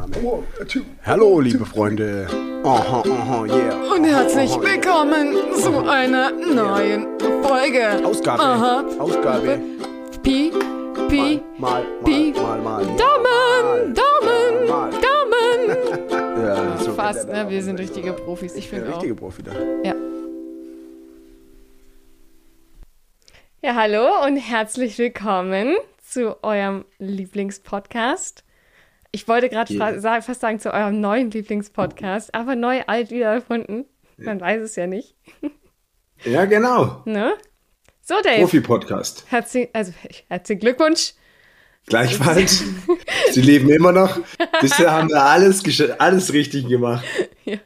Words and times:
Aufnahme. 0.00 0.44
Hallo, 1.04 1.40
liebe 1.40 1.66
Freunde. 1.66 2.26
Aha, 2.64 3.02
aha, 3.06 3.44
yeah. 3.46 3.92
Und 3.92 4.04
herzlich 4.04 4.50
willkommen 4.60 5.34
zu 5.54 5.86
einer 5.88 6.30
neuen 6.30 7.06
Folge. 7.42 8.04
Ausgabe. 8.04 8.42
Aha. 8.42 8.84
Ausgabe. 8.98 9.60
Pi, 10.22 10.52
Pi, 11.08 11.40
Mal, 11.58 11.84
Pi. 12.04 12.32
mal, 12.32 12.60
mal. 12.60 12.84
mal. 12.84 12.96
Daumen, 12.96 13.94
Daumen. 13.94 14.68
Daumen. 14.68 15.10
Ja, 16.40 16.78
so 16.78 16.92
Fast, 16.92 17.28
ne? 17.28 17.48
Wir 17.50 17.62
sind 17.62 17.78
richtige 17.78 18.14
Profis. 18.14 18.54
Ich 18.56 18.68
finde 18.68 18.88
auch. 18.88 18.94
richtige 18.94 19.14
Profi 19.14 19.42
da. 19.42 19.52
Ja. 19.84 19.94
Ja, 23.62 23.74
hallo 23.74 24.24
und 24.26 24.36
herzlich 24.38 24.96
willkommen 24.98 25.76
zu 26.02 26.42
eurem 26.42 26.86
Lieblingspodcast. 26.98 28.42
Ich 29.12 29.26
wollte 29.26 29.48
gerade 29.48 29.72
Yeah. 29.74 30.20
fast 30.22 30.40
sagen 30.40 30.60
zu 30.60 30.72
eurem 30.72 31.00
neuen 31.00 31.30
Lieblingspodcast, 31.30 32.34
aber 32.34 32.54
neu, 32.54 32.82
alt 32.86 33.10
wieder 33.10 33.32
erfunden. 33.32 33.84
Man 34.16 34.40
weiß 34.40 34.62
es 34.62 34.76
ja 34.76 34.86
nicht. 34.86 35.16
Ja, 36.24 36.44
genau. 36.44 37.02
Ne? 37.06 37.32
So, 38.02 38.14
Dave. 38.22 38.40
Profi-Podcast. 38.42 39.24
Herzlich, 39.28 39.68
also, 39.72 39.92
herzlichen 40.28 40.60
Glückwunsch. 40.60 41.14
Gleichfalls. 41.86 42.62
Sie 43.32 43.40
leben 43.40 43.70
immer 43.70 43.92
noch. 43.92 44.20
Bisher 44.60 44.92
haben 44.92 45.08
wir 45.08 45.22
alles, 45.22 45.62
alles 45.98 46.32
richtig 46.32 46.68
gemacht. 46.68 47.04
Ja. 47.44 47.56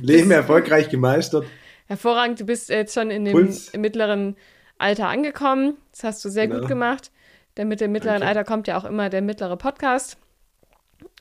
Leben 0.00 0.30
erfolgreich 0.30 0.88
gemeistert. 0.88 1.44
Hervorragend, 1.86 2.38
du 2.40 2.44
bist 2.44 2.68
jetzt 2.68 2.94
schon 2.94 3.10
in 3.10 3.24
dem 3.24 3.32
Puls. 3.32 3.72
mittleren 3.76 4.36
Alter 4.78 5.08
angekommen. 5.08 5.76
Das 5.90 6.04
hast 6.04 6.24
du 6.24 6.28
sehr 6.30 6.46
Genau. 6.46 6.60
gut 6.60 6.68
gemacht. 6.68 7.10
Denn 7.56 7.66
mit 7.68 7.80
dem 7.80 7.90
mittleren 7.92 8.20
Danke. 8.20 8.28
Alter 8.38 8.44
kommt 8.44 8.68
ja 8.68 8.78
auch 8.78 8.84
immer 8.84 9.10
der 9.10 9.22
mittlere 9.22 9.56
Podcast 9.56 10.16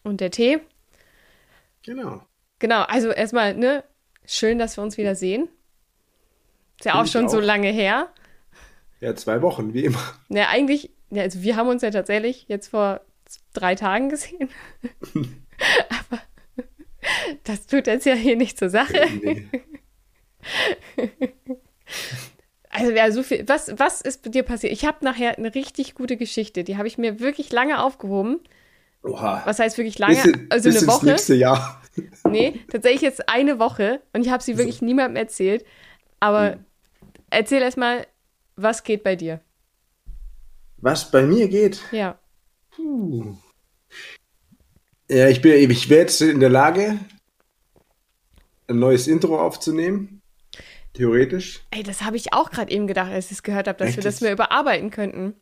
und 0.03 0.21
der 0.21 0.31
Tee. 0.31 0.59
Genau. 1.83 2.21
Genau, 2.59 2.81
also 2.83 3.09
erstmal, 3.09 3.55
ne, 3.55 3.83
schön, 4.25 4.59
dass 4.59 4.77
wir 4.77 4.83
uns 4.83 4.97
wieder 4.97 5.15
sehen. 5.15 5.47
Ist 6.77 6.85
ja 6.85 6.91
Find 6.93 7.03
auch 7.03 7.11
schon 7.11 7.29
so 7.29 7.37
auch. 7.37 7.41
lange 7.43 7.69
her. 7.69 8.09
Ja, 8.99 9.15
zwei 9.15 9.41
Wochen, 9.41 9.73
wie 9.73 9.85
immer. 9.85 10.01
Ja, 10.29 10.49
eigentlich, 10.49 10.91
ja, 11.09 11.23
also 11.23 11.41
wir 11.41 11.55
haben 11.55 11.69
uns 11.69 11.81
ja 11.81 11.91
tatsächlich 11.91 12.45
jetzt 12.47 12.67
vor 12.67 13.01
drei 13.53 13.75
Tagen 13.75 14.09
gesehen. 14.09 14.49
Aber 15.89 16.21
das 17.45 17.67
tut 17.67 17.87
jetzt 17.87 18.05
ja 18.05 18.13
hier 18.13 18.35
nicht 18.35 18.57
zur 18.57 18.69
Sache. 18.69 19.07
Nee. 19.23 19.47
Also 22.69 22.91
ja, 22.91 23.11
so 23.11 23.23
viel. 23.23 23.47
Was, 23.47 23.77
was 23.77 24.01
ist 24.01 24.33
dir 24.33 24.43
passiert? 24.43 24.71
Ich 24.71 24.85
habe 24.85 25.03
nachher 25.03 25.37
eine 25.37 25.53
richtig 25.55 25.95
gute 25.95 26.17
Geschichte. 26.17 26.63
Die 26.63 26.77
habe 26.77 26.87
ich 26.87 26.97
mir 26.97 27.19
wirklich 27.19 27.51
lange 27.51 27.81
aufgehoben. 27.81 28.39
Oha. 29.03 29.41
Was 29.45 29.59
heißt 29.59 29.77
wirklich 29.77 29.97
lange? 29.99 30.21
In- 30.23 30.47
also 30.49 30.69
eine 30.69 30.77
ins 30.79 30.87
Woche. 30.87 31.05
nächste 31.05 31.35
Jahr. 31.35 31.75
Nee, 32.29 32.61
tatsächlich 32.71 33.01
jetzt 33.01 33.27
eine 33.27 33.59
Woche 33.59 34.01
und 34.13 34.21
ich 34.25 34.31
habe 34.31 34.41
sie 34.41 34.57
wirklich 34.57 34.81
niemandem 34.81 35.17
erzählt. 35.17 35.65
Aber 36.21 36.53
Hm. 36.53 36.65
erzähl 37.29 37.61
erst 37.61 37.77
mal, 37.77 38.07
was 38.55 38.83
geht 38.83 39.03
bei 39.03 39.15
dir? 39.17 39.41
Was 40.77 41.11
bei 41.11 41.23
mir 41.23 41.49
geht? 41.49 41.81
Ja. 41.91 42.17
Ja, 45.09 45.27
ich 45.27 45.41
bin, 45.41 45.69
ich 45.71 45.89
wäre 45.89 46.01
jetzt 46.01 46.21
in 46.21 46.39
der 46.39 46.49
Lage, 46.49 46.99
ein 48.67 48.79
neues 48.79 49.07
Intro 49.07 49.39
aufzunehmen. 49.41 50.21
Theoretisch. 50.93 51.61
Ey, 51.71 51.83
das 51.83 52.03
habe 52.03 52.15
ich 52.17 52.33
auch 52.33 52.49
gerade 52.51 52.71
eben 52.71 52.87
gedacht, 52.87 53.11
als 53.11 53.25
ich 53.25 53.31
es 53.33 53.43
gehört 53.43 53.67
habe, 53.67 53.77
dass 53.79 53.89
wir 53.89 53.97
Echt? 53.99 54.05
das 54.05 54.21
mehr 54.21 54.31
überarbeiten 54.33 54.89
könnten. 54.91 55.33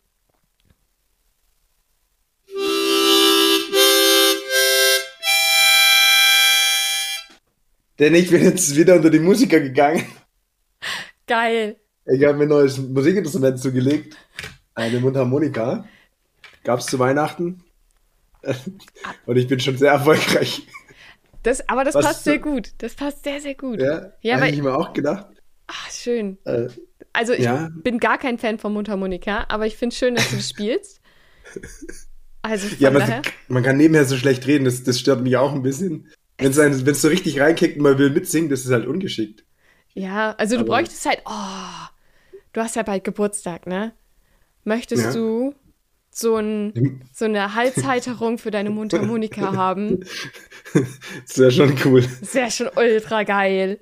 Denn 8.00 8.14
ich 8.16 8.30
bin 8.30 8.44
jetzt 8.44 8.76
wieder 8.76 8.96
unter 8.96 9.10
die 9.10 9.20
Musiker 9.20 9.60
gegangen. 9.60 10.04
Geil. 11.26 11.78
Ich 12.06 12.24
habe 12.24 12.38
mir 12.38 12.44
ein 12.44 12.50
neues 12.50 12.78
Musikinstrument 12.78 13.60
zugelegt. 13.60 14.16
Eine 14.76 15.00
Mundharmonika. 15.00 15.86
Gab's 16.64 16.86
zu 16.86 17.00
Weihnachten. 17.00 17.64
Und 19.26 19.36
ich 19.38 19.48
bin 19.48 19.60
schon 19.60 19.78
sehr 19.78 19.92
erfolgreich. 19.92 20.68
Das, 21.44 21.68
aber 21.70 21.84
das 21.84 21.96
Was 21.96 22.06
passt 22.06 22.24
sehr 22.24 22.40
gut. 22.40 22.72
Das 22.80 22.94
passt 22.96 23.24
sehr, 23.24 23.42
sehr 23.42 23.56
gut. 23.56 23.80
Ja, 23.82 24.14
Ja, 24.22 24.40
weil- 24.40 24.54
ich 24.54 24.62
mir 24.62 24.76
auch 24.76 24.94
gedacht. 24.94 25.28
Ach, 25.68 25.92
schön. 25.92 26.38
Äh, 26.46 26.68
Also 27.14 27.34
ich 27.34 27.46
Ja. 27.46 27.70
bin 27.74 28.00
gar 28.00 28.18
kein 28.20 28.38
Fan 28.38 28.60
von 28.60 28.74
Mundharmonika, 28.74 29.46
aber 29.50 29.66
ich 29.66 29.76
finde 29.76 29.96
schön, 29.96 30.16
dass 30.16 30.30
du 30.30 30.36
das 30.38 30.50
spielst. 30.50 31.02
Also 32.44 32.68
ja, 32.80 32.92
man, 32.92 33.02
daher. 33.02 33.22
man 33.50 33.62
kann 33.64 33.76
nebenher 33.76 34.06
so 34.06 34.16
schlecht 34.16 34.48
reden, 34.48 34.64
das, 34.64 34.82
das 34.84 35.00
stört 35.00 35.22
mich 35.22 35.36
auch 35.36 35.54
ein 35.54 35.64
bisschen. 35.64 36.10
Wenn 36.38 36.52
es 36.52 37.02
so 37.02 37.08
richtig 37.08 37.40
reinkickt 37.40 37.78
und 37.78 37.84
man 37.84 37.98
will 37.98 38.10
mitsingen, 38.12 38.50
das 38.50 38.66
ist 38.66 38.72
halt 38.72 38.86
ungeschickt. 38.86 39.44
Ja, 39.94 40.32
also 40.38 40.56
du 40.56 40.62
Aber- 40.62 40.74
bräuchtest 40.76 41.06
halt, 41.06 41.22
oh, 41.26 41.88
du 42.54 42.62
hast 42.62 42.76
ja 42.76 42.84
bald 42.84 43.04
Geburtstag, 43.04 43.66
ne? 43.66 43.94
Möchtest 44.64 45.06
Ja. 45.06 45.14
du 45.14 45.56
so, 46.12 46.36
ein, 46.38 47.02
so 47.14 47.26
eine 47.26 47.56
Halshalterung 47.56 48.38
für 48.38 48.52
deine 48.52 48.70
Mundharmonika 48.70 49.54
haben? 49.56 50.06
Das 50.74 51.38
wäre 51.38 51.52
schon 51.52 51.76
cool. 51.86 52.06
Das 52.20 52.34
wäre 52.36 52.52
schon 52.52 52.70
ultra 52.76 53.24
geil. 53.24 53.80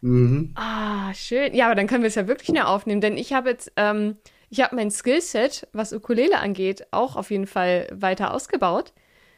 Mhm. 0.00 0.52
Ah, 0.54 1.12
schön. 1.14 1.54
Ja, 1.54 1.66
aber 1.66 1.74
dann 1.74 1.86
können 1.88 2.02
wir 2.02 2.08
es 2.08 2.14
ja 2.14 2.28
wirklich 2.28 2.50
mehr 2.50 2.68
aufnehmen, 2.68 3.00
denn 3.00 3.16
ich 3.16 3.32
habe 3.32 3.50
jetzt, 3.50 3.72
ähm, 3.76 4.16
ich 4.50 4.60
habe 4.60 4.76
mein 4.76 4.90
Skillset, 4.90 5.66
was 5.72 5.92
Ukulele 5.92 6.38
angeht, 6.38 6.86
auch 6.92 7.16
auf 7.16 7.30
jeden 7.32 7.46
Fall 7.48 7.88
weiter 7.92 8.32
ausgebaut. 8.32 8.92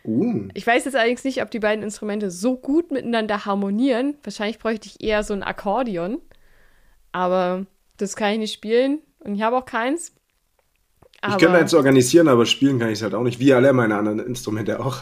Uh, 0.04 0.48
Ich 0.54 0.66
weiß 0.66 0.84
jetzt 0.84 0.96
allerdings 0.96 1.24
nicht, 1.24 1.42
ob 1.42 1.50
die 1.50 1.58
beiden 1.58 1.84
Instrumente 1.84 2.30
so 2.30 2.56
gut 2.56 2.90
miteinander 2.90 3.44
harmonieren. 3.44 4.16
Wahrscheinlich 4.22 4.58
bräuchte 4.58 4.88
ich 4.88 5.02
eher 5.02 5.22
so 5.22 5.34
ein 5.34 5.42
Akkordeon. 5.42 6.20
Aber 7.12 7.66
das 7.96 8.16
kann 8.16 8.32
ich 8.32 8.38
nicht 8.38 8.54
spielen 8.54 9.00
und 9.20 9.34
ich 9.34 9.42
habe 9.42 9.56
auch 9.56 9.64
keins. 9.64 10.12
ich 11.26 11.38
könnte 11.38 11.58
eins 11.58 11.74
organisieren, 11.74 12.28
aber 12.28 12.46
spielen 12.46 12.78
kann 12.78 12.88
ich 12.88 12.98
es 12.98 13.02
halt 13.02 13.14
auch 13.14 13.22
nicht. 13.22 13.40
Wie 13.40 13.52
alle 13.52 13.72
meine 13.72 13.96
anderen 13.96 14.20
Instrumente 14.20 14.80
auch. 14.80 14.98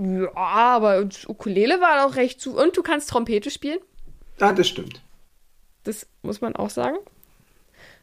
ja, 0.00 0.34
aber 0.34 1.06
Ukulele 1.26 1.80
war 1.80 2.06
auch 2.06 2.16
recht 2.16 2.40
zu. 2.40 2.56
Und 2.56 2.76
du 2.76 2.82
kannst 2.82 3.10
Trompete 3.10 3.50
spielen. 3.50 3.80
Ah, 4.40 4.52
das 4.52 4.68
stimmt. 4.68 5.02
Das 5.84 6.06
muss 6.22 6.40
man 6.40 6.54
auch 6.56 6.70
sagen. 6.70 6.96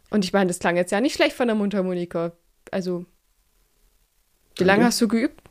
Und 0.09 0.25
ich 0.25 0.33
meine, 0.33 0.47
das 0.47 0.59
klang 0.59 0.75
jetzt 0.75 0.91
ja 0.91 1.01
nicht 1.01 1.15
schlecht 1.15 1.35
von 1.35 1.47
der 1.47 1.55
Mundharmonika. 1.55 2.33
Also, 2.71 3.05
wie 4.57 4.63
lange 4.63 4.79
Danke. 4.79 4.85
hast 4.87 5.01
du 5.01 5.07
geübt? 5.07 5.41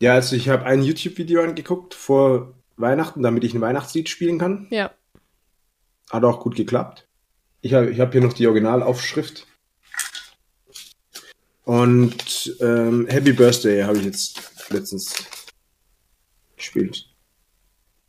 Ja, 0.00 0.14
also 0.14 0.34
ich 0.34 0.48
habe 0.48 0.64
ein 0.64 0.82
YouTube-Video 0.82 1.42
angeguckt 1.42 1.94
vor 1.94 2.54
Weihnachten, 2.76 3.22
damit 3.22 3.44
ich 3.44 3.54
ein 3.54 3.60
Weihnachtslied 3.60 4.08
spielen 4.08 4.38
kann. 4.38 4.66
Ja. 4.70 4.92
Hat 6.10 6.24
auch 6.24 6.40
gut 6.40 6.56
geklappt. 6.56 7.06
Ich 7.60 7.74
habe 7.74 7.90
ich 7.90 8.00
hab 8.00 8.12
hier 8.12 8.22
noch 8.22 8.32
die 8.32 8.46
Originalaufschrift. 8.46 9.46
Und 11.64 12.56
ähm, 12.60 13.06
Happy 13.08 13.32
Birthday 13.32 13.82
habe 13.82 13.98
ich 13.98 14.06
jetzt 14.06 14.70
letztens 14.70 15.14
gespielt. 16.56 17.06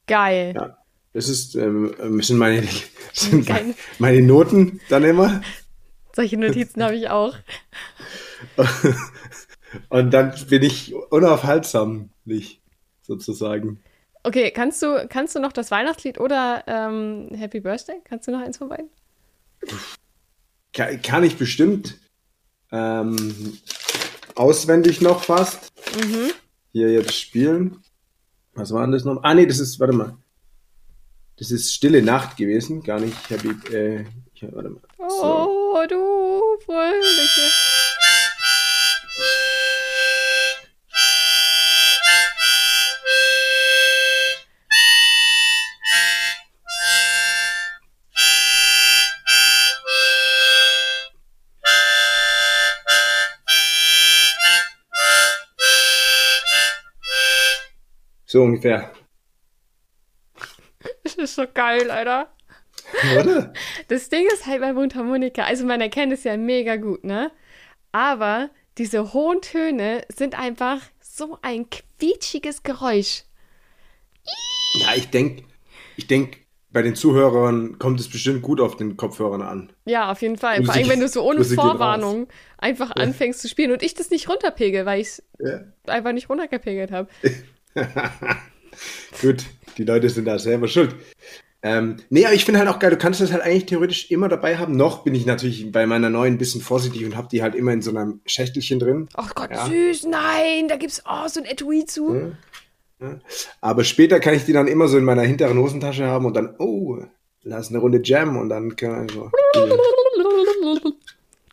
Geil. 0.08 0.54
Ja. 0.56 0.78
Das 1.14 1.28
ist, 1.28 1.56
ähm, 1.56 1.94
ähm, 2.00 2.22
sind 2.22 2.38
meine, 2.38 2.66
sind 3.14 3.46
Geil. 3.46 3.76
meine 4.00 4.22
Noten 4.22 4.80
dann 4.88 5.04
immer. 5.04 5.42
Solche 6.16 6.38
Notizen 6.38 6.82
habe 6.82 6.96
ich 6.96 7.10
auch. 7.10 7.36
Und 9.90 10.12
dann 10.12 10.34
bin 10.50 10.64
ich 10.64 10.94
unaufhaltsam, 11.12 12.10
nicht, 12.26 12.62
sozusagen. 13.02 13.82
Okay, 14.24 14.52
kannst 14.52 14.82
du, 14.82 15.08
kannst 15.10 15.36
du 15.36 15.40
noch 15.40 15.52
das 15.52 15.72
Weihnachtslied 15.72 16.20
oder 16.20 16.64
ähm, 16.68 17.30
Happy 17.34 17.60
Birthday? 17.60 17.96
Kannst 18.04 18.28
du 18.28 18.32
noch 18.32 18.42
eins 18.42 18.58
von 18.58 18.70
beiden? 18.70 18.90
Kann, 20.74 21.02
kann 21.02 21.24
ich 21.24 21.38
bestimmt 21.38 21.98
ähm, 22.72 23.58
auswendig 24.36 25.02
noch 25.02 25.24
fast 25.24 25.72
hier 26.72 26.92
jetzt 26.92 27.16
spielen. 27.16 27.84
Was 28.54 28.72
war 28.74 28.82
denn 28.82 28.92
das 28.92 29.06
noch? 29.06 29.24
Ah, 29.24 29.34
nee, 29.34 29.46
das 29.46 29.60
ist, 29.60 29.80
warte 29.80 29.94
mal. 29.94 30.18
Das 31.38 31.52
ist 31.52 31.74
Stille 31.74 32.02
Nacht 32.02 32.38
gewesen, 32.38 32.84
gar 32.84 33.00
nicht 33.00 33.30
Happy, 33.30 33.50
äh, 33.74 34.06
warte 34.52 34.70
mal. 34.70 34.82
So. 35.10 35.26
Oh, 35.74 35.84
du 35.90 36.64
fröhliche. 36.64 37.61
So 58.32 58.44
ungefähr. 58.44 58.90
Das 61.04 61.16
ist 61.16 61.36
so 61.36 61.44
geil, 61.54 61.92
Alter. 61.92 62.32
Oder? 63.20 63.52
Das 63.90 64.08
Ding 64.08 64.26
ist 64.34 64.48
halt 64.48 64.62
bei 64.62 64.72
Mundharmonika, 64.72 65.44
also 65.44 65.66
man 65.66 65.82
erkennt 65.82 66.14
es 66.14 66.24
ja 66.24 66.38
mega 66.38 66.78
gut, 66.78 67.04
ne? 67.04 67.32
Aber 67.92 68.50
diese 68.78 69.12
hohen 69.12 69.42
Töne 69.42 70.06
sind 70.08 70.40
einfach 70.40 70.80
so 71.02 71.40
ein 71.42 71.70
quietschiges 71.70 72.64
Geräusch. 72.64 73.24
Ja, 74.76 74.96
ich 74.96 75.10
denke, 75.10 75.44
ich 75.98 76.08
denke, 76.08 76.38
bei 76.70 76.84
den 76.84 76.96
Zuhörern 76.96 77.80
kommt 77.80 78.00
es 78.00 78.10
bestimmt 78.10 78.44
gut 78.44 78.62
auf 78.62 78.78
den 78.78 78.96
Kopfhörern 78.96 79.42
an. 79.42 79.74
Ja, 79.84 80.10
auf 80.10 80.22
jeden 80.22 80.38
Fall. 80.38 80.64
Vor 80.64 80.74
allem, 80.74 80.88
wenn 80.88 81.02
du 81.02 81.10
so 81.10 81.22
ohne 81.22 81.44
Vorwarnung 81.44 82.30
einfach 82.58 82.96
ja. 82.96 83.04
anfängst 83.04 83.42
zu 83.42 83.50
spielen 83.50 83.74
und 83.74 83.84
ich 83.84 83.94
das 83.94 84.10
nicht 84.10 84.30
runterpegel, 84.30 84.86
weil 84.86 85.02
ich 85.02 85.08
es 85.08 85.24
ja. 85.38 85.66
einfach 85.86 86.14
nicht 86.14 86.30
runtergepegelt 86.30 86.92
habe. 86.92 87.10
gut, 89.22 89.46
die 89.78 89.84
Leute 89.84 90.10
sind 90.10 90.26
da 90.26 90.40
selber 90.40 90.68
schuld. 90.68 90.96
Ähm, 91.64 91.98
nee, 92.10 92.26
aber 92.26 92.34
ich 92.34 92.44
finde 92.44 92.60
halt 92.60 92.70
auch 92.70 92.80
geil, 92.80 92.90
du 92.90 92.98
kannst 92.98 93.22
das 93.22 93.32
halt 93.32 93.44
eigentlich 93.44 93.68
theoretisch 93.68 94.10
immer 94.10 94.30
dabei 94.30 94.58
haben. 94.58 94.76
Noch 94.76 95.04
bin 95.04 95.14
ich 95.14 95.28
natürlich 95.28 95.72
bei 95.72 95.86
meiner 95.86 96.10
neuen 96.10 96.34
ein 96.34 96.38
bisschen 96.40 96.62
vorsichtig 96.62 97.06
und 97.06 97.16
habe 97.16 97.28
die 97.32 97.44
halt 97.44 97.54
immer 97.54 97.72
in 97.72 97.84
so 97.84 97.92
einem 97.92 98.22
Schächtelchen 98.26 98.80
drin. 98.80 99.10
Ach 99.14 99.36
Gott, 99.36 99.52
ja. 99.52 99.68
süß, 99.68 100.08
nein, 100.08 100.68
da 100.68 100.78
gibt's 100.78 101.04
oh, 101.06 101.28
so 101.28 101.40
ein 101.40 101.46
Etui 101.46 101.86
zu. 101.86 102.16
Ja. 102.16 102.32
Ja. 103.02 103.20
Aber 103.62 103.84
später 103.84 104.20
kann 104.20 104.36
ich 104.36 104.46
die 104.46 104.54
dann 104.54 104.68
immer 104.68 104.88
so 104.88 104.98
in 104.98 105.04
meiner 105.04 105.24
hinteren 105.24 105.58
Hosentasche 105.58 106.06
haben 106.06 106.26
und 106.26 106.36
dann, 106.36 106.56
oh, 106.60 107.00
lass 107.44 107.70
eine 107.70 107.80
Runde 107.80 108.02
Jam 108.04 108.38
und 108.38 108.50
dann 108.50 108.76
kann 108.76 109.08
ich 109.08 109.14
so. 109.14 109.32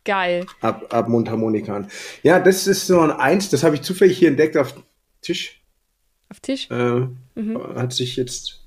Geil. 0.05 0.47
Ab, 0.61 0.87
ab 0.91 1.09
Mundharmonikan. 1.09 1.91
Ja, 2.23 2.39
das 2.39 2.67
ist 2.67 2.87
so 2.87 3.01
ein 3.01 3.11
Eins, 3.11 3.51
das 3.51 3.63
habe 3.63 3.75
ich 3.75 3.83
zufällig 3.83 4.19
hier 4.19 4.29
entdeckt 4.29 4.57
auf 4.57 4.75
Tisch. 5.21 5.58
Auf 6.31 6.41
Tisch? 6.41 6.71
Äh, 6.71 7.07
mhm. 7.35 7.75
Hat 7.75 7.93
sich 7.93 8.17
jetzt 8.17 8.67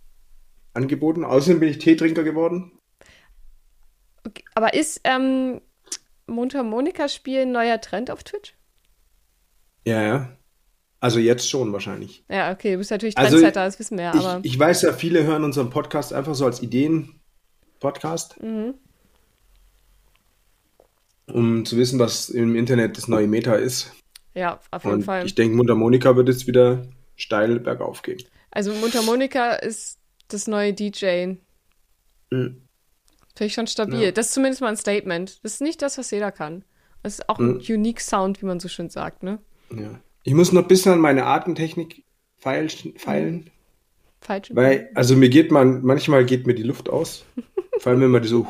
angeboten. 0.73 1.23
Außerdem 1.23 1.59
bin 1.59 1.69
ich 1.69 1.77
Teetrinker 1.77 2.23
geworden. 2.23 2.71
Okay, 4.25 4.43
aber 4.53 4.73
ist 4.73 5.01
ähm, 5.03 5.61
Mundharmonika-Spiel 6.27 7.41
ein 7.41 7.51
neuer 7.51 7.81
Trend 7.81 8.11
auf 8.11 8.23
Twitch? 8.23 8.55
Ja, 9.85 10.01
ja. 10.01 10.37
Also 10.99 11.19
jetzt 11.19 11.49
schon 11.49 11.73
wahrscheinlich. 11.73 12.23
Ja, 12.29 12.51
okay, 12.51 12.73
du 12.73 12.77
bist 12.77 12.91
natürlich 12.91 13.17
also 13.17 13.37
Trendsetter, 13.37 13.61
also, 13.61 13.73
das 13.73 13.79
wissen 13.79 13.97
wir 13.97 14.05
ja. 14.05 14.13
Aber... 14.13 14.39
Ich, 14.43 14.53
ich, 14.53 14.59
weiß 14.59 14.83
ja, 14.83 14.93
viele 14.93 15.23
hören 15.23 15.43
unseren 15.43 15.71
Podcast 15.71 16.13
einfach 16.13 16.35
so 16.35 16.45
als 16.45 16.61
Ideen-Podcast. 16.61 18.41
Mhm. 18.41 18.75
Um 21.25 21.65
zu 21.65 21.77
wissen, 21.77 21.97
was 21.97 22.29
im 22.29 22.55
Internet 22.55 22.97
das 22.97 23.07
neue 23.07 23.27
Meta 23.27 23.55
ist. 23.55 23.91
Ja, 24.35 24.59
auf 24.69 24.83
jeden 24.83 24.97
Und 24.97 25.03
Fall. 25.03 25.25
Ich 25.25 25.33
denke, 25.33 25.55
Mundharmonika 25.55 26.15
wird 26.15 26.27
jetzt 26.27 26.45
wieder 26.45 26.85
steil 27.21 27.59
bergauf 27.59 28.01
gehen. 28.01 28.21
Also 28.51 28.73
Mundharmonika 28.73 29.53
ist 29.53 29.99
das 30.27 30.47
neue 30.47 30.73
DJ. 30.73 31.35
Mhm. 32.31 32.61
Finde 33.35 33.47
ich 33.47 33.53
schon 33.53 33.67
stabil. 33.67 34.01
Ja. 34.01 34.11
Das 34.11 34.27
ist 34.27 34.33
zumindest 34.33 34.61
mal 34.61 34.69
ein 34.69 34.77
Statement. 34.77 35.43
Das 35.43 35.53
ist 35.53 35.61
nicht 35.61 35.81
das, 35.81 35.97
was 35.97 36.11
jeder 36.11 36.31
kann. 36.31 36.63
Das 37.03 37.13
ist 37.13 37.29
auch 37.29 37.39
ein 37.39 37.55
mhm. 37.55 37.63
unique 37.67 38.01
Sound, 38.01 38.41
wie 38.41 38.45
man 38.45 38.59
so 38.59 38.67
schön 38.67 38.89
sagt, 38.89 39.23
ne? 39.23 39.39
Ja. 39.71 39.99
Ich 40.23 40.33
muss 40.33 40.51
noch 40.51 40.63
ein 40.63 40.67
bisschen 40.67 40.91
an 40.91 40.99
meine 40.99 41.25
Atemtechnik 41.25 42.03
feilen. 42.37 42.69
feilen. 42.97 43.49
Falsch. 44.19 44.51
Weil, 44.53 44.89
also 44.93 45.15
mir 45.15 45.29
geht 45.29 45.51
man, 45.51 45.81
manchmal 45.81 46.25
geht 46.25 46.45
mir 46.45 46.53
die 46.53 46.63
Luft 46.63 46.89
aus. 46.89 47.25
Vor 47.79 47.91
allem, 47.91 48.01
wenn 48.01 48.11
man 48.11 48.21
die 48.21 48.27
so 48.27 48.45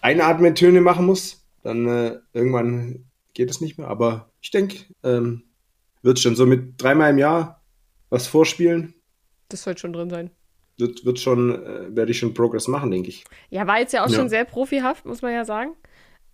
Einatmentöne 0.00 0.80
machen 0.80 1.06
muss, 1.06 1.42
dann 1.64 1.88
äh, 1.88 2.18
irgendwann 2.32 3.06
geht 3.34 3.50
es 3.50 3.60
nicht 3.60 3.78
mehr. 3.78 3.88
Aber 3.88 4.30
ich 4.40 4.50
denke, 4.50 4.76
ähm, 5.02 5.42
wird 6.02 6.18
schon 6.18 6.36
so 6.36 6.46
mit 6.46 6.80
dreimal 6.82 7.10
im 7.10 7.18
Jahr 7.18 7.62
was 8.10 8.26
vorspielen 8.26 8.94
das 9.52 9.62
sollte 9.62 9.80
schon 9.80 9.92
drin 9.92 10.10
sein. 10.10 10.30
Wird, 10.78 11.04
wird 11.04 11.20
schon, 11.20 11.54
äh, 11.54 11.94
werde 11.94 12.10
ich 12.10 12.18
schon 12.18 12.34
Progress 12.34 12.66
machen, 12.66 12.90
denke 12.90 13.10
ich. 13.10 13.24
Ja, 13.50 13.66
war 13.66 13.78
jetzt 13.78 13.92
ja 13.92 14.04
auch 14.04 14.10
ja. 14.10 14.16
schon 14.16 14.28
sehr 14.28 14.44
profihaft, 14.44 15.04
muss 15.04 15.22
man 15.22 15.32
ja 15.32 15.44
sagen. 15.44 15.76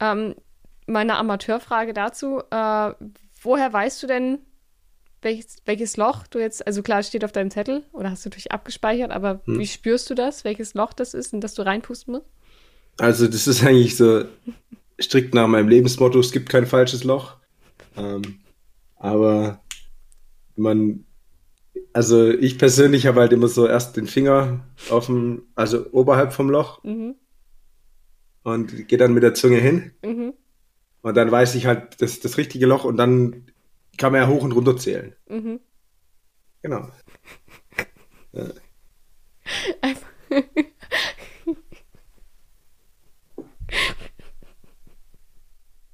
Ähm, 0.00 0.34
meine 0.86 1.16
Amateurfrage 1.16 1.92
dazu: 1.92 2.40
äh, 2.50 2.92
Woher 3.42 3.72
weißt 3.72 4.02
du 4.02 4.06
denn, 4.06 4.38
welches, 5.20 5.56
welches 5.64 5.96
Loch 5.96 6.28
du 6.28 6.38
jetzt, 6.38 6.64
also 6.66 6.82
klar, 6.82 7.02
steht 7.02 7.24
auf 7.24 7.32
deinem 7.32 7.50
Zettel 7.50 7.82
oder 7.92 8.10
hast 8.10 8.24
du 8.24 8.28
natürlich 8.28 8.52
abgespeichert, 8.52 9.10
aber 9.10 9.40
hm. 9.44 9.58
wie 9.58 9.66
spürst 9.66 10.08
du 10.08 10.14
das, 10.14 10.44
welches 10.44 10.74
Loch 10.74 10.92
das 10.92 11.14
ist 11.14 11.34
und 11.34 11.40
dass 11.40 11.54
du 11.54 11.62
reinpusten 11.62 12.14
musst? 12.14 12.26
Also, 12.98 13.26
das 13.26 13.46
ist 13.46 13.64
eigentlich 13.64 13.96
so 13.96 14.24
strikt 15.00 15.34
nach 15.34 15.48
meinem 15.48 15.68
Lebensmotto: 15.68 16.20
es 16.20 16.32
gibt 16.32 16.48
kein 16.48 16.66
falsches 16.66 17.02
Loch. 17.02 17.36
Ähm, 17.96 18.40
aber 18.98 19.62
man 20.56 21.04
also 21.92 22.30
ich 22.30 22.58
persönlich 22.58 23.06
habe 23.06 23.20
halt 23.20 23.32
immer 23.32 23.48
so 23.48 23.66
erst 23.66 23.96
den 23.96 24.06
Finger 24.06 24.64
auf 24.90 25.06
dem, 25.06 25.42
also 25.54 25.86
oberhalb 25.92 26.32
vom 26.32 26.50
Loch 26.50 26.82
mhm. 26.84 27.14
und 28.42 28.88
gehe 28.88 28.98
dann 28.98 29.14
mit 29.14 29.22
der 29.22 29.34
Zunge 29.34 29.58
hin. 29.58 29.92
Mhm. 30.04 30.34
Und 31.02 31.16
dann 31.16 31.30
weiß 31.30 31.54
ich 31.54 31.66
halt 31.66 32.00
das, 32.00 32.20
das 32.20 32.36
richtige 32.38 32.66
Loch 32.66 32.84
und 32.84 32.96
dann 32.96 33.46
kann 33.96 34.12
man 34.12 34.20
ja 34.22 34.28
hoch 34.28 34.42
und 34.42 34.52
runter 34.52 34.76
zählen. 34.76 35.14
Mhm. 35.28 35.60
Genau. 36.62 36.88
ja. 38.32 38.44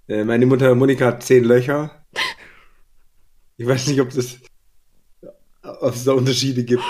Äh, 0.06 0.22
meine 0.24 0.44
Mutter 0.44 0.74
Monika 0.74 1.06
hat 1.06 1.22
zehn 1.22 1.44
Löcher. 1.44 2.03
Ich 3.56 3.66
weiß 3.66 3.86
nicht, 3.86 4.00
ob 4.00 4.08
es 4.12 4.40
da 6.04 6.12
Unterschiede 6.12 6.64
gibt. 6.64 6.82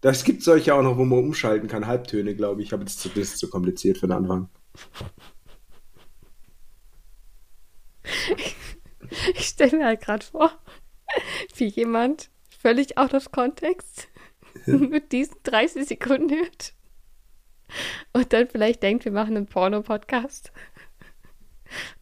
Das 0.00 0.24
gibt 0.24 0.42
solche 0.42 0.74
auch 0.74 0.82
noch, 0.82 0.96
wo 0.96 1.04
man 1.04 1.18
umschalten 1.18 1.68
kann. 1.68 1.86
Halbtöne, 1.86 2.34
glaube 2.34 2.62
ich. 2.62 2.72
Aber 2.72 2.84
das 2.84 3.04
ist 3.04 3.38
zu 3.38 3.50
kompliziert 3.50 3.98
für 3.98 4.06
den 4.06 4.16
Anfang. 4.16 4.48
Ich 9.34 9.46
stelle 9.48 9.76
mir 9.76 9.86
halt 9.86 10.00
gerade 10.02 10.24
vor, 10.24 10.52
wie 11.56 11.66
jemand 11.66 12.30
völlig 12.60 12.96
out 12.96 13.12
of 13.12 13.32
context 13.32 14.08
mit 14.66 15.10
diesen 15.10 15.34
30 15.42 15.88
Sekunden 15.88 16.30
hört 16.30 16.74
und 18.12 18.32
dann 18.32 18.48
vielleicht 18.48 18.82
denkt, 18.82 19.04
wir 19.04 19.12
machen 19.12 19.36
einen 19.36 19.46
Porno-Podcast. 19.46 20.52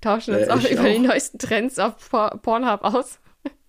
Tauschen 0.01 0.35
uns 0.35 0.49
äh, 0.49 0.51
auch 0.51 0.71
über 0.71 0.83
auch. 0.83 0.87
die 0.87 0.99
neuesten 0.99 1.39
Trends 1.39 1.79
auf 1.79 2.11
Pornhub 2.11 2.83
aus. 2.83 3.19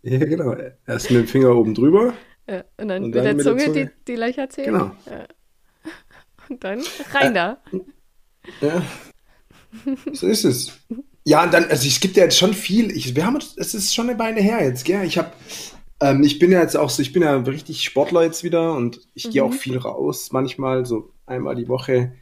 Ja, 0.04 0.19
genau. 0.19 0.56
Erst 0.88 1.12
mit 1.12 1.22
dem 1.22 1.28
Finger 1.28 1.56
oben 1.56 1.74
drüber. 1.74 2.13
Ja, 2.50 2.63
und 2.78 2.88
dann, 2.88 3.04
und 3.04 3.12
dann 3.12 3.24
mit 3.24 3.25
der 3.25 3.34
mit 3.36 3.44
Zunge, 3.44 3.57
der 3.57 3.66
Zunge. 3.66 3.86
Die, 3.86 4.06
die 4.07 4.16
Löcher 4.16 4.50
zählen. 4.50 4.74
Genau. 4.74 4.92
Ja. 5.06 5.28
Und 6.50 6.63
dann 6.63 6.81
rein 7.13 7.34
da. 7.34 7.62
Ja. 8.62 8.81
So 10.13 10.28
ist 10.28 10.46
es. 10.46 10.80
Ja, 11.25 11.44
und 11.44 11.54
dann, 11.54 11.66
also 11.66 11.88
es 11.88 12.00
gibt 12.00 12.18
ja 12.18 12.24
jetzt 12.24 12.38
schon 12.38 12.54
viel. 12.54 12.92
Ich, 12.92 13.16
wir 13.16 13.25
haben 13.25 13.38
es 13.38 13.74
ist 13.74 13.94
schon 13.94 14.10
eine 14.10 14.18
Beine 14.18 14.42
her 14.42 14.63
jetzt, 14.63 14.84
gell? 14.84 15.06
Ich 15.06 15.18
habe, 15.18 15.31
ähm, 16.02 16.23
ich 16.23 16.40
bin 16.40 16.52
ja 16.52 16.62
jetzt 16.62 16.76
auch 16.76 16.90
so, 16.90 17.02
ich 17.02 17.14
bin 17.14 17.21
ja 17.21 17.35
richtig 17.35 17.83
Sportler 17.83 18.23
jetzt 18.23 18.44
wieder 18.44 18.73
und 18.73 19.02
ich 19.14 19.28
mhm. 19.28 19.31
gehe 19.31 19.44
auch 19.44 19.54
viel 19.54 19.78
raus, 19.78 20.31
manchmal 20.31 20.85
so 20.85 21.12
einmal 21.28 21.56
die 21.56 21.68
Woche. 21.68 22.14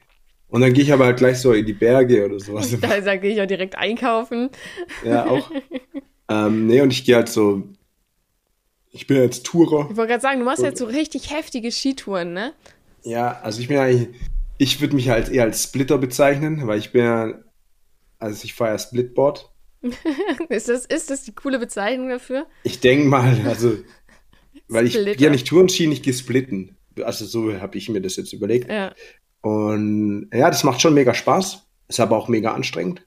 Und 0.50 0.62
dann 0.62 0.74
gehe 0.74 0.84
ich 0.84 0.94
aber 0.94 1.06
halt 1.06 1.18
gleich 1.18 1.40
so 1.40 1.54
in 1.54 1.66
die 1.66 1.74
Berge 1.74 2.26
oder 2.26 2.40
sowas. 2.40 2.76
Da, 2.82 3.00
da 3.00 3.16
gehe 3.16 3.34
ich 3.34 3.42
auch 3.42 3.48
direkt 3.48 3.78
einkaufen. 3.78 4.50
Ja, 5.06 5.26
auch. 5.26 5.52
ähm, 6.30 6.68
nee, 6.68 6.82
und 6.82 6.92
ich 6.92 7.06
gehe 7.06 7.16
halt 7.16 7.30
so 7.30 7.64
ich 8.92 9.08
bin 9.08 9.18
jetzt 9.18 9.46
Tourer. 9.46 9.88
Ich 9.90 9.98
wollte 9.98 10.10
gerade 10.12 10.22
sagen, 10.22 10.40
du 10.40 10.46
machst 10.46 10.64
jetzt 10.64 10.80
so 10.80 10.86
richtig 10.86 11.32
heftige 11.32 11.72
Skitouren, 11.72 12.34
ne? 12.34 12.54
Ja, 13.04 13.40
also 13.42 13.62
ich 13.62 13.68
bin 13.68 13.78
eigentlich, 13.78 14.10
ich 14.58 14.82
würde 14.82 14.96
mich 14.96 15.10
halt 15.10 15.30
eher 15.30 15.44
als 15.44 15.64
Splitter 15.64 15.98
bezeichnen, 15.98 16.68
weil 16.68 16.80
ich 16.80 16.92
bin 16.92 17.04
ja, 17.04 17.34
also 18.20 18.44
ich 18.44 18.54
fahre 18.54 18.72
ja 18.72 18.80
Splitboard. 18.80 19.52
ist, 20.50 20.70
das, 20.70 20.86
ist 20.86 21.10
das 21.10 21.24
die 21.24 21.34
coole 21.34 21.60
Bezeichnung 21.60 22.10
dafür? 22.10 22.48
Ich 22.64 22.80
denke 22.80 23.08
mal, 23.08 23.40
also, 23.46 23.78
weil 24.68 24.88
ich 24.88 24.96
ja 24.96 25.30
nicht 25.30 25.48
Tourenski, 25.48 25.86
ich 25.92 26.02
gehe 26.02 26.14
splitten. 26.14 26.76
Also 27.04 27.26
so 27.26 27.54
habe 27.60 27.78
ich 27.78 27.90
mir 27.90 28.02
das 28.02 28.16
jetzt 28.16 28.34
überlegt. 28.34 28.70
Ja. 28.70 28.94
Und 29.42 30.30
ja, 30.34 30.50
das 30.50 30.64
macht 30.64 30.82
schon 30.82 30.96
mega 30.96 31.14
Spaß. 31.14 31.68
Ist 31.88 32.00
aber 32.00 32.18
auch 32.18 32.28
mega 32.28 32.54
anstrengend. 32.54 33.06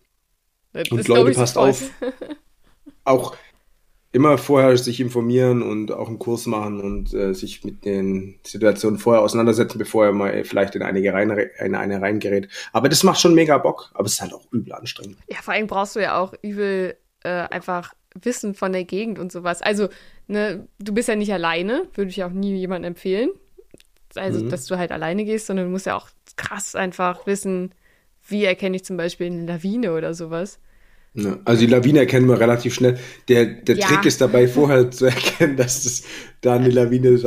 Das 0.73 0.89
und 0.91 1.07
Leute, 1.09 1.33
passt 1.33 1.59
auf. 1.59 1.91
Auch 3.05 3.37
immer 4.13 4.39
vorher 4.39 4.77
sich 4.77 5.01
informieren 5.01 5.63
und 5.63 5.93
auch 5.93 6.09
einen 6.09 6.19
Kurs 6.19 6.47
machen 6.47 6.81
und 6.81 7.15
äh, 7.15 7.33
sich 7.33 7.65
mit 7.65 7.85
den 7.85 8.39
Situationen 8.45 8.99
vorher 8.99 9.23
auseinandersetzen, 9.23 9.79
bevor 9.79 10.07
er 10.07 10.13
mal 10.13 10.45
vielleicht 10.45 10.75
in 10.75 10.83
einige 10.83 11.13
rein, 11.13 11.31
in 11.31 11.75
eine 11.75 12.03
reingerät. 12.03 12.49
Aber 12.73 12.89
das 12.89 13.05
macht 13.05 13.21
schon 13.21 13.35
mega 13.35 13.57
Bock, 13.59 13.91
aber 13.95 14.07
es 14.07 14.15
ist 14.15 14.21
halt 14.21 14.35
auch 14.35 14.51
übel 14.51 14.73
anstrengend. 14.73 15.19
Ja, 15.29 15.39
vor 15.43 15.55
allem 15.55 15.69
brauchst 15.69 15.95
du 15.95 16.01
ja 16.01 16.19
auch 16.19 16.35
übel 16.43 16.97
äh, 17.23 17.29
einfach 17.29 17.95
Wissen 18.21 18.55
von 18.55 18.73
der 18.73 18.85
Gegend 18.85 19.21
und 19.21 19.31
sowas. 19.31 19.63
Also, 19.63 19.89
ne, 20.27 20.67
du 20.81 20.93
bist 20.93 21.09
ja 21.09 21.15
nicht 21.15 21.33
alleine, 21.33 21.87
würde 21.95 22.11
ich 22.11 22.25
auch 22.25 22.31
nie 22.31 22.57
jemandem 22.57 22.93
empfehlen. 22.93 23.31
Also, 24.17 24.45
mhm. 24.45 24.49
dass 24.49 24.67
du 24.67 24.77
halt 24.77 24.91
alleine 24.91 25.25
gehst, 25.25 25.47
sondern 25.47 25.67
du 25.67 25.71
musst 25.71 25.87
ja 25.87 25.97
auch 25.97 26.09
krass 26.37 26.75
einfach 26.75 27.27
wissen, 27.29 27.73
wie 28.27 28.45
erkenne 28.45 28.75
ich 28.75 28.85
zum 28.85 28.97
Beispiel 28.97 29.27
eine 29.27 29.47
Lawine 29.47 29.93
oder 29.93 30.15
sowas. 30.15 30.59
Ja, 31.15 31.39
also 31.45 31.61
die 31.61 31.67
Lawine 31.67 32.01
erkennen 32.01 32.29
wir 32.29 32.39
relativ 32.39 32.75
schnell. 32.75 32.99
Der, 33.29 33.47
der 33.47 33.77
ja. 33.77 33.87
Trick 33.87 34.05
ist 34.07 34.21
dabei, 34.21 34.47
vorher 34.47 34.91
zu 34.91 35.07
erkennen, 35.07 35.57
dass 35.57 35.85
das 35.85 36.05
da 36.41 36.55
eine 36.55 36.71
Lawine 36.71 37.19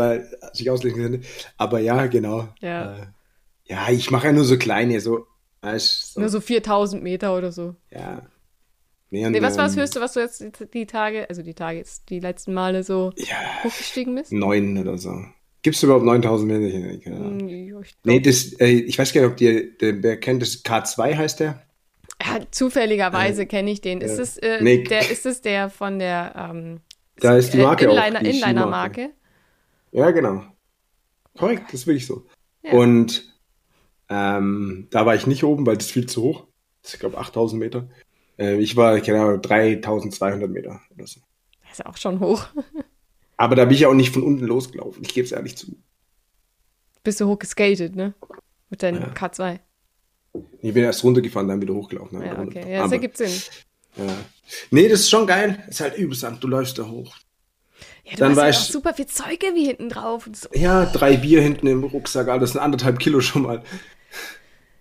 sich 0.54 0.70
auslegen 0.70 1.02
könnte. 1.02 1.28
Aber 1.58 1.80
ja, 1.80 2.06
genau. 2.08 2.48
Ja, 2.62 2.98
äh, 2.98 3.06
ja 3.66 3.90
ich 3.90 4.10
mache 4.10 4.28
ja 4.28 4.34
nur 4.34 4.46
so 4.46 4.58
kleine, 4.58 5.02
so, 5.02 5.25
weißt, 5.62 6.13
so. 6.13 6.20
Nur 6.20 6.30
so 6.30 6.40
4000 6.40 7.04
Meter 7.04 7.36
oder 7.38 7.52
so. 7.52 7.75
Ja. 7.92 8.22
Während, 9.10 9.36
Nee, 9.36 9.44
was 9.44 9.58
war 9.58 9.66
das 9.66 9.75
Höchste, 9.75 10.02
was 10.02 10.13
du 10.13 10.22
jetzt 10.22 10.44
die, 10.74 10.88
Tage, 10.88 11.30
also 11.30 11.44
die 11.44 11.54
Tage 11.54 11.78
jetzt, 11.78 12.10
die 12.10 12.20
letzten 12.20 12.54
Male 12.54 12.84
so 12.84 13.12
Ja, 13.18 13.63
hochgestiegen 13.63 14.16
bist? 14.16 14.32
neun 14.32 14.78
oder 14.78 14.98
so. 14.98 15.13
Gibt 15.62 15.75
es 15.75 15.84
überhaupt 15.84 16.04
9000 16.06 16.52
Meter? 16.52 16.98
Keine 16.98 17.16
Ahnung. 17.18 17.40
Hm, 17.42 17.82
ich 17.84 17.96
Nee, 18.04 18.20
das, 18.22 18.54
äh, 18.60 18.70
ich 18.70 18.98
weiß 18.98 19.13
gar 19.13 19.22
nicht, 19.22 19.32
ob 19.32 19.38
dir, 19.38 19.78
der, 19.78 20.02
wer 20.02 20.20
kennt 20.20 20.42
das, 20.42 20.66
K2 20.66 21.16
heißt 21.16 21.42
der? 21.42 21.63
Ja, 22.25 22.39
zufälligerweise 22.51 23.46
kenne 23.46 23.72
ich 23.72 23.82
den. 23.82 24.01
Ist 24.01 24.20
es 24.20 24.38
äh, 24.38 24.62
Nee. 24.62 24.84
der, 24.84 25.10
ist 25.12 25.25
es 25.25 25.42
der 25.42 25.70
von 25.70 26.00
der 26.00 26.34
ähm, 26.36 26.80
Da 27.18 27.36
ist 27.38 27.53
die 27.53 27.58
Marke 27.58 27.89
auch, 27.89 27.96
Inliner, 27.96 28.20
die 28.22 28.30
Inliner-Marke? 28.39 29.12
Ja, 29.92 30.12
genau. 30.12 30.44
Korrekt, 31.38 31.65
das 31.68 31.82
ist 31.82 31.88
wirklich 31.88 32.06
so. 32.08 32.25
Ja. 32.62 32.74
Und 32.74 33.34
ähm, 34.10 34.88
da 34.92 35.06
war 35.06 35.15
ich 35.15 35.27
nicht 35.27 35.44
oben, 35.44 35.65
weil 35.65 35.77
das 35.77 35.88
ist 35.88 35.92
viel 35.92 36.06
zu 36.08 36.22
hoch. 36.22 36.48
Das 36.82 36.89
ist, 36.92 36.94
ich 36.96 37.00
glaube, 37.00 37.18
8000 37.18 37.60
Meter. 37.60 37.89
Äh, 38.38 38.58
ich 38.58 38.75
war, 38.75 39.00
keine 39.00 39.22
Ahnung, 39.22 39.42
3200 39.42 40.50
Meter 40.50 40.82
oder 40.96 41.08
so. 41.08 41.22
Das 41.63 41.80
ist 41.80 41.86
auch 41.86 41.98
schon 41.98 42.20
hoch. 42.20 42.46
Aber 43.38 43.56
da 43.56 43.65
bin 43.65 43.75
ich 43.75 43.86
auch 43.86 43.94
nicht 43.94 44.13
von 44.13 44.24
unten 44.24 44.46
losgelaufen. 44.46 45.03
Ich 45.03 45.13
gebe 45.13 45.25
es 45.25 45.32
ehrlich 45.32 45.58
zu. 45.58 45.75
Bist 47.03 47.20
du 47.20 47.25
hoch 47.27 47.39
geskatet, 47.39 47.96
ne? 47.96 48.13
Mit 48.70 48.84
deinem 48.84 49.01
Ja. 49.01 49.08
K2. 49.10 49.60
Ich 50.62 50.74
bin 50.74 50.84
erst 50.84 51.04
runtergefahren, 51.04 51.48
dann 51.48 51.62
wieder 51.62 51.74
hochgelaufen. 51.74 52.20
dann 52.20 52.28
Ja, 52.28 52.40
okay. 52.42 52.60
Ja, 52.72 52.78
das 52.78 52.86
Aber, 52.86 52.94
ergibt 52.94 53.18
Sinn. 53.18 53.32
ja. 53.98 54.13
Nee, 54.72 54.88
das 54.90 55.02
ist 55.02 55.10
schon 55.10 55.28
geil. 55.28 55.63
Ist 55.70 55.80
halt 55.82 55.98
übelst 55.98 56.24
an. 56.25 56.40
Du 56.40 56.48
läufst 56.48 56.78
da 56.80 56.88
hoch. 56.88 57.16
Ja, 58.04 58.12
du 58.13 58.18
Dann 58.18 58.30
hast 58.32 58.38
war 58.38 58.44
ja 58.46 58.50
ich- 58.50 58.58
auch 58.58 58.62
super 58.62 58.94
viel 58.94 59.06
Zeug 59.08 59.40
wie 59.54 59.66
hinten 59.66 59.90
drauf. 59.90 60.28
Und 60.28 60.36
so. 60.36 60.50
Ja, 60.54 60.86
drei 60.86 61.18
Bier 61.18 61.42
hinten 61.42 61.68
im 61.68 61.84
Rucksack, 61.84 62.28
Alter, 62.28 62.42
das 62.42 62.52
sind 62.54 62.62
anderthalb 62.62 63.00
Kilo 63.00 63.22
schon 63.22 63.44
mal. 63.44 63.63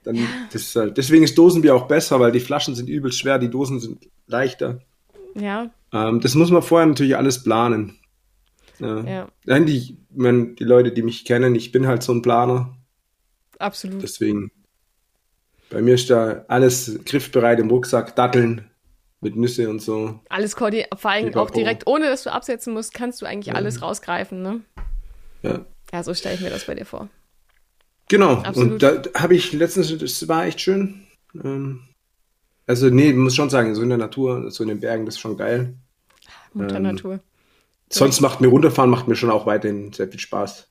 Dann, 0.05 0.19
das 0.53 0.63
ist 0.63 0.77
halt, 0.77 0.97
deswegen 0.99 1.23
ist 1.23 1.39
Dosenbier 1.39 1.77
auch 1.77 1.87
besser, 1.87 2.19
weil 2.19 2.33
die 2.33 2.41
Flaschen 2.41 2.75
sind 2.75 2.89
übelst 2.89 3.21
schwer, 3.21 3.39
die 3.39 3.51
Dosen 3.51 3.79
sind 3.79 4.09
leichter. 4.27 4.81
Ja, 5.37 5.71
Ähm, 5.93 6.21
das 6.21 6.35
muss 6.35 6.51
man 6.51 6.63
vorher 6.63 6.87
natürlich 6.87 7.17
alles 7.17 7.43
planen. 7.45 7.99
Ja. 8.81 9.01
ja, 9.05 9.29
Nein, 9.45 9.67
die, 9.67 9.99
man, 10.11 10.57
die 10.57 10.65
Leute, 10.65 10.91
die 10.91 11.03
mich 11.03 11.25
kennen, 11.25 11.55
ich 11.55 11.71
bin 11.71 11.87
halt 11.87 12.03
so 12.03 12.13
ein 12.13 12.23
Planer. 12.23 12.77
absolut. 13.61 14.03
Deswegen, 14.03 14.51
bei 15.73 15.83
mir 15.83 15.95
ist 15.95 16.11
da 16.11 16.45
alles 16.49 17.01
griffbereit 17.05 17.59
im 17.59 17.71
Rucksack, 17.71 18.15
Datteln 18.17 18.69
mit 19.21 19.37
Nüsse 19.37 19.69
und 19.71 19.81
so. 19.81 20.21
Alles 20.29 20.57
koordiniert, 20.57 20.89
vor 20.97 21.11
allem 21.11 21.35
auch 21.35 21.51
direkt, 21.51 21.87
ohne 21.87 22.07
dass 22.07 22.25
du 22.25 22.33
absetzen 22.33 22.73
musst, 22.73 22.93
kannst 22.93 23.23
du 23.23 23.27
eigentlich 23.27 23.47
Ja. 23.49 23.55
alles 23.55 23.81
rausgreifen, 23.83 24.43
ne? 24.43 24.61
Ja. 25.43 25.65
Ja, 25.93 26.03
so 26.03 26.15
stelle 26.15 26.35
ich 26.35 26.41
mir 26.41 26.51
das 26.51 26.65
bei 26.67 26.75
dir 26.75 26.87
vor. 26.87 27.09
Genau, 28.09 28.35
Absolut. 28.43 28.73
und 28.73 28.83
da 28.83 29.03
habe 29.21 29.35
ich 29.35 29.53
letztens, 29.53 29.97
das 29.97 30.29
war 30.29 30.45
echt 30.47 30.61
schön. 30.61 31.07
Ähm, 31.43 31.81
also, 32.67 32.91
nee, 32.91 33.13
muss 33.13 33.35
schon 33.35 33.51
sagen, 33.51 33.75
so 33.75 33.83
in 33.83 33.89
der 33.89 33.99
Natur, 33.99 34.51
so 34.51 34.63
in 34.65 34.69
den 34.69 34.81
Bergen, 34.81 35.07
das 35.07 35.15
ist 35.15 35.21
schon 35.21 35.37
geil. 35.37 35.75
Mutter 36.53 36.77
Ähm, 36.77 36.83
Natur. 36.83 37.21
Sonst 37.91 38.21
macht 38.21 38.41
mir 38.41 38.49
runterfahren, 38.49 38.91
macht 38.91 39.07
mir 39.09 39.17
schon 39.17 39.31
auch 39.31 39.47
weiterhin 39.47 39.93
sehr 39.93 40.09
viel 40.09 40.21
Spaß. 40.21 40.69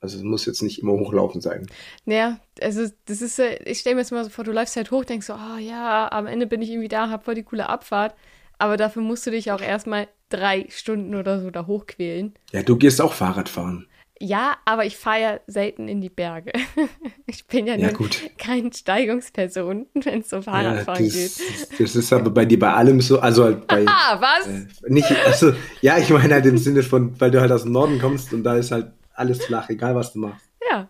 Also, 0.00 0.18
es 0.18 0.22
muss 0.22 0.46
jetzt 0.46 0.62
nicht 0.62 0.80
immer 0.80 0.92
hochlaufen 0.92 1.40
sein. 1.40 1.66
Naja, 2.04 2.38
also 2.60 2.86
das 3.06 3.22
ist, 3.22 3.38
äh, 3.38 3.58
ich 3.64 3.80
stelle 3.80 3.96
mir 3.96 4.02
jetzt 4.02 4.12
mal 4.12 4.24
so 4.24 4.30
vor, 4.30 4.44
du 4.44 4.52
läufst 4.52 4.76
halt 4.76 4.90
hoch, 4.90 5.04
denkst 5.04 5.26
so, 5.26 5.32
ah 5.32 5.58
ja, 5.58 6.10
am 6.12 6.26
Ende 6.26 6.46
bin 6.46 6.62
ich 6.62 6.70
irgendwie 6.70 6.88
da, 6.88 7.08
hab 7.10 7.24
voll 7.24 7.34
die 7.34 7.42
coole 7.42 7.68
Abfahrt. 7.68 8.14
Aber 8.58 8.76
dafür 8.76 9.02
musst 9.02 9.26
du 9.26 9.30
dich 9.30 9.52
auch 9.52 9.60
erstmal 9.60 10.08
drei 10.28 10.66
Stunden 10.70 11.14
oder 11.14 11.40
so 11.40 11.50
da 11.50 11.66
hochquälen. 11.66 12.34
Ja, 12.52 12.62
du 12.62 12.76
gehst 12.76 13.00
auch 13.00 13.12
Fahrrad 13.12 13.48
fahren. 13.48 13.86
Ja, 14.18 14.56
aber 14.64 14.86
ich 14.86 14.96
fahre 14.96 15.20
ja 15.20 15.40
selten 15.46 15.88
in 15.88 16.00
die 16.00 16.08
Berge. 16.08 16.52
ich 17.26 17.46
bin 17.46 17.66
ja, 17.66 17.76
Ja, 17.76 17.90
keine 18.38 18.72
Steigungsperson, 18.72 19.86
wenn 19.92 20.20
es 20.20 20.30
Ja, 20.30 20.40
Fahrradfahren 20.40 21.04
das, 21.04 21.12
geht. 21.14 21.80
das 21.80 21.96
ist 21.96 22.12
aber 22.12 22.30
bei 22.30 22.46
dir 22.46 22.58
bei 22.58 22.72
allem 22.72 23.02
so, 23.02 23.20
also 23.20 23.44
halt 23.44 23.66
bei. 23.66 23.84
Ah, 23.86 24.18
was? 24.20 24.46
Äh, 24.48 24.66
nicht, 24.88 25.10
also, 25.26 25.52
ja, 25.82 25.98
ich 25.98 26.08
meine 26.08 26.32
halt 26.32 26.46
im 26.46 26.56
Sinne 26.56 26.82
von, 26.82 27.20
weil 27.20 27.30
du 27.30 27.40
halt 27.42 27.52
aus 27.52 27.64
dem 27.64 27.72
Norden 27.72 27.98
kommst 27.98 28.32
und 28.32 28.42
da 28.42 28.56
ist 28.56 28.70
halt 28.70 28.90
alles 29.16 29.44
flach, 29.44 29.68
egal 29.70 29.94
was 29.94 30.12
du 30.12 30.18
machst. 30.20 30.48
Ja, 30.70 30.88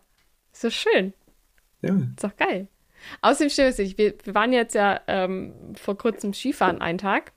ist 0.52 0.60
so 0.62 0.70
schön. 0.70 1.12
Ja. 1.82 1.94
Ist 1.94 2.24
doch 2.24 2.36
geil. 2.36 2.68
Außerdem 3.22 3.50
stimmt 3.50 3.68
es 3.70 3.78
nicht. 3.78 3.98
Wir, 3.98 4.14
wir 4.24 4.34
waren 4.34 4.52
jetzt 4.52 4.74
ja 4.74 5.00
ähm, 5.06 5.74
vor 5.76 5.96
kurzem 5.96 6.32
Skifahren 6.34 6.80
einen 6.80 6.98
Tag. 6.98 7.32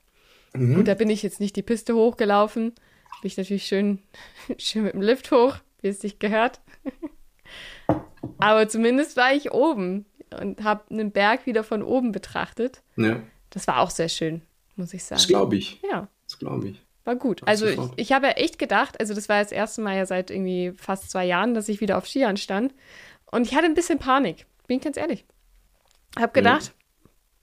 Mhm. 0.54 0.74
Gut, 0.76 0.88
da 0.88 0.94
bin 0.94 1.10
ich 1.10 1.22
jetzt 1.22 1.38
nicht 1.40 1.54
die 1.56 1.62
Piste 1.62 1.94
hochgelaufen. 1.94 2.70
Bin 2.70 3.26
ich 3.26 3.36
natürlich 3.36 3.66
schön, 3.66 4.00
schön 4.58 4.82
mit 4.84 4.94
dem 4.94 5.02
Lift 5.02 5.30
hoch, 5.30 5.56
wie 5.82 5.88
es 5.88 6.00
sich 6.00 6.18
gehört. 6.18 6.60
Aber 8.38 8.68
zumindest 8.68 9.16
war 9.16 9.32
ich 9.32 9.52
oben 9.52 10.06
und 10.40 10.62
habe 10.62 10.82
einen 10.90 11.10
Berg 11.12 11.46
wieder 11.46 11.64
von 11.64 11.82
oben 11.82 12.12
betrachtet. 12.12 12.82
ja. 12.96 13.20
Das 13.52 13.66
war 13.66 13.80
auch 13.80 13.90
sehr 13.90 14.08
schön, 14.08 14.42
muss 14.76 14.94
ich 14.94 15.00
Das 15.08 15.22
sagen. 15.22 15.28
glaube 15.28 15.56
ich. 15.56 15.80
Ja, 15.82 16.06
Das 16.28 16.38
glaube 16.38 16.68
ich. 16.68 16.80
War 17.04 17.16
gut. 17.16 17.42
Also 17.46 17.66
ich, 17.66 17.78
ich 17.96 18.12
habe 18.12 18.26
ja 18.26 18.32
echt 18.32 18.58
gedacht, 18.58 19.00
also 19.00 19.14
das 19.14 19.28
war 19.28 19.42
das 19.42 19.52
erste 19.52 19.80
Mal 19.80 19.96
ja 19.96 20.06
seit 20.06 20.30
irgendwie 20.30 20.72
fast 20.76 21.10
zwei 21.10 21.24
Jahren, 21.24 21.54
dass 21.54 21.68
ich 21.68 21.80
wieder 21.80 21.98
auf 21.98 22.06
Skiern 22.06 22.36
stand. 22.36 22.74
Und 23.30 23.46
ich 23.46 23.54
hatte 23.54 23.66
ein 23.66 23.74
bisschen 23.74 23.98
Panik, 23.98 24.46
bin 24.66 24.78
ich 24.78 24.84
ganz 24.84 24.96
ehrlich. 24.96 25.24
Hab 26.18 26.34
gedacht, 26.34 26.72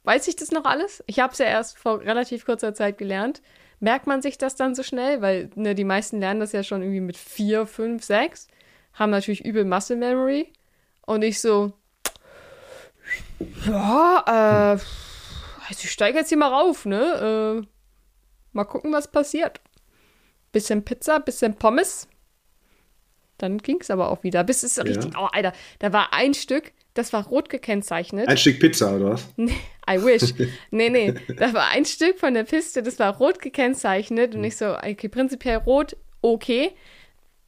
weiß 0.03 0.27
ich 0.27 0.35
das 0.35 0.51
noch 0.51 0.65
alles? 0.65 1.03
Ich 1.07 1.19
habe 1.19 1.33
es 1.33 1.39
ja 1.39 1.45
erst 1.45 1.77
vor 1.77 2.01
relativ 2.01 2.45
kurzer 2.45 2.73
Zeit 2.73 2.97
gelernt. 2.97 3.41
Merkt 3.79 4.07
man 4.07 4.21
sich 4.21 4.37
das 4.37 4.55
dann 4.55 4.75
so 4.75 4.83
schnell? 4.83 5.21
Weil 5.21 5.49
ne, 5.55 5.75
die 5.75 5.83
meisten 5.83 6.19
lernen 6.19 6.39
das 6.39 6.51
ja 6.51 6.63
schon 6.63 6.81
irgendwie 6.81 7.01
mit 7.01 7.17
vier, 7.17 7.65
fünf, 7.65 8.03
sechs. 8.03 8.47
Haben 8.93 9.11
natürlich 9.11 9.45
übel 9.45 9.65
Muscle 9.65 9.95
Memory. 9.95 10.51
Und 11.05 11.23
ich 11.23 11.39
so, 11.39 11.73
ja, 13.65 14.23
äh, 14.27 14.79
also 15.67 15.83
ich 15.83 15.91
steige 15.91 16.17
jetzt 16.17 16.29
hier 16.29 16.37
mal 16.37 16.51
rauf, 16.51 16.85
ne? 16.85 17.63
Äh, 17.63 17.67
mal 18.57 18.65
gucken, 18.65 18.91
was 18.91 19.09
passiert. 19.09 19.61
Bisschen 20.51 20.83
Pizza, 20.83 21.19
bisschen 21.19 21.55
Pommes. 21.55 22.07
Dann 23.37 23.59
ging 23.59 23.77
es 23.79 23.89
aber 23.89 24.09
auch 24.11 24.23
wieder. 24.23 24.43
Bis 24.43 24.63
es 24.63 24.75
Ja. 24.75 24.83
richtig, 24.83 25.13
oh, 25.17 25.27
Alter, 25.31 25.53
da 25.79 25.93
war 25.93 26.11
ein 26.13 26.33
Stück, 26.33 26.73
das 26.95 27.13
war 27.13 27.25
rot 27.27 27.49
gekennzeichnet. 27.49 28.27
Ein 28.27 28.37
Stück 28.37 28.59
Pizza, 28.59 28.95
oder 28.95 29.11
was? 29.11 29.27
I 29.37 30.03
wish. 30.03 30.33
Nee, 30.71 30.89
nee. 30.89 31.13
Da 31.37 31.53
war 31.53 31.67
ein 31.69 31.85
Stück 31.85 32.19
von 32.19 32.33
der 32.33 32.43
Piste, 32.43 32.81
das 32.83 32.99
war 32.99 33.15
rot 33.17 33.39
gekennzeichnet 33.39 34.35
und 34.35 34.43
ich 34.43 34.57
so, 34.57 34.75
okay, 34.75 35.07
prinzipiell 35.07 35.57
rot, 35.57 35.95
okay. 36.21 36.71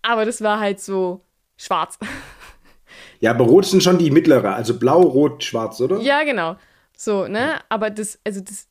Aber 0.03 0.25
das 0.25 0.41
war 0.41 0.59
halt 0.59 0.79
so 0.79 1.21
schwarz. 1.57 1.97
Ja, 3.21 3.31
aber 3.31 3.43
rot 3.45 3.65
sind 3.65 3.83
schon 3.83 3.97
die 3.97 4.11
mittlere, 4.11 4.55
also 4.55 4.79
blau, 4.79 5.01
rot, 5.01 5.43
schwarz, 5.43 5.81
oder? 5.81 5.99
ja, 5.99 6.23
genau. 6.23 6.55
So, 6.95 7.27
ne? 7.27 7.59
Aber 7.67 7.89
das, 7.89 8.17
also 8.23 8.39
das, 8.39 8.68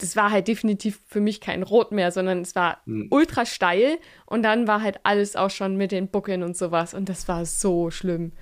das 0.00 0.16
war 0.16 0.30
halt 0.30 0.48
definitiv 0.48 1.00
für 1.06 1.20
mich 1.20 1.40
kein 1.40 1.62
Rot 1.62 1.92
mehr, 1.92 2.10
sondern 2.10 2.40
es 2.40 2.54
war 2.54 2.82
ultra 3.10 3.46
steil 3.46 3.98
und 4.26 4.42
dann 4.42 4.66
war 4.66 4.82
halt 4.82 5.00
alles 5.02 5.36
auch 5.36 5.50
schon 5.50 5.76
mit 5.76 5.92
den 5.92 6.08
Buckeln 6.08 6.42
und 6.42 6.56
sowas 6.56 6.94
und 6.94 7.08
das 7.08 7.28
war 7.28 7.44
so 7.44 7.90
schlimm. 7.90 8.32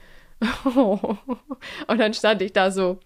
Und 1.89 1.99
dann 1.99 2.15
stand 2.15 2.43
ich 2.43 2.53
da 2.53 2.71
so, 2.71 3.01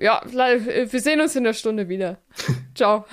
ja, 0.00 0.22
wir 0.26 1.00
sehen 1.00 1.20
uns 1.20 1.36
in 1.36 1.44
der 1.44 1.52
Stunde 1.52 1.88
wieder. 1.88 2.18
Ciao. 2.74 3.04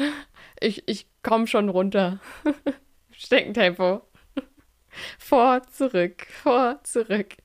Ich, 0.59 0.87
ich 0.87 1.07
komme 1.21 1.47
schon 1.47 1.69
runter. 1.69 2.19
Steckentempo. 3.11 4.01
Vor, 5.19 5.61
zurück, 5.69 6.25
vor, 6.27 6.79
zurück. 6.83 7.37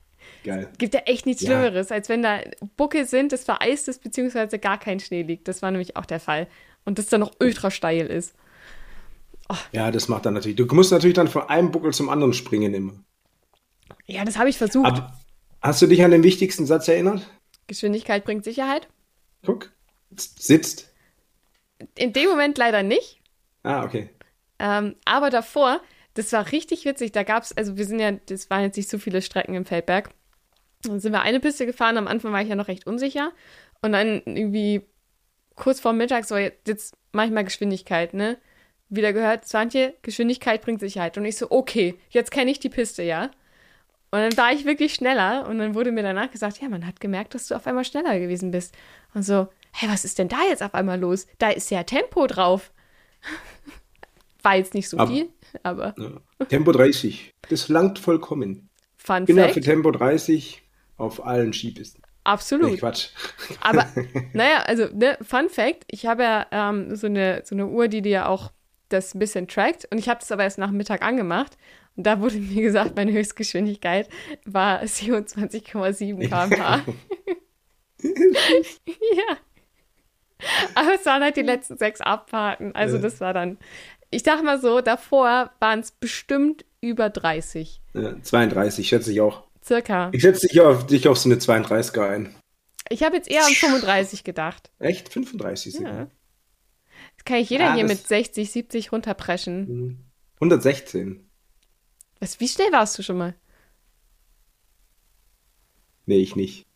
Geil. 0.44 0.70
Gibt 0.78 0.94
ja 0.94 1.00
echt 1.00 1.26
nichts 1.26 1.42
Ja. 1.42 1.48
Schlimmeres, 1.50 1.92
als 1.92 2.08
wenn 2.08 2.22
da 2.22 2.40
Buckel 2.76 3.06
sind, 3.06 3.32
das 3.32 3.44
vereist 3.44 3.88
ist, 3.88 4.02
beziehungsweise 4.02 4.58
gar 4.58 4.78
kein 4.78 4.98
Schnee 5.00 5.22
liegt. 5.22 5.46
Das 5.48 5.62
war 5.62 5.70
nämlich 5.70 5.96
auch 5.96 6.06
der 6.06 6.20
Fall. 6.20 6.48
Und 6.84 6.98
das 6.98 7.06
dann 7.06 7.20
noch 7.20 7.32
ultra 7.40 7.70
steil 7.70 8.06
ist. 8.06 8.34
Ja, 9.72 9.90
das 9.90 10.08
macht 10.08 10.26
dann 10.26 10.34
natürlich. 10.34 10.56
Du 10.56 10.64
musst 10.66 10.90
natürlich 10.92 11.14
dann 11.14 11.28
von 11.28 11.48
einem 11.48 11.70
Buckel 11.70 11.92
zum 11.92 12.08
anderen 12.08 12.32
springen 12.32 12.74
immer. 12.74 12.94
Ja, 14.06 14.24
das 14.24 14.38
habe 14.38 14.48
ich 14.48 14.58
versucht. 14.58 14.86
Aber 14.86 15.12
hast 15.60 15.82
du 15.82 15.86
dich 15.86 16.02
an 16.02 16.10
den 16.10 16.22
wichtigsten 16.22 16.66
Satz 16.66 16.88
erinnert? 16.88 17.28
Geschwindigkeit 17.66 18.24
bringt 18.24 18.44
Sicherheit. 18.44 18.88
Guck. 19.44 19.70
Sitzt. 20.16 20.92
In 21.94 22.12
dem 22.12 22.30
Moment 22.30 22.58
leider 22.58 22.82
nicht. 22.82 23.20
Ah, 23.62 23.84
okay. 23.84 24.08
Ähm, 24.58 24.96
aber 25.04 25.30
davor, 25.30 25.80
das 26.14 26.32
war 26.32 26.50
richtig 26.52 26.84
witzig. 26.84 27.12
Da 27.12 27.22
gab 27.22 27.42
es, 27.42 27.56
also 27.56 27.76
wir 27.76 27.84
sind 27.84 27.98
ja, 28.00 28.12
das 28.12 28.50
waren 28.50 28.62
jetzt 28.62 28.76
nicht 28.76 28.88
so 28.88 28.98
viele 28.98 29.22
Strecken 29.22 29.54
im 29.54 29.64
Feldberg. 29.64 30.10
Dann 30.84 31.00
sind 31.00 31.12
wir 31.12 31.22
eine 31.22 31.40
Piste 31.40 31.66
gefahren. 31.66 31.96
Am 31.96 32.08
Anfang 32.08 32.32
war 32.32 32.42
ich 32.42 32.48
ja 32.48 32.54
noch 32.56 32.68
recht 32.68 32.86
unsicher. 32.86 33.32
Und 33.82 33.92
dann 33.92 34.22
irgendwie 34.24 34.82
kurz 35.54 35.80
vor 35.80 35.92
Mittag 35.92 36.24
so, 36.24 36.36
jetzt 36.36 36.94
mach 37.12 37.24
ich 37.24 37.30
mal 37.30 37.44
Geschwindigkeit, 37.44 38.14
ne? 38.14 38.38
Wieder 38.88 39.12
gehört, 39.12 39.46
Swantje, 39.46 39.94
Geschwindigkeit 40.02 40.60
bringt 40.62 40.80
Sicherheit. 40.80 41.16
Und 41.16 41.24
ich 41.24 41.36
so, 41.36 41.50
okay, 41.50 41.94
jetzt 42.10 42.30
kenne 42.30 42.50
ich 42.50 42.58
die 42.60 42.68
Piste, 42.68 43.02
ja? 43.02 43.30
Und 44.10 44.18
dann 44.20 44.36
war 44.36 44.52
ich 44.52 44.66
wirklich 44.66 44.92
schneller 44.92 45.48
und 45.48 45.58
dann 45.58 45.74
wurde 45.74 45.90
mir 45.90 46.02
danach 46.02 46.30
gesagt, 46.30 46.60
ja, 46.60 46.68
man 46.68 46.86
hat 46.86 47.00
gemerkt, 47.00 47.34
dass 47.34 47.46
du 47.46 47.54
auf 47.54 47.66
einmal 47.66 47.84
schneller 47.86 48.18
gewesen 48.18 48.50
bist. 48.50 48.74
Und 49.14 49.22
so, 49.22 49.48
hey, 49.72 49.88
was 49.88 50.04
ist 50.04 50.18
denn 50.18 50.28
da 50.28 50.42
jetzt 50.48 50.62
auf 50.62 50.74
einmal 50.74 51.00
los? 51.00 51.26
Da 51.38 51.48
ist 51.50 51.70
ja 51.70 51.82
Tempo 51.84 52.26
drauf. 52.26 52.72
War 54.42 54.56
jetzt 54.56 54.74
nicht 54.74 54.88
so 54.88 54.98
Aber- 54.98 55.10
viel, 55.10 55.28
aber 55.62 55.94
Ja. 55.98 56.46
Tempo 56.46 56.72
30. 56.72 57.30
Das 57.48 57.68
langt 57.68 57.98
vollkommen. 57.98 58.68
Fun 58.96 59.22
Ich 59.22 59.26
bin 59.26 59.36
ja 59.36 59.48
für 59.48 59.54
Fact. 59.54 59.64
Tempo 59.66 59.90
30 59.92 60.61
auf 60.96 61.24
allen 61.24 61.52
Skipisten. 61.52 62.02
Absolut. 62.24 62.70
Nee, 62.70 62.76
Quatsch. 62.76 63.08
Aber, 63.60 63.86
naja, 64.32 64.62
also, 64.66 64.86
ne, 64.94 65.18
Fun 65.22 65.48
Fact, 65.48 65.84
ich 65.88 66.06
habe 66.06 66.22
ja 66.22 66.46
ähm, 66.50 66.94
so, 66.94 67.06
eine, 67.06 67.42
so 67.44 67.54
eine 67.54 67.66
Uhr, 67.66 67.88
die 67.88 68.02
dir 68.02 68.10
ja 68.10 68.26
auch 68.26 68.52
das 68.88 69.14
ein 69.14 69.18
bisschen 69.18 69.48
trackt. 69.48 69.88
Und 69.90 69.98
ich 69.98 70.08
habe 70.08 70.20
das 70.20 70.30
aber 70.30 70.44
erst 70.44 70.58
nach 70.58 70.70
Mittag 70.70 71.02
angemacht. 71.02 71.56
Und 71.96 72.06
da 72.06 72.20
wurde 72.20 72.36
mir 72.38 72.62
gesagt, 72.62 72.96
meine 72.96 73.12
Höchstgeschwindigkeit 73.12 74.08
war 74.44 74.82
27,7 74.82 76.28
km/h. 76.28 76.82
ja. 78.02 79.36
Aber 80.74 80.94
es 80.94 81.06
waren 81.06 81.22
halt 81.22 81.36
die 81.36 81.42
letzten 81.42 81.76
sechs 81.76 82.00
Abfahrten. 82.00 82.74
Also 82.74 82.98
das 82.98 83.20
war 83.20 83.32
dann, 83.32 83.58
ich 84.10 84.24
sag 84.24 84.42
mal 84.42 84.60
so, 84.60 84.80
davor 84.80 85.52
waren 85.60 85.80
es 85.80 85.92
bestimmt 85.92 86.64
über 86.80 87.10
30. 87.10 87.80
Ja, 87.94 88.20
32, 88.20 88.88
schätze 88.88 89.12
ich 89.12 89.20
auch. 89.20 89.44
Circa. 89.64 90.10
Ich 90.12 90.22
schätze 90.22 90.46
dich 90.48 90.60
auf, 90.60 90.86
dich 90.86 91.06
auf 91.08 91.18
so 91.18 91.28
eine 91.28 91.38
32er 91.38 92.08
ein. 92.08 92.34
Ich 92.88 93.02
habe 93.02 93.16
jetzt 93.16 93.30
eher 93.30 93.44
an 93.46 93.52
35 93.52 94.24
gedacht. 94.24 94.70
Echt? 94.78 95.08
35 95.12 95.72
sogar. 95.74 95.92
Ja. 95.94 96.10
Das 97.16 97.24
kann 97.24 97.36
ich 97.38 97.50
jeder 97.50 97.66
Ja, 97.66 97.74
hier 97.74 97.84
mit 97.84 98.06
60, 98.06 98.50
70 98.50 98.92
runterpreschen. 98.92 99.68
Mhm. 99.68 99.98
116. 100.40 101.28
Was, 102.20 102.40
wie 102.40 102.48
schnell 102.48 102.72
warst 102.72 102.98
du 102.98 103.02
schon 103.02 103.18
mal? 103.18 103.34
Nee, 106.06 106.18
ich 106.18 106.34
nicht. 106.36 106.66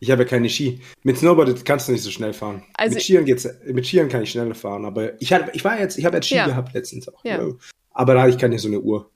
Ich 0.00 0.10
habe 0.10 0.24
ja 0.24 0.28
keine 0.28 0.50
Ski. 0.50 0.80
Mit 1.04 1.18
Snowboard 1.18 1.64
kannst 1.64 1.86
du 1.86 1.92
nicht 1.92 2.02
so 2.02 2.10
schnell 2.10 2.32
fahren. 2.32 2.64
Also- 2.74 2.94
mit 2.94 3.04
Skiern 3.04 3.24
geht's, 3.24 3.48
mit 3.64 3.86
Skiern 3.86 4.08
kann 4.08 4.22
ich 4.22 4.32
schneller 4.32 4.56
fahren, 4.56 4.84
aber 4.84 5.20
ich 5.22 5.32
hatte, 5.32 5.52
ich 5.54 5.64
war 5.64 5.78
jetzt, 5.78 5.96
ich 5.96 6.04
habe 6.04 6.16
jetzt 6.16 6.26
Ski 6.26 6.34
Ja. 6.36 6.46
gehabt 6.46 6.74
letztens 6.74 7.08
auch. 7.08 7.24
Ja. 7.24 7.46
Aber 7.90 8.14
da 8.14 8.22
hatte 8.22 8.30
ich 8.30 8.38
keine 8.38 8.58
so 8.58 8.66
eine 8.66 8.80
Uhr. 8.80 9.08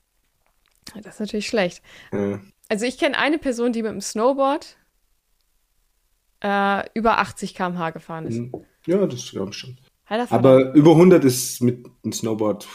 Das 0.94 1.14
ist 1.14 1.20
natürlich 1.20 1.46
schlecht. 1.46 1.82
Äh, 2.12 2.38
Also 2.68 2.86
ich 2.86 2.98
kenne 2.98 3.18
eine 3.18 3.38
Person, 3.38 3.72
die 3.72 3.82
mit 3.82 3.92
dem 3.92 4.00
Snowboard 4.00 4.76
äh, 6.42 6.88
über 6.94 7.18
80 7.18 7.54
km/h 7.54 7.90
gefahren 7.90 8.26
ist. 8.26 8.38
mhm. 8.38 8.52
ja, 8.86 9.06
das 9.06 9.30
glaube 9.30 9.50
ich 9.50 9.56
schon. 9.56 9.78
Vater. 10.06 10.30
Aber 10.30 10.72
über 10.74 10.92
100 10.92 11.24
ist 11.24 11.60
mit 11.62 11.84
einem 12.04 12.12
Snowboard, 12.12 12.68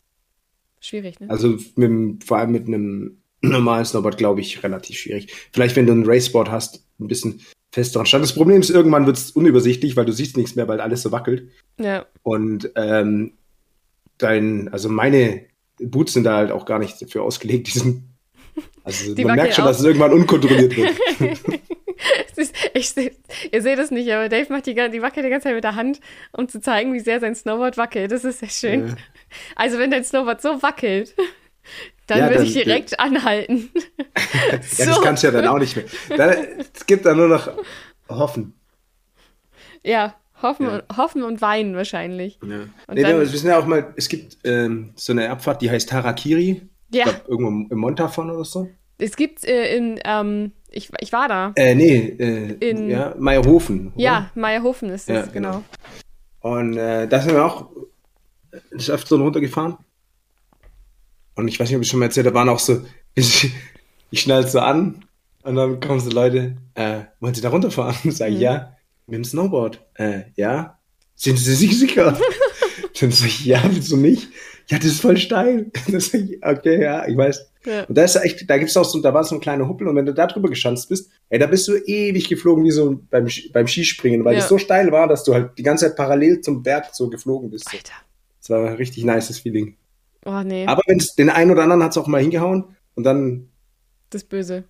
schwierig, 0.82 1.20
ne? 1.22 1.30
also 1.30 1.58
mit, 1.76 2.24
vor 2.26 2.38
allem 2.40 2.52
mit 2.52 2.68
einem 2.68 3.22
normalen 3.42 3.86
Snowboard, 3.86 4.18
glaube 4.18 4.42
ich, 4.42 4.62
relativ 4.64 4.98
schwierig. 4.98 5.34
Vielleicht, 5.54 5.76
wenn 5.76 5.88
du 5.88 5.94
ein 5.94 6.06
Raceboard 6.06 6.52
hast, 6.52 6.86
ein 7.00 7.08
bisschen 7.08 7.42
festeren 7.72 8.06
Stand. 8.06 8.24
Das 8.24 8.36
Problem 8.36 8.60
ist, 8.60 8.70
irgendwann 8.70 9.06
wird 9.06 9.18
es 9.18 9.32
unübersichtlich, 9.32 9.96
weil 9.96 10.06
du 10.06 10.12
siehst 10.12 10.36
nichts 10.36 10.56
mehr, 10.56 10.68
weil 10.68 10.82
alles 10.82 11.02
so 11.04 11.12
wackelt. 11.12 11.50
ja. 11.78 12.06
Und 12.24 12.70
ähm, 12.76 13.34
dein, 14.18 14.68
also 14.70 14.90
meine 14.90 15.46
Boots 15.82 16.14
sind 16.14 16.24
da 16.24 16.36
halt 16.38 16.52
auch 16.52 16.66
gar 16.66 16.80
nicht 16.80 17.02
dafür 17.02 17.24
ausgelegt. 17.24 17.68
Die 17.68 17.80
sind, 17.80 18.04
also 18.84 19.14
Die 19.16 19.26
man 19.26 19.36
merkt 19.36 19.56
schon, 19.56 19.64
auch. 19.66 19.70
dass 19.70 19.80
es 19.80 19.86
irgendwann 19.86 20.14
unkontrolliert 20.14 20.76
wird. 20.76 20.92
Ist, 22.74 22.96
seh- 22.96 23.12
ihr 23.52 23.62
seht 23.62 23.78
es 23.78 23.92
nicht, 23.92 24.12
aber 24.12 24.28
Dave 24.28 24.52
macht 24.52 24.66
die, 24.66 24.74
die 24.74 25.02
wackelt 25.02 25.24
die 25.26 25.30
ganze 25.30 25.44
Zeit 25.50 25.56
mit 25.56 25.64
der 25.64 25.76
Hand, 25.76 26.00
um 26.32 26.48
zu 26.48 26.60
zeigen, 26.60 26.94
wie 26.94 27.00
sehr 27.00 27.20
sein 27.20 27.36
Snowboard 27.36 27.78
wackelt. 27.78 28.12
Das 28.12 28.24
ist 28.24 28.40
sehr 28.40 28.50
schön. 28.50 28.88
Ja. 28.88 28.96
Also 29.56 29.78
wenn 29.78 29.92
dein 29.92 30.04
Snowboard 30.04 30.42
so 30.42 30.64
wackelt, 30.64 31.14
dann 32.08 32.18
Ja, 32.20 32.30
würde 32.32 32.44
ich 32.44 32.54
direkt 32.54 33.00
anhalten. 33.00 33.70
Ja, 34.52 34.62
So. 34.86 34.86
das 34.86 35.02
kannst 35.02 35.24
du 35.24 35.28
ja 35.28 35.34
dann 35.34 35.48
auch 35.48 35.60
nicht 35.60 35.76
mehr. 35.76 35.86
Da, 36.18 36.32
es 36.34 36.86
gibt 36.88 37.06
dann 37.06 37.18
nur 37.18 37.28
noch 37.28 37.50
hoffen. 38.10 38.54
Ja, 39.84 40.16
hoffen, 40.44 40.66
Ja. 40.68 40.76
Und, 40.76 40.98
hoffen 40.98 41.24
und 41.24 41.42
weinen 41.42 41.76
wahrscheinlich. 41.76 42.40
Ja. 42.44 42.56
Und 42.88 42.96
Nee, 42.96 43.02
dann- 43.04 43.20
wir 43.20 43.32
wissen 43.34 43.48
ja 43.48 43.60
auch 43.60 43.66
mal, 43.66 43.94
es 43.96 44.10
gibt 44.10 44.38
ähm, 44.44 44.92
so 44.96 45.14
eine 45.14 45.30
Abfahrt, 45.30 45.62
die 45.62 45.70
heißt 45.70 45.92
Harakiri. 45.94 46.62
Ja, 46.94 47.06
glaub, 47.06 47.28
irgendwo 47.30 47.74
im 47.74 47.80
Montafon 47.80 48.30
oder 48.32 48.44
so. 48.44 48.68
es 48.98 49.16
gibt 49.16 49.46
äh, 49.46 49.76
in, 49.78 50.00
ähm, 50.04 50.52
ich, 50.70 50.90
ich 51.00 51.12
war 51.14 51.28
da. 51.28 51.54
Äh, 51.56 51.74
nee, 51.76 51.98
äh, 52.20 52.70
In- 52.70 52.90
ja, 52.90 53.16
Meierhofen. 53.18 53.88
oder? 53.94 54.02
Ja, 54.04 54.32
Meierhofen 54.36 54.90
ist 54.90 55.08
das, 55.10 55.28
Ja, 55.28 55.32
genau. 55.32 55.64
genau. 56.42 56.56
Und 56.58 56.76
äh, 56.78 57.08
da 57.08 57.20
sind 57.22 57.34
wir 57.34 57.46
auch 57.46 57.70
des 58.74 58.90
Öfteren 58.90 59.22
runtergefahren. 59.22 59.78
Und 61.36 61.48
ich 61.48 61.60
weiß 61.60 61.70
nicht, 61.70 61.78
ob 61.78 61.84
ich 61.84 61.88
schon 61.90 62.00
mal 62.00 62.08
erzählt 62.08 62.26
habe, 62.26 62.34
da 62.34 62.40
waren 62.40 62.50
auch 62.50 62.60
so, 62.60 62.82
ich, 63.16 63.52
ich 64.10 64.22
schnall 64.22 64.46
so 64.48 64.60
an 64.60 65.06
und 65.44 65.56
dann 65.56 65.80
kommen 65.80 66.00
so 66.00 66.10
Leute, 66.10 66.58
äh, 66.76 67.02
wollen 67.20 67.34
Sie 67.34 67.42
da 67.42 67.50
runterfahren? 67.50 67.96
Sag 68.12 68.30
ich, 68.30 68.36
Mhm. 68.36 68.42
ja. 68.42 68.76
Mit 69.12 69.18
dem 69.18 69.24
Snowboard? 69.26 69.86
Äh, 69.96 70.22
ja. 70.36 70.80
Sind 71.16 71.38
Sie 71.38 71.54
sich 71.54 71.78
sicher? 71.78 72.18
dann 73.00 73.12
sag 73.12 73.28
ich, 73.28 73.46
ja, 73.46 73.62
wieso 73.70 73.98
nicht? 73.98 74.30
Ja, 74.68 74.78
das 74.78 74.88
ist 74.88 75.02
voll 75.02 75.18
steil. 75.18 75.70
Sag 75.88 76.22
ich, 76.22 76.44
okay, 76.46 76.82
ja, 76.82 77.06
ich 77.08 77.18
weiß. 77.18 77.46
Ja. 77.66 77.84
Und 77.84 77.96
da 77.98 78.04
ist 78.06 78.16
echt, 78.16 78.50
da 78.50 78.58
gibt's 78.58 78.78
auch 78.78 78.86
so, 78.86 79.02
da 79.02 79.14
war 79.14 79.24
so 79.26 79.36
ein 79.36 79.42
kleiner 79.42 79.68
Huppel 79.68 79.88
und 79.88 79.96
wenn 79.98 80.06
du 80.06 80.14
da 80.14 80.28
drüber 80.28 80.50
geschanzt 80.50 80.88
bist, 80.88 81.12
ey, 81.30 81.38
da 81.40 81.46
bist 81.48 81.68
du 81.68 81.76
ewig 81.76 82.30
geflogen 82.30 82.64
wie 82.64 82.72
so 82.72 83.02
beim, 83.10 83.28
beim 83.54 83.68
Skispringen, 83.68 84.24
weil 84.24 84.34
Ja. 84.36 84.40
es 84.40 84.48
so 84.48 84.58
steil 84.58 84.92
war, 84.94 85.08
dass 85.10 85.24
du 85.26 85.34
halt 85.34 85.58
die 85.58 85.64
ganze 85.64 85.88
Zeit 85.88 85.98
parallel 85.98 86.40
zum 86.42 86.64
Berg 86.64 86.96
so 86.96 87.10
geflogen 87.10 87.50
bist. 87.52 87.66
So. 87.70 87.76
Alter. 87.78 87.94
Das 88.40 88.50
war 88.50 88.66
ein 88.70 88.76
richtig 88.76 89.04
nices 89.04 89.40
Feeling. 89.40 89.76
Oh 90.26 90.42
nee, 90.44 90.66
Aber 90.68 90.82
wenn's 90.88 91.16
den 91.16 91.30
einen 91.30 91.52
oder 91.52 91.64
anderen 91.64 91.84
hat's 91.84 91.98
auch 91.98 92.08
mal 92.08 92.22
hingehauen 92.22 92.76
und 92.96 93.04
dann, 93.04 93.50
das 94.10 94.24
böse. 94.24 94.64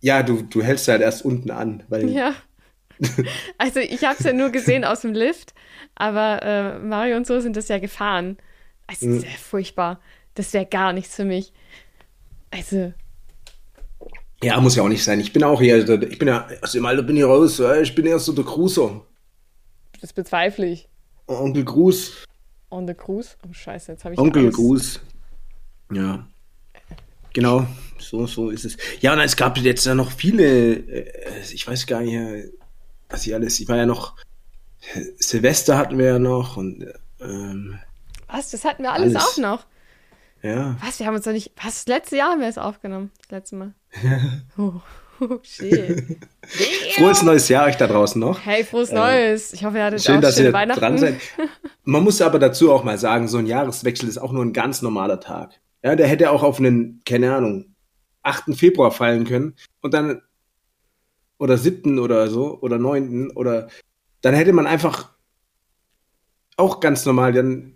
ja, 0.00 0.22
du, 0.22 0.42
du 0.42 0.62
hältst 0.62 0.86
halt 0.88 1.02
erst 1.02 1.24
unten 1.24 1.50
an, 1.50 1.82
weil 1.88 2.08
Ja. 2.08 2.34
Also 3.58 3.80
ich 3.80 4.04
habe 4.04 4.16
es 4.18 4.24
ja 4.24 4.32
nur 4.32 4.50
gesehen 4.50 4.84
aus 4.84 5.00
dem 5.02 5.12
Lift, 5.14 5.54
aber 5.94 6.42
äh, 6.42 6.78
Mario 6.78 7.16
und 7.16 7.26
so 7.26 7.40
sind 7.40 7.56
das 7.56 7.68
ja 7.68 7.78
gefahren. 7.78 8.36
Also 8.86 9.06
Mhm. 9.06 9.20
sehr 9.20 9.30
furchtbar. 9.30 10.00
Das 10.34 10.52
wäre 10.52 10.66
gar 10.66 10.92
nichts 10.92 11.14
für 11.16 11.24
mich. 11.24 11.52
Also, 12.50 12.92
ja, 14.42 14.60
muss 14.60 14.76
ja 14.76 14.82
auch 14.82 14.88
nicht 14.88 15.04
sein. 15.04 15.20
Ich 15.20 15.32
bin 15.32 15.44
auch 15.44 15.60
hier, 15.60 15.88
ich 15.88 16.18
bin 16.18 16.28
ja, 16.28 16.48
aus 16.62 16.72
dem 16.72 16.86
Alter 16.86 17.02
bin 17.02 17.16
ich 17.16 17.24
raus, 17.24 17.60
ich 17.82 17.94
bin 17.94 18.06
erst 18.06 18.24
so 18.26 18.32
der 18.32 18.44
Cruiser. 18.44 19.04
das 20.00 20.12
bezweifle 20.12 20.66
ich. 20.66 20.88
Onkel 21.26 21.64
Gruß, 21.64 22.24
On 22.70 22.86
the 22.86 22.94
Cruise? 22.94 23.36
Oh 23.48 23.52
scheiße, 23.52 23.92
jetzt 23.92 24.04
habe 24.04 24.14
ich 24.14 24.20
Onkel 24.20 24.50
Gruß. 24.50 25.00
Ja. 25.92 26.26
Genau, 27.32 27.66
so, 27.98 28.26
so 28.26 28.50
ist 28.50 28.64
es. 28.64 28.76
Ja, 29.00 29.12
und 29.12 29.20
es 29.20 29.36
gab 29.36 29.58
jetzt 29.58 29.86
ja 29.86 29.94
noch 29.94 30.10
viele, 30.10 30.74
äh, 30.74 31.42
ich 31.52 31.66
weiß 31.66 31.86
gar 31.86 32.00
nicht, 32.00 32.14
äh, 32.14 32.50
was 33.10 33.26
ich 33.26 33.34
alles, 33.34 33.60
ich 33.60 33.68
war 33.68 33.76
ja 33.76 33.86
noch, 33.86 34.16
äh, 34.94 35.02
Silvester 35.18 35.76
hatten 35.76 35.98
wir 35.98 36.06
ja 36.06 36.18
noch 36.18 36.56
und, 36.56 36.82
äh, 36.82 36.92
ähm, 37.20 37.78
Was? 38.28 38.50
Das 38.50 38.64
hatten 38.64 38.82
wir 38.82 38.92
alles, 38.92 39.14
Alles. 39.14 39.28
auch 39.28 39.36
noch. 39.38 39.66
ja. 40.42 40.76
Was? 40.84 40.98
Wir 40.98 41.06
haben 41.06 41.16
uns 41.16 41.24
doch 41.24 41.32
nicht. 41.32 41.52
Was? 41.56 41.84
Das 41.84 41.86
letzte 41.86 42.16
Jahr 42.16 42.30
haben 42.30 42.40
wir 42.40 42.48
es 42.48 42.58
aufgenommen. 42.58 43.10
Das 43.22 43.30
letzte 43.30 43.56
Mal. 43.56 43.74
oh, 44.58 44.72
oh, 45.20 45.38
shit. 45.42 46.18
Frohes 46.96 47.22
neues 47.22 47.48
Jahr 47.48 47.66
euch 47.66 47.76
da 47.76 47.86
draußen 47.86 48.20
noch. 48.20 48.44
Hey, 48.44 48.64
frohes 48.64 48.92
Neues. 48.92 49.52
Ich 49.52 49.64
hoffe, 49.64 49.78
ihr 49.78 49.84
hattet 49.84 50.02
Schön, 50.02 50.16
auch 50.16 50.20
dass 50.20 50.36
schöne 50.36 50.48
ihr 50.48 50.52
Weihnachten. 50.52 50.80
dran 50.80 50.98
seid. 50.98 51.16
Man 51.84 52.04
muss 52.04 52.22
aber 52.22 52.38
dazu 52.38 52.72
auch 52.72 52.84
mal 52.84 52.98
sagen, 52.98 53.26
so 53.28 53.38
ein 53.38 53.46
Jahreswechsel 53.46 54.08
ist 54.08 54.18
auch 54.18 54.32
nur 54.32 54.44
ein 54.44 54.52
ganz 54.52 54.80
normaler 54.82 55.20
Tag. 55.20 55.60
Ja, 55.82 55.96
der 55.96 56.06
hätte 56.08 56.30
auch 56.30 56.42
auf 56.42 56.58
einen, 56.58 57.02
keine 57.04 57.34
Ahnung, 57.34 57.74
8. 58.22 58.54
Februar 58.54 58.90
fallen 58.92 59.24
können 59.24 59.54
und 59.80 59.94
dann 59.94 60.22
oder 61.40 61.58
7. 61.58 61.98
oder 61.98 62.28
so 62.28 62.58
oder 62.60 62.78
9. 62.78 63.30
oder 63.32 63.68
dann 64.20 64.34
hätte 64.34 64.52
man 64.52 64.66
einfach 64.66 65.10
auch 66.56 66.80
ganz 66.80 67.06
normal, 67.06 67.32
dann 67.32 67.74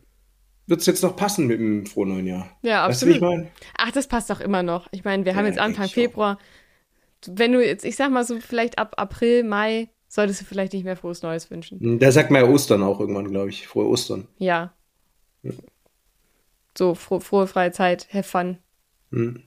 wird 0.66 0.80
es 0.80 0.86
jetzt 0.86 1.02
noch 1.02 1.16
passen 1.16 1.46
mit 1.46 1.58
dem 1.58 1.86
frohen 1.86 2.10
neuen 2.10 2.26
Jahr. 2.26 2.50
Ja, 2.62 2.86
Weißt 2.88 3.02
du, 3.02 3.06
ich 3.06 3.20
meine? 3.20 3.50
Ach, 3.76 3.90
das 3.90 4.06
passt 4.06 4.30
doch 4.30 4.40
immer 4.40 4.62
noch. 4.62 4.88
Ich 4.92 5.04
meine, 5.04 5.24
wir 5.24 5.34
haben 5.34 5.44
Ja, 5.44 5.50
jetzt 5.50 5.58
Anfang. 5.58 5.88
Februar. 5.88 6.38
Wenn 7.26 7.52
du 7.52 7.64
jetzt, 7.64 7.84
ich 7.84 7.96
sag 7.96 8.10
mal 8.10 8.24
so, 8.24 8.38
vielleicht 8.40 8.78
ab 8.78 8.94
April, 8.98 9.44
Mai, 9.44 9.88
solltest 10.08 10.42
du 10.42 10.44
vielleicht 10.44 10.74
nicht 10.74 10.84
mehr 10.84 10.96
frohes 10.96 11.22
Neues 11.22 11.50
wünschen. 11.50 11.98
Da 11.98 12.12
sagt 12.12 12.30
man 12.30 12.44
ja 12.44 12.48
Ostern 12.48 12.82
auch 12.82 13.00
irgendwann, 13.00 13.30
glaube 13.30 13.48
ich. 13.48 13.66
Frohe 13.66 13.88
Ostern. 13.88 14.28
Ja. 14.38 14.74
So, 16.76 16.94
frohe, 16.94 17.20
frohe 17.20 17.46
freie 17.46 17.72
Zeit, 17.72 18.08
have 18.12 18.28
fun. 18.28 18.58
Hm. 19.10 19.42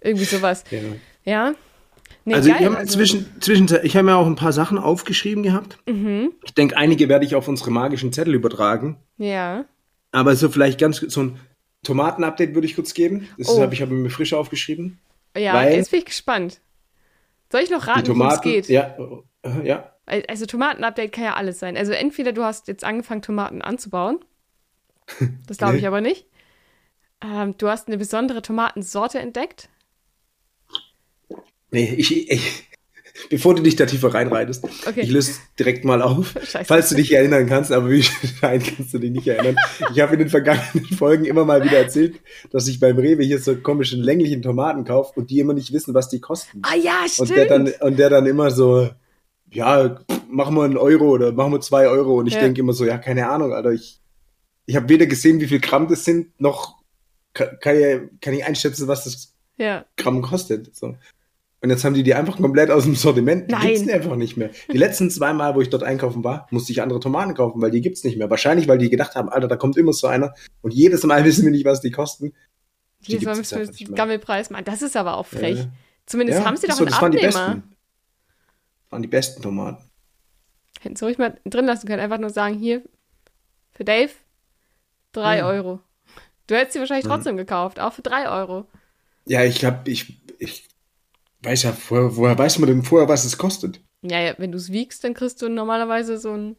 Irgendwie 0.00 0.24
sowas. 0.24 0.64
Ja. 0.70 0.80
Ja. 1.24 1.54
Nee, 2.26 2.34
also, 2.34 2.48
geil. 2.48 2.58
ich 2.60 2.66
habe 2.66 2.76
also, 2.78 2.94
zwischen, 2.94 3.26
zwischenzeit, 3.40 3.84
ich 3.84 3.96
habe 3.96 4.04
mir 4.06 4.16
auch 4.16 4.26
ein 4.26 4.36
paar 4.36 4.52
Sachen 4.52 4.78
aufgeschrieben 4.78 5.42
gehabt. 5.42 5.78
mhm. 5.86 6.32
Ich 6.44 6.54
denke, 6.54 6.76
einige 6.76 7.08
werde 7.08 7.24
ich 7.26 7.34
auf 7.34 7.48
unsere 7.48 7.70
magischen 7.70 8.12
Zettel 8.12 8.34
übertragen. 8.34 8.96
Ja. 9.18 9.64
Aber 10.12 10.34
so 10.36 10.48
vielleicht 10.48 10.78
ganz 10.80 10.98
so 10.98 11.22
ein 11.22 11.40
Tomaten-Update 11.82 12.54
würde 12.54 12.66
ich 12.66 12.76
kurz 12.76 12.94
geben. 12.94 13.28
Das 13.36 13.48
Oh. 13.48 13.60
habe 13.60 13.74
ich 13.74 13.82
hab 13.82 13.90
mir 13.90 14.08
frisch 14.10 14.32
aufgeschrieben. 14.32 14.98
Ja, 15.36 15.62
jetzt 15.68 15.90
bin 15.90 15.98
ich 16.00 16.06
gespannt. 16.06 16.60
Soll 17.50 17.60
ich 17.62 17.70
noch 17.70 17.86
raten, 17.86 18.08
worum 18.08 18.26
es 18.28 18.40
geht? 18.40 18.68
Ja, 18.68 18.96
äh, 19.42 19.66
ja. 19.66 19.90
Also 20.06 20.46
Tomatenupdate 20.46 21.12
kann 21.12 21.24
ja 21.24 21.34
alles 21.34 21.58
sein. 21.58 21.76
Also 21.76 21.92
entweder 21.92 22.32
du 22.32 22.42
hast 22.42 22.68
jetzt 22.68 22.84
angefangen, 22.84 23.22
Tomaten 23.22 23.62
anzubauen. 23.62 24.18
Das 25.46 25.58
glaube 25.58 25.76
ich 25.76 25.86
aber 25.86 26.00
nicht. 26.00 26.26
Ähm, 27.22 27.54
du 27.58 27.68
hast 27.68 27.88
eine 27.88 27.98
besondere 27.98 28.40
Tomatensorte 28.42 29.18
entdeckt. 29.18 29.68
Nee, 31.74 31.94
ich, 31.96 32.30
ich, 32.30 32.64
bevor 33.30 33.54
du 33.54 33.62
dich 33.62 33.76
da 33.76 33.86
tiefer 33.86 34.12
reinreitest, 34.14 34.64
Okay. 34.86 35.00
ich 35.02 35.10
löse 35.10 35.32
direkt 35.58 35.84
mal 35.84 36.00
auf, 36.02 36.34
Scheiße. 36.42 36.64
falls 36.66 36.88
du 36.88 36.94
dich 36.94 37.12
erinnern 37.12 37.46
kannst, 37.46 37.72
aber 37.72 37.90
wie 37.90 38.04
nein, 38.42 38.62
kannst 38.62 38.94
du 38.94 38.98
dich 38.98 39.10
nicht 39.10 39.26
erinnern. 39.26 39.56
Ich 39.92 40.00
habe 40.00 40.14
in 40.14 40.20
den 40.20 40.28
vergangenen 40.28 40.86
Folgen 40.96 41.24
immer 41.24 41.44
mal 41.44 41.62
wieder 41.64 41.78
erzählt, 41.78 42.20
dass 42.50 42.68
ich 42.68 42.80
beim 42.80 42.96
Rewe 42.98 43.22
hier 43.24 43.38
so 43.40 43.56
komischen 43.56 44.00
länglichen 44.02 44.40
Tomaten 44.42 44.84
kaufe 44.84 45.18
und 45.18 45.30
die 45.30 45.40
immer 45.40 45.52
nicht 45.54 45.72
wissen, 45.72 45.94
was 45.94 46.08
die 46.08 46.20
kosten. 46.20 46.62
Ah 46.62 46.76
ja, 46.76 47.04
Und 47.18 47.28
der 47.30 47.44
stimmt. 47.46 47.50
dann, 47.50 47.88
und 47.88 47.98
der 47.98 48.10
dann 48.10 48.26
immer 48.26 48.50
so 48.50 48.88
ja, 49.50 50.00
machen 50.28 50.56
wir 50.56 50.64
einen 50.64 50.76
Euro 50.76 51.10
oder 51.10 51.30
machen 51.30 51.52
wir 51.52 51.60
zwei 51.60 51.86
Euro. 51.86 52.14
Und 52.18 52.26
ich 52.26 52.34
Ja. 52.34 52.40
denke 52.40 52.60
immer 52.60 52.72
so, 52.72 52.84
ja, 52.84 52.98
keine 52.98 53.28
Ahnung, 53.28 53.52
Alter, 53.52 53.70
ich, 53.70 54.00
ich 54.66 54.74
habe 54.74 54.88
weder 54.88 55.06
gesehen, 55.06 55.40
wie 55.40 55.46
viel 55.46 55.60
Gramm 55.60 55.86
das 55.86 56.04
sind, 56.04 56.40
noch 56.40 56.76
kann, 57.34 57.48
kann, 57.60 57.76
ich, 57.76 58.20
kann 58.20 58.34
ich 58.34 58.44
einschätzen, 58.44 58.88
was 58.88 59.04
das 59.04 59.32
Ja. 59.56 59.84
Gramm 59.96 60.22
kostet. 60.22 60.74
So. 60.74 60.96
Und 61.64 61.70
jetzt 61.70 61.82
haben 61.82 61.94
die 61.94 62.02
die 62.02 62.12
einfach 62.14 62.36
komplett 62.36 62.70
aus 62.70 62.84
dem 62.84 62.94
Sortiment. 62.94 63.50
Die 63.50 63.54
Nein. 63.54 63.74
gibt's 63.74 63.88
einfach 63.90 64.16
nicht 64.16 64.36
mehr. 64.36 64.50
Die 64.70 64.76
letzten 64.76 65.10
zwei 65.10 65.32
Mal, 65.32 65.54
wo 65.54 65.62
ich 65.62 65.70
dort 65.70 65.82
einkaufen 65.82 66.22
war, 66.22 66.46
musste 66.50 66.72
ich 66.72 66.82
andere 66.82 67.00
Tomaten 67.00 67.32
kaufen, 67.32 67.62
weil 67.62 67.70
die 67.70 67.80
gibt's 67.80 68.04
nicht 68.04 68.18
mehr. 68.18 68.28
Wahrscheinlich, 68.28 68.68
weil 68.68 68.76
die 68.76 68.90
gedacht 68.90 69.14
haben, 69.14 69.30
Alter, 69.30 69.48
da 69.48 69.56
kommt 69.56 69.78
immer 69.78 69.94
so 69.94 70.06
einer. 70.06 70.34
Und 70.60 70.74
jedes 70.74 71.02
Mal 71.04 71.24
wissen 71.24 71.42
wir 71.44 71.50
nicht, 71.52 71.64
was 71.64 71.80
die 71.80 71.90
kosten. 71.90 72.34
Die 73.06 73.12
Jedes 73.12 73.24
Mal 73.24 73.36
müssen 73.36 73.58
wir 73.58 73.66
den. 73.66 73.94
Gammelpreis 73.94 74.50
machen. 74.50 74.66
Das 74.66 74.82
ist 74.82 74.94
aber 74.94 75.16
auch 75.16 75.24
frech. 75.26 75.58
Ja. 75.60 75.66
Zumindest 76.04 76.40
Ja, 76.40 76.44
haben 76.44 76.56
sie 76.58 76.66
doch 76.66 76.74
so, 76.76 76.84
einen 76.84 76.90
das 76.92 77.00
waren 77.00 77.12
die 77.12 77.18
Abnehmer. 77.26 77.46
besten. 77.54 77.62
Das 78.84 78.92
waren 78.92 79.02
die 79.02 79.08
besten 79.08 79.42
Tomaten. 79.42 79.84
Hätten 80.82 80.96
sie 80.96 81.04
ruhig 81.06 81.16
mal 81.16 81.38
drin 81.46 81.64
lassen 81.64 81.86
können. 81.86 82.00
Einfach 82.00 82.18
nur 82.18 82.28
sagen, 82.30 82.58
hier, 82.58 82.82
für 83.72 83.84
Dave, 83.84 84.10
drei 85.12 85.38
Ja. 85.38 85.46
Euro. 85.48 85.80
Du 86.46 86.54
hättest 86.56 86.74
sie 86.74 86.78
wahrscheinlich 86.80 87.06
Mhm. 87.06 87.10
trotzdem 87.10 87.36
gekauft, 87.38 87.80
auch 87.80 87.94
für 87.94 88.02
drei 88.02 88.28
Euro. 88.28 88.66
Ja, 89.24 89.42
ich 89.44 89.64
hab, 89.64 89.88
ich, 89.88 90.20
ich 90.38 90.68
weiß 91.44 91.64
ja, 91.64 91.76
woher, 91.88 92.16
woher 92.16 92.38
weiß 92.38 92.58
man 92.58 92.68
denn 92.68 92.82
vorher, 92.82 93.08
was 93.08 93.24
es 93.24 93.38
kostet? 93.38 93.80
Ja, 94.02 94.20
ja 94.20 94.34
wenn 94.38 94.52
du 94.52 94.58
es 94.58 94.72
wiegst, 94.72 95.04
dann 95.04 95.14
kriegst 95.14 95.42
du 95.42 95.48
normalerweise 95.48 96.18
so 96.18 96.32
ein. 96.32 96.56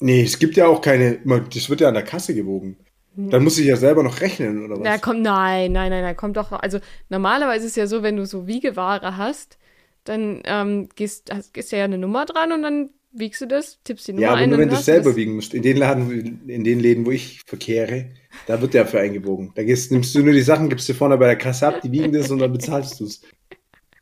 Nee, 0.00 0.22
es 0.22 0.38
gibt 0.38 0.56
ja 0.56 0.68
auch 0.68 0.80
keine, 0.80 1.18
das 1.52 1.68
wird 1.68 1.80
ja 1.80 1.88
an 1.88 1.94
der 1.94 2.04
Kasse 2.04 2.34
gewogen. 2.34 2.76
Dann 3.20 3.42
muss 3.42 3.58
ich 3.58 3.66
ja 3.66 3.76
selber 3.76 4.04
noch 4.04 4.20
rechnen, 4.20 4.64
oder 4.64 4.76
was? 4.76 4.84
Na, 4.84 4.98
kommt, 4.98 5.22
nein, 5.22 5.72
nein, 5.72 5.90
nein, 5.90 6.04
nein, 6.04 6.16
kommt 6.16 6.36
doch. 6.36 6.52
Also 6.52 6.78
normalerweise 7.08 7.66
ist 7.66 7.72
es 7.72 7.76
ja 7.76 7.88
so, 7.88 8.04
wenn 8.04 8.16
du 8.16 8.24
so 8.24 8.46
Wiegeware 8.46 9.16
hast, 9.16 9.58
dann 10.04 10.40
ähm, 10.44 10.88
gehst, 10.94 11.34
hast, 11.34 11.56
ist 11.56 11.72
ja 11.72 11.82
eine 11.82 11.98
Nummer 11.98 12.26
dran 12.26 12.52
und 12.52 12.62
dann 12.62 12.90
wiegst 13.10 13.40
du 13.40 13.46
das, 13.46 13.80
tippst 13.82 14.06
die 14.06 14.12
Nummer 14.12 14.22
ja, 14.22 14.30
aber 14.30 14.38
ein 14.38 14.50
nur 14.50 14.58
wenn 14.58 14.68
du 14.68 14.76
es 14.76 14.84
selber 14.84 15.16
wiegen 15.16 15.34
musst. 15.34 15.52
In 15.52 15.62
den 15.62 15.78
Laden, 15.78 16.48
in 16.48 16.62
den 16.62 16.78
Läden, 16.78 17.06
wo 17.06 17.10
ich 17.10 17.40
verkehre, 17.44 18.10
da 18.46 18.60
wird 18.60 18.74
der 18.74 18.86
für 18.86 19.00
eingewogen. 19.00 19.50
Da 19.56 19.64
gehst, 19.64 19.90
nimmst 19.90 20.14
du 20.14 20.22
nur 20.22 20.32
die 20.32 20.40
Sachen, 20.40 20.68
gibst 20.68 20.88
du 20.88 20.94
vorne 20.94 21.18
bei 21.18 21.26
der 21.26 21.38
Kasse 21.38 21.66
ab, 21.66 21.80
die 21.82 21.90
wiegen 21.90 22.12
das 22.12 22.30
und 22.30 22.38
dann 22.38 22.52
bezahlst 22.52 23.00
du 23.00 23.04
es. 23.06 23.22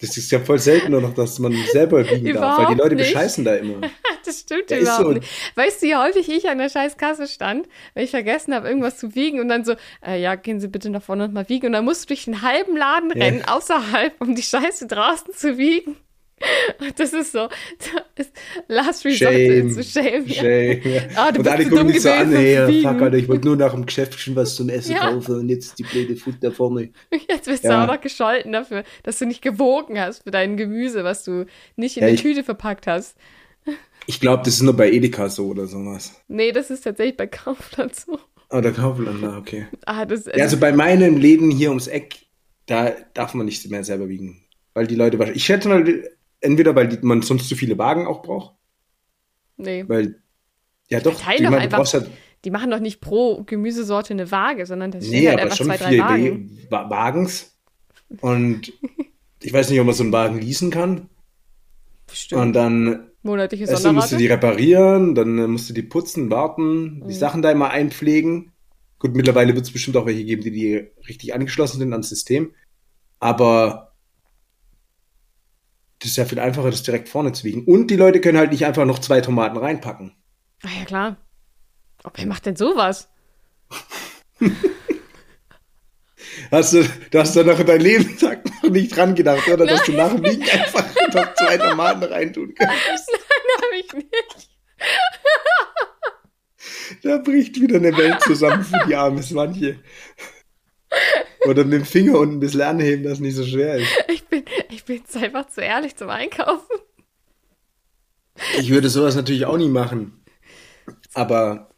Das 0.00 0.16
ist 0.16 0.30
ja 0.30 0.40
voll 0.40 0.58
selten 0.58 0.90
nur 0.92 1.00
noch, 1.00 1.14
dass 1.14 1.38
man 1.38 1.54
selber 1.72 2.04
wiegen 2.10 2.34
darf, 2.34 2.58
weil 2.58 2.66
die 2.66 2.74
Leute 2.74 2.94
nicht. 2.96 3.12
bescheißen 3.12 3.44
da 3.44 3.54
immer. 3.56 3.80
Das 4.26 4.40
stimmt 4.40 4.68
Ja, 4.72 4.78
überhaupt 4.78 5.02
so. 5.04 5.12
nicht. 5.12 5.28
Weißt 5.54 5.80
du, 5.82 5.86
wie 5.86 5.94
häufig 5.94 6.28
ich 6.28 6.48
an 6.48 6.58
der 6.58 6.68
scheiß 6.68 6.96
Kasse 6.96 7.28
stand, 7.28 7.68
weil 7.94 8.02
ich 8.02 8.10
vergessen 8.10 8.52
habe, 8.54 8.66
irgendwas 8.66 8.98
zu 8.98 9.14
wiegen 9.14 9.38
und 9.38 9.48
dann 9.48 9.64
so, 9.64 9.76
äh, 10.04 10.20
ja, 10.20 10.34
gehen 10.34 10.58
Sie 10.58 10.66
bitte 10.66 10.90
nach 10.90 11.00
vorne 11.02 11.26
und 11.26 11.32
mal 11.32 11.48
wiegen. 11.48 11.66
Und 11.66 11.72
dann 11.74 11.84
musst 11.84 12.02
du 12.02 12.06
durch 12.08 12.24
den 12.24 12.42
halben 12.42 12.76
Laden 12.76 13.10
Ja. 13.14 13.24
rennen, 13.24 13.44
außerhalb, 13.44 14.20
um 14.20 14.34
die 14.34 14.42
Scheiße 14.42 14.88
draußen 14.88 15.32
zu 15.32 15.58
wiegen. 15.58 15.94
Das 16.96 17.12
ist 17.12 17.32
so, 17.32 17.48
das 18.16 18.26
ist 18.26 18.32
Last 18.68 19.04
Resort 19.04 19.32
Shame. 19.32 19.70
zu 19.70 19.82
Shame. 19.84 20.26
Ja. 20.26 20.34
Shame. 20.34 20.80
Ah, 21.16 21.32
du 21.32 21.40
und 21.40 21.48
alle 21.48 21.64
gucken 21.68 21.88
dich 21.88 22.02
so 22.02 22.10
an, 22.10 22.30
hey, 22.32 22.82
fuck. 22.82 23.02
Alter, 23.02 23.16
ich 23.16 23.28
wollte 23.28 23.46
nur 23.46 23.56
nach 23.56 23.72
dem 23.72 23.86
Geschäft 23.86 24.18
schon 24.18 24.36
was 24.36 24.54
zum 24.56 24.68
Essen 24.68 24.92
Ja. 24.92 25.10
kaufen 25.10 25.40
und 25.40 25.48
jetzt 25.48 25.78
die 25.78 25.82
blöde 25.84 26.16
Food 26.16 26.36
da 26.40 26.50
vorne. 26.50 26.90
Jetzt 27.28 27.46
wirst 27.48 27.64
Ja. 27.64 27.76
du 27.78 27.82
auch 27.90 27.94
noch 27.94 28.00
gescholten 28.00 28.52
dafür, 28.52 28.84
dass 29.02 29.18
du 29.18 29.26
nicht 29.26 29.42
gewogen 29.42 29.98
hast 30.00 30.22
für 30.24 30.30
dein 30.30 30.56
Gemüse, 30.56 31.04
was 31.04 31.24
du 31.24 31.46
nicht 31.76 31.96
in 31.96 32.02
Ja, 32.04 32.08
ich- 32.10 32.22
Tüte 32.22 32.44
verpackt 32.44 32.86
hast. 32.86 33.16
Ich 34.08 34.20
glaube, 34.20 34.44
das 34.44 34.54
ist 34.54 34.62
nur 34.62 34.76
bei 34.76 34.88
Edeka 34.92 35.28
so 35.28 35.48
oder 35.48 35.66
sowas. 35.66 36.14
Nee, 36.28 36.52
das 36.52 36.70
ist 36.70 36.82
tatsächlich 36.82 37.16
bei 37.16 37.26
Kaufland 37.26 37.92
so. 37.96 38.20
Oder 38.50 38.70
Kaufland, 38.70 39.18
na, 39.20 39.36
okay. 39.36 39.66
Ah, 39.84 40.04
das, 40.04 40.26
Ja, 40.26 40.44
also 40.44 40.58
bei 40.58 40.70
meinen 40.72 41.20
Läden 41.20 41.50
hier 41.50 41.70
ums 41.70 41.88
Eck, 41.88 42.14
da 42.66 42.92
darf 43.14 43.34
man 43.34 43.46
nicht 43.46 43.68
mehr 43.68 43.82
selber 43.82 44.08
wiegen. 44.08 44.44
Weil 44.74 44.86
die 44.86 44.94
Leute, 44.94 45.18
wahrscheinlich- 45.18 45.42
ich 45.42 45.46
schätze 45.46 45.68
mal, 45.68 46.04
entweder 46.46 46.74
weil 46.74 46.88
die, 46.88 46.98
man 47.02 47.22
sonst 47.22 47.48
zu 47.48 47.56
viele 47.56 47.76
Wagen 47.78 48.06
auch 48.06 48.22
braucht, 48.22 48.54
nee. 49.56 49.84
weil, 49.88 50.22
ja 50.88 51.00
doch, 51.00 51.12
ich 51.12 51.42
doch 51.42 51.68
brauchst 51.68 51.94
halt, 51.94 52.10
Die 52.44 52.50
machen 52.50 52.70
doch 52.70 52.80
nicht 52.80 53.00
pro 53.00 53.42
Gemüsesorte 53.44 54.14
eine 54.14 54.30
Waage, 54.30 54.66
sondern 54.66 54.90
da 54.92 55.00
stehen 55.00 55.10
nee, 55.22 55.28
halt 55.28 55.40
einfach 55.40 55.56
schon 55.56 55.66
zwei, 55.66 55.76
drei 55.76 55.88
vier 55.90 55.98
Wagen. 55.98 56.50
Wa- 56.70 56.90
Wagens 56.90 57.58
und 58.20 58.72
ich 59.42 59.52
weiß 59.52 59.70
nicht, 59.70 59.80
ob 59.80 59.86
man 59.86 59.94
so 59.94 60.02
einen 60.04 60.12
Wagen 60.12 60.38
leasen 60.40 60.70
kann 60.70 61.08
Bestimmt. 62.06 62.40
und 62.42 62.52
dann 62.52 63.10
Monatliche 63.22 63.66
du, 63.66 63.72
musst 63.92 64.12
du 64.12 64.16
Sonderrate. 64.16 64.16
die 64.16 64.26
reparieren, 64.28 65.14
dann 65.14 65.50
musst 65.50 65.68
du 65.68 65.74
die 65.74 65.82
putzen, 65.82 66.30
warten, 66.30 67.02
die 67.08 67.12
Mhm. 67.14 67.18
Sachen 67.18 67.42
da 67.42 67.50
immer 67.50 67.70
einpflegen. 67.70 68.52
Gut, 68.98 69.14
mittlerweile 69.14 69.54
wird 69.54 69.66
es 69.66 69.72
bestimmt 69.72 69.96
auch 69.96 70.06
welche 70.06 70.24
geben, 70.24 70.42
die, 70.42 70.52
die 70.52 70.86
richtig 71.08 71.34
angeschlossen 71.34 71.78
sind 71.80 71.92
ans 71.92 72.08
System. 72.08 72.54
Aber 73.18 73.85
das 75.98 76.10
ist 76.10 76.16
ja 76.16 76.24
viel 76.24 76.38
einfacher, 76.38 76.70
das 76.70 76.82
direkt 76.82 77.08
vorne 77.08 77.32
zu 77.32 77.44
wiegen. 77.44 77.64
Und 77.64 77.88
die 77.88 77.96
Leute 77.96 78.20
können 78.20 78.38
halt 78.38 78.52
nicht 78.52 78.66
einfach 78.66 78.84
noch 78.84 78.98
zwei 78.98 79.20
Tomaten 79.20 79.56
reinpacken. 79.56 80.14
Ah 80.62 80.68
ja, 80.78 80.84
klar. 80.84 81.16
Oh, 82.04 82.10
wer 82.14 82.26
macht 82.26 82.46
denn 82.46 82.56
sowas? 82.56 83.08
Hast 86.50 86.74
du, 86.74 86.84
du 87.10 87.18
hast 87.18 87.34
da 87.34 87.42
noch 87.42 87.58
in 87.58 87.66
deinem 87.66 87.80
Lebenstag 87.80 88.44
noch 88.62 88.70
nicht 88.70 88.94
dran 88.94 89.14
gedacht, 89.14 89.48
oder? 89.48 89.66
Dass 89.66 89.82
du 89.84 89.92
nach 89.92 90.12
dem 90.12 90.24
Wiegen 90.24 90.42
einfach 90.42 90.84
noch 91.14 91.34
zwei 91.34 91.56
Tomaten 91.56 92.04
reintun 92.04 92.54
kannst. 92.54 93.10
Hab 93.56 93.72
ich 93.78 93.92
nicht. 93.92 94.50
Da 97.02 97.18
bricht 97.18 97.60
wieder 97.60 97.76
eine 97.76 97.96
Welt 97.96 98.20
zusammen 98.22 98.64
für 98.64 98.86
die 98.86 98.94
arme 98.94 99.22
Swantje. 99.22 99.78
Oder 101.46 101.64
mit 101.64 101.74
dem 101.74 101.84
Finger 101.84 102.18
unten 102.18 102.36
ein 102.36 102.40
bisschen 102.40 102.62
anheben, 102.62 103.04
dass 103.04 103.14
es 103.14 103.20
nicht 103.20 103.36
so 103.36 103.44
schwer 103.44 103.76
ist. 103.76 103.88
Ich 104.08 104.24
bin, 104.26 104.44
ich 104.70 104.84
bin 104.84 104.96
jetzt 104.96 105.16
einfach 105.16 105.46
zu 105.46 105.60
ehrlich 105.60 105.96
zum 105.96 106.10
Einkaufen. 106.10 106.76
Ich 108.58 108.70
würde 108.70 108.88
sowas 108.88 109.14
natürlich 109.14 109.46
auch 109.46 109.56
nie 109.56 109.68
machen. 109.68 110.24
Aber 111.14 111.70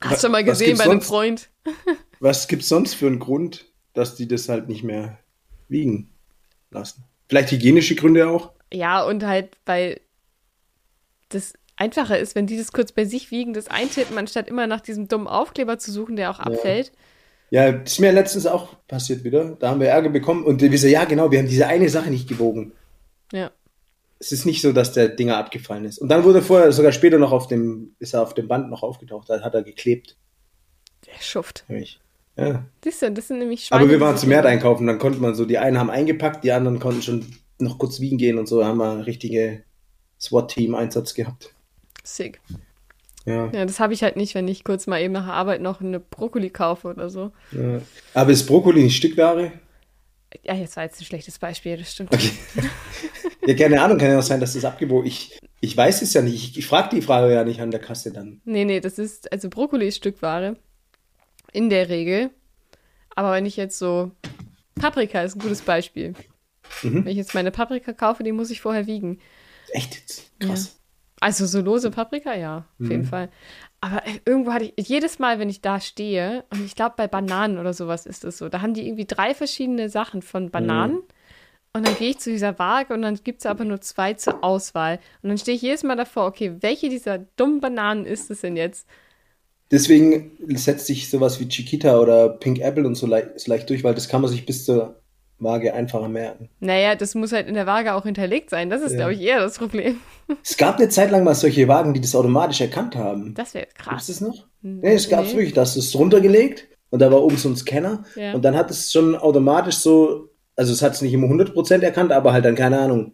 Hast 0.00 0.22
du 0.22 0.26
schon 0.26 0.32
mal 0.32 0.44
gesehen 0.44 0.76
bei 0.76 0.84
einem 0.84 0.92
sonst? 0.94 1.06
Freund? 1.06 1.50
was 2.20 2.48
gibt's 2.48 2.68
sonst 2.68 2.94
für 2.94 3.06
einen 3.06 3.18
Grund, 3.18 3.66
dass 3.94 4.16
die 4.16 4.28
das 4.28 4.48
halt 4.48 4.68
nicht 4.68 4.84
mehr 4.84 5.18
wiegen 5.68 6.12
lassen? 6.70 7.04
Vielleicht 7.28 7.52
hygienische 7.52 7.94
Gründe 7.94 8.28
auch? 8.28 8.52
Ja, 8.72 9.02
und 9.02 9.24
halt, 9.24 9.56
weil 9.64 10.00
das 11.30 11.54
einfacher 11.76 12.18
ist, 12.18 12.34
wenn 12.34 12.46
die 12.46 12.58
das 12.58 12.72
kurz 12.72 12.92
bei 12.92 13.04
sich 13.04 13.30
wiegen, 13.30 13.54
das 13.54 13.68
eintippen, 13.68 14.18
anstatt 14.18 14.48
immer 14.48 14.66
nach 14.66 14.80
diesem 14.80 15.08
dummen 15.08 15.26
Aufkleber 15.26 15.78
zu 15.78 15.90
suchen, 15.90 16.16
der 16.16 16.30
auch 16.30 16.38
abfällt. 16.38 16.88
Ja, 16.88 16.92
das 17.50 17.92
ist 17.92 18.00
mir 18.00 18.12
letztens 18.12 18.46
auch 18.46 18.76
passiert 18.88 19.24
wieder. 19.24 19.56
Da 19.60 19.70
haben 19.70 19.80
wir 19.80 19.88
Ärger 19.88 20.10
bekommen 20.10 20.44
und 20.44 20.60
wir 20.60 20.78
so, 20.78 20.86
ja 20.86 21.04
genau, 21.04 21.30
wir 21.30 21.38
haben 21.38 21.48
diese 21.48 21.66
eine 21.66 21.88
Sache 21.88 22.10
nicht 22.10 22.28
gewogen. 22.28 22.72
Ja. 23.32 23.50
Es 24.18 24.32
ist 24.32 24.46
nicht 24.46 24.62
so, 24.62 24.72
dass 24.72 24.92
der 24.92 25.08
Dinger 25.08 25.36
abgefallen 25.36 25.84
ist. 25.84 25.98
Und 25.98 26.08
dann 26.08 26.24
wurde 26.24 26.40
vorher, 26.42 26.72
sogar 26.72 26.92
später 26.92 27.18
noch 27.18 27.32
auf 27.32 27.46
dem, 27.46 27.94
ist 27.98 28.14
er 28.14 28.22
auf 28.22 28.34
dem 28.34 28.48
Band 28.48 28.70
noch 28.70 28.82
aufgetaucht, 28.82 29.28
da 29.28 29.40
hat 29.40 29.54
er 29.54 29.62
geklebt. 29.62 30.16
Der 31.06 31.20
Schuft. 31.22 31.64
Hör 31.68 31.78
ich. 31.78 32.00
Ja. 32.36 32.64
Siehst 32.82 33.02
du, 33.02 33.12
das 33.12 33.28
sind 33.28 33.38
nämlich 33.38 33.66
Schweine. 33.66 33.82
Aber 33.82 33.90
wir 33.90 34.00
waren 34.00 34.16
zum 34.16 34.30
März 34.30 34.46
einkaufen, 34.46 34.86
dann 34.86 34.98
konnte 34.98 35.20
man 35.20 35.34
so, 35.34 35.44
die 35.44 35.58
einen 35.58 35.78
haben 35.78 35.90
eingepackt, 35.90 36.42
die 36.42 36.52
anderen 36.52 36.80
konnten 36.80 37.02
schon 37.02 37.24
noch 37.58 37.78
kurz 37.78 38.00
wiegen 38.00 38.18
gehen 38.18 38.38
und 38.38 38.48
so, 38.48 38.64
haben 38.64 38.78
wir 38.78 39.06
richtige 39.06 39.62
SWAT-Team-Einsatz 40.20 41.14
gehabt. 41.14 41.54
Sick. 42.02 42.40
Ja. 43.26 43.50
Ja, 43.52 43.64
das 43.64 43.80
habe 43.80 43.94
ich 43.94 44.02
halt 44.02 44.16
nicht, 44.16 44.34
wenn 44.34 44.48
ich 44.48 44.64
kurz 44.64 44.86
mal 44.86 45.00
eben 45.00 45.12
nach 45.12 45.24
der 45.24 45.34
Arbeit 45.34 45.62
noch 45.62 45.80
eine 45.80 46.00
Brokkoli 46.00 46.50
kaufe 46.50 46.88
oder 46.88 47.08
so. 47.08 47.32
ja. 47.52 47.80
Aber 48.12 48.30
ist 48.30 48.46
Brokkoli 48.46 48.82
nicht 48.82 48.96
Stückware? 48.96 49.52
Ja, 50.42 50.54
jetzt 50.54 50.76
war 50.76 50.84
jetzt 50.84 51.00
ein 51.00 51.04
schlechtes 51.04 51.38
Beispiel, 51.38 51.76
das 51.76 51.92
stimmt. 51.92 52.12
Okay. 52.12 52.30
ja, 53.46 53.54
keine 53.54 53.80
Ahnung, 53.80 53.98
kann 53.98 54.10
ja 54.10 54.18
auch 54.18 54.22
sein, 54.22 54.40
dass 54.40 54.54
das 54.54 54.64
abgebogen 54.64 55.06
Ich, 55.06 55.38
ich 55.60 55.76
weiß 55.76 56.02
es 56.02 56.12
ja 56.12 56.22
nicht. 56.22 56.34
Ich, 56.34 56.58
ich 56.58 56.66
frage 56.66 56.96
die 56.96 57.02
Frage 57.02 57.32
ja 57.32 57.44
nicht 57.44 57.60
an 57.60 57.70
der 57.70 57.80
Kasse 57.80 58.12
dann. 58.12 58.40
Nee, 58.44 58.64
nee, 58.64 58.80
das 58.80 58.98
ist, 58.98 59.30
also 59.32 59.48
Brokkoli 59.48 59.86
ist 59.88 59.96
Stückware. 59.96 60.56
In 61.52 61.70
der 61.70 61.88
Regel. 61.88 62.30
Aber 63.14 63.32
wenn 63.32 63.46
ich 63.46 63.56
jetzt 63.56 63.78
so, 63.78 64.10
Paprika 64.74 65.22
ist 65.22 65.36
ein 65.36 65.40
gutes 65.40 65.62
Beispiel. 65.62 66.14
Mhm. 66.82 67.04
Wenn 67.04 67.12
ich 67.12 67.16
jetzt 67.16 67.34
meine 67.34 67.52
Paprika 67.52 67.92
kaufe, 67.92 68.24
die 68.24 68.32
muss 68.32 68.50
ich 68.50 68.60
vorher 68.60 68.86
wiegen. 68.86 69.20
Echt? 69.70 70.24
Krass. 70.40 70.76
Also 71.20 71.46
so 71.46 71.60
lose 71.60 71.90
Paprika, 71.90 72.34
ja, 72.34 72.66
auf 72.82 72.90
jeden 72.90 73.04
Mhm. 73.04 73.08
Fall. 73.08 73.30
Aber 73.80 74.06
äh, 74.06 74.20
irgendwo 74.26 74.52
hatte 74.52 74.72
ich, 74.76 74.88
jedes 74.88 75.18
Mal, 75.18 75.38
wenn 75.38 75.48
ich 75.48 75.60
da 75.62 75.80
stehe, 75.80 76.44
und 76.50 76.64
ich 76.64 76.74
glaube 76.74 76.94
bei 76.96 77.08
Bananen 77.08 77.58
oder 77.58 77.72
sowas 77.72 78.06
ist 78.06 78.24
es 78.24 78.38
so, 78.38 78.48
da 78.48 78.60
haben 78.60 78.74
die 78.74 78.86
irgendwie 78.86 79.06
drei 79.06 79.34
verschiedene 79.34 79.88
Sachen 79.88 80.22
von 80.22 80.50
Bananen. 80.50 81.00
Und 81.74 81.84
dann 81.84 81.96
gehe 81.96 82.10
ich 82.10 82.20
zu 82.20 82.30
dieser 82.30 82.58
Waage 82.58 82.94
und 82.94 83.02
dann 83.02 83.16
gibt 83.24 83.40
es 83.40 83.46
aber 83.46 83.64
nur 83.64 83.80
zwei 83.80 84.14
zur 84.14 84.44
Auswahl. 84.44 85.00
Und 85.22 85.30
dann 85.30 85.38
stehe 85.38 85.56
ich 85.56 85.62
jedes 85.62 85.82
Mal 85.84 85.96
davor, 85.96 86.26
okay, 86.26 86.56
welche 86.60 86.88
dieser 86.88 87.18
dummen 87.18 87.60
Bananen 87.60 88.06
ist 88.06 88.30
es 88.30 88.42
denn 88.42 88.56
jetzt? 88.56 88.88
Deswegen 89.70 90.36
setzt 90.56 90.86
sich 90.86 91.10
sowas 91.10 91.40
wie 91.40 91.48
Chiquita 91.48 91.98
oder 91.98 92.28
Pink 92.28 92.60
Apple 92.60 92.86
und 92.86 92.94
so, 92.94 93.06
le 93.06 93.32
so 93.36 93.50
leicht 93.50 93.68
durch, 93.70 93.82
weil 93.82 93.94
das 93.94 94.08
kann 94.08 94.20
man 94.20 94.30
sich 94.30 94.46
bis 94.46 94.64
zur 94.64 95.02
Waage 95.38 95.74
einfacher 95.74 96.08
merken. 96.08 96.48
Naja, 96.60 96.94
das 96.94 97.14
muss 97.14 97.32
halt 97.32 97.48
in 97.48 97.54
der 97.54 97.66
Waage 97.66 97.94
auch 97.94 98.04
hinterlegt 98.04 98.50
sein. 98.50 98.70
Das 98.70 98.82
ist, 98.82 98.92
Ja. 98.92 98.98
glaube 98.98 99.14
ich, 99.14 99.20
eher 99.20 99.40
das 99.40 99.58
Problem. 99.58 99.96
Es 100.42 100.56
gab 100.56 100.76
eine 100.76 100.88
Zeit 100.88 101.10
lang 101.10 101.24
mal 101.24 101.34
solche 101.34 101.68
Wagen, 101.68 101.92
die 101.92 102.00
das 102.00 102.14
automatisch 102.14 102.60
erkannt 102.60 102.96
haben. 102.96 103.34
Das 103.34 103.54
wäre 103.54 103.66
krass. 103.74 104.08
es 104.08 104.18
das 104.18 104.28
noch? 104.28 104.46
Nee, 104.62 104.94
es 104.94 105.08
gab's 105.08 105.32
nee. 105.32 105.38
wirklich. 105.38 105.54
Da 105.54 105.62
hast 105.62 105.76
du 105.76 105.80
es 105.80 105.94
runtergelegt 105.94 106.66
und 106.90 107.00
da 107.00 107.10
war 107.10 107.22
oben 107.22 107.36
so 107.36 107.48
ein 107.48 107.56
Scanner 107.56 108.04
Ja. 108.16 108.32
und 108.32 108.42
dann 108.42 108.56
hat 108.56 108.70
es 108.70 108.90
schon 108.92 109.16
automatisch 109.16 109.76
so, 109.76 110.30
also 110.56 110.72
es 110.72 110.80
hat 110.82 110.94
es 110.94 111.02
nicht 111.02 111.12
immer 111.12 111.26
100% 111.26 111.82
erkannt, 111.82 112.12
aber 112.12 112.32
halt 112.32 112.44
dann, 112.44 112.54
keine 112.54 112.78
Ahnung, 112.78 113.12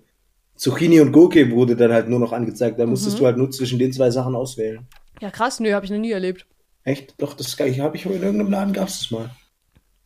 Zucchini 0.55 1.01
und 1.01 1.11
Gurke 1.13 1.51
wurde 1.51 1.75
dann 1.75 1.91
halt 1.93 2.09
nur 2.09 2.21
noch 2.21 2.33
angezeigt. 2.33 2.79
Da 2.79 2.87
musstest 2.87 3.17
mhm. 3.17 3.21
du 3.21 3.27
halt 3.27 3.37
nur 3.39 3.51
zwischen 3.51 3.79
den 3.79 3.93
zwei 3.93 4.11
Sachen 4.11 4.37
auswählen. 4.37 4.87
Ja, 5.21 5.31
krass, 5.31 5.59
nö, 5.59 5.73
habe 5.73 5.87
ich 5.87 5.91
noch 5.91 5.99
nie 5.99 6.13
erlebt. 6.13 6.47
Echt? 6.85 7.15
Doch, 7.19 7.35
das 7.35 7.59
habe 7.59 7.97
ich 7.97 8.07
in 8.07 8.13
irgendeinem 8.13 8.51
Laden 8.51 8.73
gab 8.73 8.89
es 8.89 8.99
das 9.01 9.11
mal. 9.11 9.31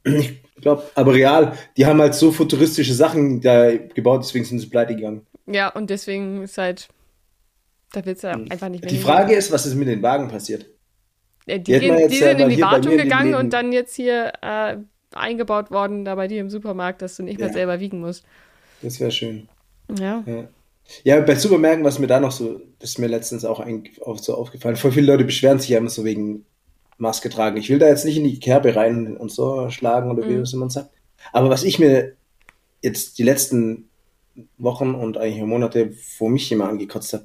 Ich 0.05 0.63
glaube, 0.63 0.85
aber 0.95 1.15
real, 1.15 1.57
die 1.77 1.87
haben 1.87 2.01
halt 2.01 2.15
so 2.15 2.31
futuristische 2.31 2.95
Sachen 2.95 3.41
da 3.41 3.75
gebaut, 3.75 4.23
deswegen 4.23 4.45
sind 4.45 4.61
sie 4.61 4.67
pleite 4.67 4.95
gegangen. 4.95 5.27
Ja, 5.47 5.69
und 5.69 5.91
deswegen 5.91 6.43
ist 6.43 6.59
halt, 6.59 6.89
da 7.93 8.05
wird 8.05 8.17
es 8.17 8.23
ja 8.23 8.33
einfach 8.33 8.69
nicht 8.69 8.85
mehr. 8.85 8.91
Die 8.91 8.99
Frage 8.99 9.35
ist, 9.35 9.51
was 9.53 9.67
ist 9.67 9.75
mit 9.75 9.89
den 9.89 10.03
Wagen 10.03 10.29
passiert? 10.29 10.67
Ja, 11.47 11.59
die, 11.59 11.79
gehen, 11.79 12.09
die 12.09 12.17
sind 12.17 12.41
in 12.41 12.49
die 12.49 12.61
Wartung 12.61 12.97
gegangen 12.97 13.35
und 13.35 13.53
dann 13.53 13.73
jetzt 13.73 13.95
hier 13.95 14.33
äh, 14.41 14.77
eingebaut 15.13 15.71
worden, 15.71 16.05
da 16.05 16.15
bei 16.15 16.29
dir 16.29 16.41
im 16.41 16.51
Supermarkt, 16.51 17.03
dass 17.03 17.17
du 17.17 17.23
nicht 17.23 17.39
mehr 17.39 17.49
ja. 17.49 17.53
selber 17.53 17.81
wiegen 17.81 18.01
musst. 18.01 18.25
Das 18.83 19.01
wäre 19.01 19.11
schön. 19.11 19.49
Ja. 19.99 20.23
ja. 20.27 20.49
Ja, 21.03 21.21
bei 21.21 21.35
Supermärkten, 21.35 21.85
was 21.85 21.99
mir 21.99 22.07
da 22.07 22.21
noch 22.21 22.33
so, 22.33 22.61
das 22.79 22.91
ist 22.91 22.99
mir 22.99 23.07
letztens 23.07 23.45
auch 23.45 23.65
so 24.17 24.35
aufgefallen, 24.35 24.77
voll 24.77 24.93
viele 24.93 25.13
Leute 25.13 25.25
beschweren 25.25 25.59
sich 25.59 25.71
ja 25.71 25.79
immer 25.79 25.91
so 25.91 26.05
wegen 26.05 26.45
Maske 26.99 27.31
tragen. 27.31 27.57
Ich 27.57 27.69
will 27.71 27.79
da 27.79 27.89
jetzt 27.89 28.05
nicht 28.05 28.17
in 28.17 28.25
die 28.25 28.41
Kerbe 28.41 28.77
rein 28.77 29.17
und 29.17 29.31
so 29.31 29.71
schlagen 29.71 30.11
oder 30.11 30.29
wie 30.29 30.35
mhm. 30.35 30.59
man 30.59 30.71
sagt. 30.71 30.91
Aber 31.33 31.51
was 31.51 31.65
ich 31.65 31.79
mir 31.79 32.15
jetzt 32.83 33.19
die 33.19 33.23
letzten 33.23 33.89
Wochen 34.59 34.95
und 34.95 35.17
eigentlich 35.17 35.43
Monate 35.43 35.93
vor 35.93 36.29
mich 36.29 36.51
immer 36.53 36.69
angekotzt 36.69 37.13
habe, 37.13 37.25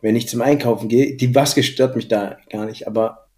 wenn 0.00 0.16
ich 0.16 0.28
zum 0.28 0.42
Einkaufen 0.42 0.88
gehe, 0.88 1.16
die 1.16 1.28
Maske 1.28 1.62
stört 1.62 1.96
mich 1.96 2.08
da 2.08 2.38
gar 2.50 2.66
nicht, 2.66 2.86
aber 2.86 3.28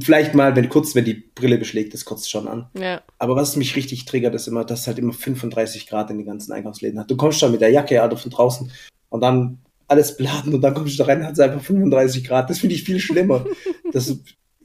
vielleicht 0.00 0.34
mal, 0.34 0.54
wenn 0.56 0.68
kurz, 0.68 0.94
wenn 0.94 1.04
die 1.04 1.14
Brille 1.34 1.58
beschlägt, 1.58 1.92
das 1.92 2.04
kotzt 2.04 2.30
schon 2.30 2.48
an. 2.48 2.68
Ja. 2.78 3.02
Aber 3.18 3.36
was 3.36 3.56
mich 3.56 3.76
richtig 3.76 4.04
triggert, 4.04 4.34
ist 4.34 4.46
immer, 4.46 4.64
dass 4.64 4.82
es 4.82 4.86
halt 4.86 4.98
immer 4.98 5.12
35 5.12 5.86
Grad 5.86 6.10
in 6.10 6.18
den 6.18 6.26
ganzen 6.26 6.52
Einkaufsläden 6.52 6.98
hat. 6.98 7.10
Du 7.10 7.16
kommst 7.16 7.40
schon 7.40 7.52
mit 7.52 7.60
der 7.60 7.70
Jacke 7.70 8.00
also 8.02 8.16
von 8.16 8.30
draußen 8.30 8.70
und 9.08 9.20
dann 9.20 9.58
alles 9.86 10.16
beladen 10.16 10.54
und 10.54 10.60
dann 10.62 10.74
kommst 10.74 10.94
du 10.94 11.02
da 11.02 11.06
rein, 11.06 11.24
hat 11.24 11.34
es 11.34 11.40
einfach 11.40 11.60
35 11.60 12.24
Grad. 12.24 12.48
Das 12.48 12.58
finde 12.58 12.74
ich 12.74 12.84
viel 12.84 13.00
schlimmer. 13.00 13.44
das, 13.92 14.16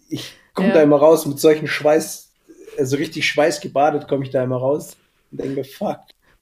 ich 0.09 0.33
komme 0.53 0.69
ja. 0.69 0.75
da 0.75 0.81
immer 0.81 0.97
raus 0.97 1.25
mit 1.25 1.39
solchen 1.39 1.67
Schweiß, 1.67 2.31
also 2.77 2.97
richtig 2.97 3.27
schweißgebadet 3.27 4.07
komme 4.07 4.25
ich 4.25 4.31
da 4.31 4.43
immer 4.43 4.57
raus 4.57 4.95
und 5.31 5.41
denke, 5.41 5.63
fuck. 5.63 5.99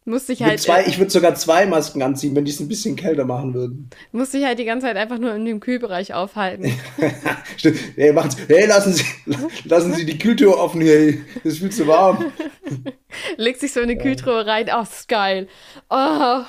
Musste 0.08 0.32
ich 0.32 0.42
halt. 0.42 0.62
Zwei, 0.62 0.86
ich 0.86 1.00
würde 1.00 1.12
sogar 1.12 1.36
zwei 1.36 1.66
Masken 1.66 2.02
anziehen, 2.02 2.34
wenn 2.34 2.46
die 2.46 2.52
es 2.52 2.62
ein 2.62 2.70
bisschen 2.70 2.96
kälter 2.96 3.26
machen 3.26 3.54
würden. 3.54 3.90
Musste 4.14 4.38
ich 4.38 4.46
halt 4.46 4.58
die 4.58 4.64
ganze 4.64 4.88
Zeit 4.88 4.96
einfach 4.96 5.18
nur 5.18 5.36
in 5.36 5.44
dem 5.44 5.60
Kühlbereich 5.60 6.14
aufhalten. 6.14 6.72
Stimmt. 7.58 7.78
Hey, 7.98 8.14
machen's. 8.14 8.38
Hey, 8.48 8.68
lassen 8.68 8.94
Sie, 8.94 9.04
lassen 9.66 9.94
Sie 9.94 10.06
die 10.06 10.18
Kühltür 10.18 10.58
offen 10.58 10.80
hier. 10.80 11.18
Das 11.44 11.54
ist 11.54 11.60
viel 11.60 11.72
zu 11.72 11.88
warm. 11.88 12.32
Legt 13.36 13.60
sich 13.60 13.74
so 13.74 13.82
in 13.82 13.90
die 13.90 13.98
Kühltruhe 13.98 14.46
rein. 14.46 14.70
Oh, 14.74 14.82
ist 14.82 15.10
geil. 15.10 15.50
Oh. 15.90 15.96
Ja. 15.96 16.46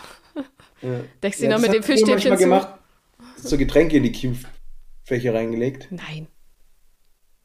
Deckst 1.21 1.41
du 1.41 1.47
ja, 1.47 1.51
noch 1.51 1.61
mit 1.61 1.75
dem 1.75 1.83
Fischstäbchen 1.83 2.37
zu? 2.37 2.45
gemacht. 2.45 2.69
So 3.39 3.59
Getränke 3.59 3.97
in 3.97 4.05
die 4.05 4.13
Kühlfächer 4.13 5.35
reingelegt. 5.35 5.89
Nein. 5.91 6.29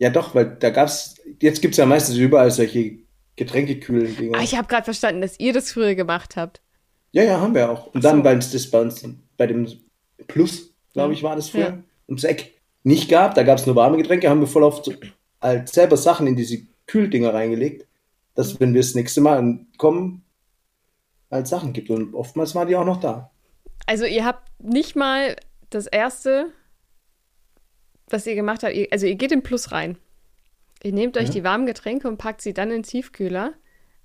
Ja, 0.03 0.09
doch, 0.09 0.35
weil 0.35 0.57
da 0.59 0.69
gab's, 0.69 1.15
jetzt 1.39 1.61
gibt's 1.61 1.77
ja 1.77 1.85
meistens 1.85 2.17
überall 2.17 2.51
solche 2.51 2.97
Getränkekühlen 3.37 4.17
Dinger. 4.17 4.37
Ah, 4.37 4.43
ich 4.43 4.57
habe 4.57 4.67
gerade 4.67 4.83
verstanden, 4.83 5.21
dass 5.21 5.39
ihr 5.39 5.53
das 5.53 5.71
früher 5.71 5.95
gemacht 5.95 6.35
habt. 6.35 6.61
Ja, 7.13 7.23
ja, 7.23 7.39
haben 7.39 7.55
wir 7.55 7.71
auch. 7.71 7.87
Und 7.87 8.01
so. 8.01 8.09
dann, 8.09 8.25
es 8.37 8.51
das 8.51 8.69
bei 8.69 8.81
uns, 8.81 9.01
bei 9.37 9.47
dem 9.47 9.65
Plus, 10.27 10.73
glaube 10.91 11.13
ich, 11.13 11.23
war 11.23 11.37
das 11.37 11.47
früher, 11.47 11.61
ja. 11.61 11.83
ums 12.09 12.25
Eck 12.25 12.51
nicht 12.83 13.09
gab, 13.09 13.33
da 13.35 13.43
gab 13.43 13.59
es 13.59 13.65
nur 13.65 13.77
warme 13.77 13.95
Getränke, 13.95 14.29
haben 14.29 14.41
wir 14.41 14.47
voll 14.47 14.63
oft 14.63 14.83
so, 14.83 14.93
halt 15.41 15.69
selber 15.69 15.95
Sachen 15.95 16.27
in 16.27 16.35
diese 16.35 16.57
Kühldinger 16.85 17.33
reingelegt, 17.33 17.87
dass, 18.35 18.59
wenn 18.59 18.73
wir 18.73 18.81
das 18.81 18.95
nächste 18.95 19.21
Mal 19.21 19.65
kommen, 19.77 20.25
halt 21.31 21.47
Sachen 21.47 21.71
gibt. 21.71 21.89
Und 21.89 22.13
oftmals 22.13 22.55
waren 22.55 22.67
die 22.67 22.75
auch 22.75 22.83
noch 22.83 22.99
da. 22.99 23.31
Also 23.85 24.03
ihr 24.03 24.25
habt 24.25 24.51
nicht 24.61 24.97
mal 24.97 25.37
das 25.69 25.87
erste, 25.87 26.51
was 28.13 28.25
ihr 28.27 28.35
gemacht 28.35 28.63
habt, 28.63 28.73
also 28.91 29.05
ihr 29.05 29.15
geht 29.15 29.31
in 29.31 29.43
Plus 29.43 29.71
rein. 29.71 29.97
Ihr 30.83 30.93
nehmt 30.93 31.17
euch 31.17 31.27
ja. 31.27 31.33
die 31.33 31.43
warmen 31.43 31.65
Getränke 31.65 32.07
und 32.07 32.17
packt 32.17 32.41
sie 32.41 32.53
dann 32.53 32.69
in 32.69 32.77
den 32.77 32.83
Tiefkühler. 32.83 33.53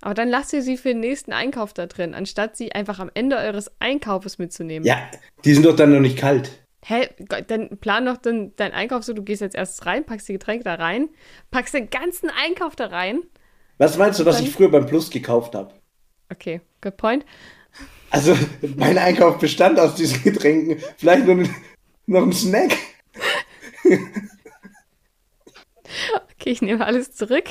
Aber 0.00 0.14
dann 0.14 0.28
lasst 0.28 0.52
ihr 0.52 0.62
sie 0.62 0.76
für 0.76 0.88
den 0.88 1.00
nächsten 1.00 1.32
Einkauf 1.32 1.72
da 1.72 1.86
drin, 1.86 2.14
anstatt 2.14 2.56
sie 2.56 2.72
einfach 2.72 3.00
am 3.00 3.10
Ende 3.14 3.36
eures 3.36 3.70
Einkaufes 3.80 4.38
mitzunehmen. 4.38 4.86
Ja, 4.86 4.96
die 5.44 5.54
sind 5.54 5.66
doch 5.66 5.74
dann 5.74 5.92
noch 5.92 6.00
nicht 6.00 6.16
kalt. 6.16 6.50
Hä, 6.84 7.08
dann 7.48 7.78
plan 7.78 8.06
doch 8.06 8.16
dann 8.16 8.54
deinen 8.54 8.72
Einkauf 8.72 9.02
so, 9.02 9.12
du 9.12 9.22
gehst 9.22 9.42
jetzt 9.42 9.56
erst 9.56 9.84
rein, 9.86 10.06
packst 10.06 10.28
die 10.28 10.34
Getränke 10.34 10.62
da 10.62 10.74
rein, 10.74 11.08
packst 11.50 11.74
den 11.74 11.90
ganzen 11.90 12.30
Einkauf 12.30 12.76
da 12.76 12.86
rein. 12.86 13.22
Was 13.78 13.98
meinst 13.98 14.20
du, 14.20 14.24
was 14.24 14.36
dann... 14.36 14.46
ich 14.46 14.52
früher 14.52 14.70
beim 14.70 14.86
Plus 14.86 15.10
gekauft 15.10 15.56
habe? 15.56 15.74
Okay, 16.32 16.60
good 16.80 16.96
point. 16.96 17.24
Also, 18.10 18.36
mein 18.76 18.96
Einkauf 18.98 19.38
bestand 19.38 19.80
aus 19.80 19.96
diesen 19.96 20.22
Getränken. 20.22 20.80
Vielleicht 20.96 21.26
nur 21.26 21.44
noch 22.06 22.22
ein 22.22 22.32
Snack. 22.32 22.76
Okay, 26.40 26.50
ich 26.50 26.62
nehme 26.62 26.84
alles 26.84 27.12
zurück. 27.12 27.46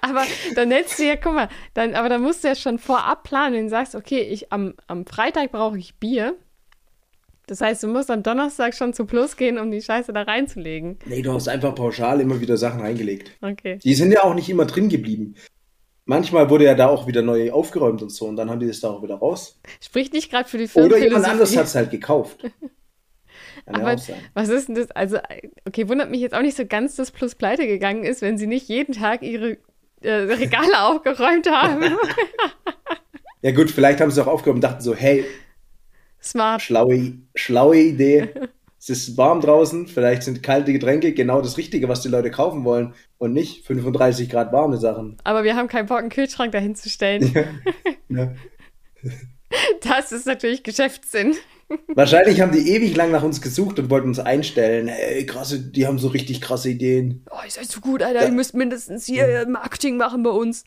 aber 0.00 0.24
dann 0.54 0.68
nennst 0.68 0.98
du 0.98 1.04
ja, 1.04 1.16
guck 1.16 1.34
mal, 1.34 1.48
dann, 1.74 1.94
aber 1.94 2.08
dann 2.08 2.22
musst 2.22 2.42
du 2.42 2.48
ja 2.48 2.54
schon 2.54 2.78
vorab 2.78 3.24
planen, 3.24 3.54
wenn 3.54 3.64
du 3.64 3.70
sagst, 3.70 3.94
okay, 3.94 4.20
ich 4.20 4.52
am, 4.52 4.74
am 4.86 5.06
Freitag 5.06 5.52
brauche 5.52 5.78
ich 5.78 5.96
Bier. 5.96 6.36
Das 7.46 7.60
heißt, 7.60 7.84
du 7.84 7.88
musst 7.88 8.10
am 8.10 8.24
Donnerstag 8.24 8.74
schon 8.74 8.92
zu 8.92 9.06
Plus 9.06 9.36
gehen, 9.36 9.58
um 9.58 9.70
die 9.70 9.80
Scheiße 9.80 10.12
da 10.12 10.22
reinzulegen. 10.22 10.98
Nee, 11.06 11.22
du 11.22 11.32
hast 11.32 11.46
einfach 11.46 11.74
pauschal 11.76 12.20
immer 12.20 12.40
wieder 12.40 12.56
Sachen 12.56 12.80
reingelegt. 12.80 13.30
Okay. 13.40 13.78
Die 13.84 13.94
sind 13.94 14.10
ja 14.10 14.24
auch 14.24 14.34
nicht 14.34 14.48
immer 14.48 14.64
drin 14.64 14.88
geblieben. 14.88 15.36
Manchmal 16.06 16.50
wurde 16.50 16.64
ja 16.64 16.74
da 16.74 16.88
auch 16.88 17.06
wieder 17.06 17.22
neu 17.22 17.52
aufgeräumt 17.52 18.02
und 18.02 18.10
so 18.10 18.26
und 18.26 18.36
dann 18.36 18.50
haben 18.50 18.60
die 18.60 18.66
das 18.66 18.80
da 18.80 18.90
auch 18.90 19.02
wieder 19.02 19.16
raus. 19.16 19.60
Spricht 19.80 20.12
nicht 20.12 20.30
gerade 20.30 20.48
für 20.48 20.58
die 20.58 20.66
Firma. 20.68 20.88
Oder 20.88 20.98
jemand 20.98 21.24
anderes 21.24 21.56
hat 21.56 21.66
es 21.66 21.74
halt 21.74 21.90
gekauft. 21.90 22.44
Kann 23.66 23.80
Aber 23.80 23.94
ja 23.94 24.14
was 24.34 24.48
ist 24.48 24.68
denn 24.68 24.76
das? 24.76 24.90
Also, 24.92 25.18
okay, 25.66 25.88
wundert 25.88 26.10
mich 26.10 26.20
jetzt 26.20 26.34
auch 26.34 26.42
nicht 26.42 26.56
so 26.56 26.64
ganz, 26.64 26.94
dass 26.94 27.10
Plus 27.10 27.34
pleite 27.34 27.66
gegangen 27.66 28.04
ist, 28.04 28.22
wenn 28.22 28.38
sie 28.38 28.46
nicht 28.46 28.68
jeden 28.68 28.94
Tag 28.94 29.22
ihre 29.22 29.58
äh, 30.02 30.10
Regale 30.12 30.80
aufgeräumt 30.84 31.50
haben. 31.50 31.82
ja, 33.42 33.50
gut, 33.50 33.70
vielleicht 33.70 34.00
haben 34.00 34.12
sie 34.12 34.22
auch 34.22 34.28
aufgeräumt 34.28 34.58
und 34.58 34.64
dachten 34.64 34.82
so, 34.82 34.94
hey, 34.94 35.24
smart. 36.22 36.62
Schlaue, 36.62 37.14
schlaue 37.34 37.78
Idee. 37.78 38.28
es 38.78 38.88
ist 38.88 39.16
warm 39.16 39.40
draußen, 39.40 39.88
vielleicht 39.88 40.22
sind 40.22 40.44
kalte 40.44 40.72
Getränke 40.72 41.12
genau 41.12 41.42
das 41.42 41.56
Richtige, 41.56 41.88
was 41.88 42.02
die 42.02 42.08
Leute 42.08 42.30
kaufen 42.30 42.64
wollen 42.64 42.94
und 43.18 43.32
nicht 43.32 43.66
35 43.66 44.30
Grad 44.30 44.52
warme 44.52 44.76
Sachen. 44.76 45.16
Aber 45.24 45.42
wir 45.42 45.56
haben 45.56 45.66
keinen 45.66 45.86
Bock, 45.86 45.98
einen 45.98 46.10
Kühlschrank 46.10 46.52
dahin 46.52 46.76
zu 46.76 46.88
stellen. 46.88 47.32
Ja. 47.34 47.44
ja. 48.16 48.32
Das 49.82 50.12
ist 50.12 50.26
natürlich 50.26 50.62
Geschäftssinn. 50.62 51.34
Wahrscheinlich 51.88 52.40
haben 52.40 52.52
die 52.52 52.70
ewig 52.70 52.94
lang 52.96 53.10
nach 53.10 53.22
uns 53.22 53.40
gesucht 53.40 53.78
und 53.78 53.90
wollten 53.90 54.08
uns 54.08 54.18
einstellen. 54.18 54.88
Ey, 54.88 55.26
krasse, 55.26 55.60
die 55.60 55.86
haben 55.86 55.98
so 55.98 56.08
richtig 56.08 56.40
krasse 56.40 56.70
Ideen. 56.70 57.24
Oh, 57.30 57.38
ihr 57.44 57.50
seid 57.50 57.66
so 57.66 57.80
gut, 57.80 58.02
Alter. 58.02 58.20
Da, 58.20 58.26
ihr 58.26 58.32
müsst 58.32 58.54
mindestens 58.54 59.06
hier 59.06 59.46
Marketing 59.48 59.96
machen 59.96 60.22
bei 60.22 60.30
uns. 60.30 60.64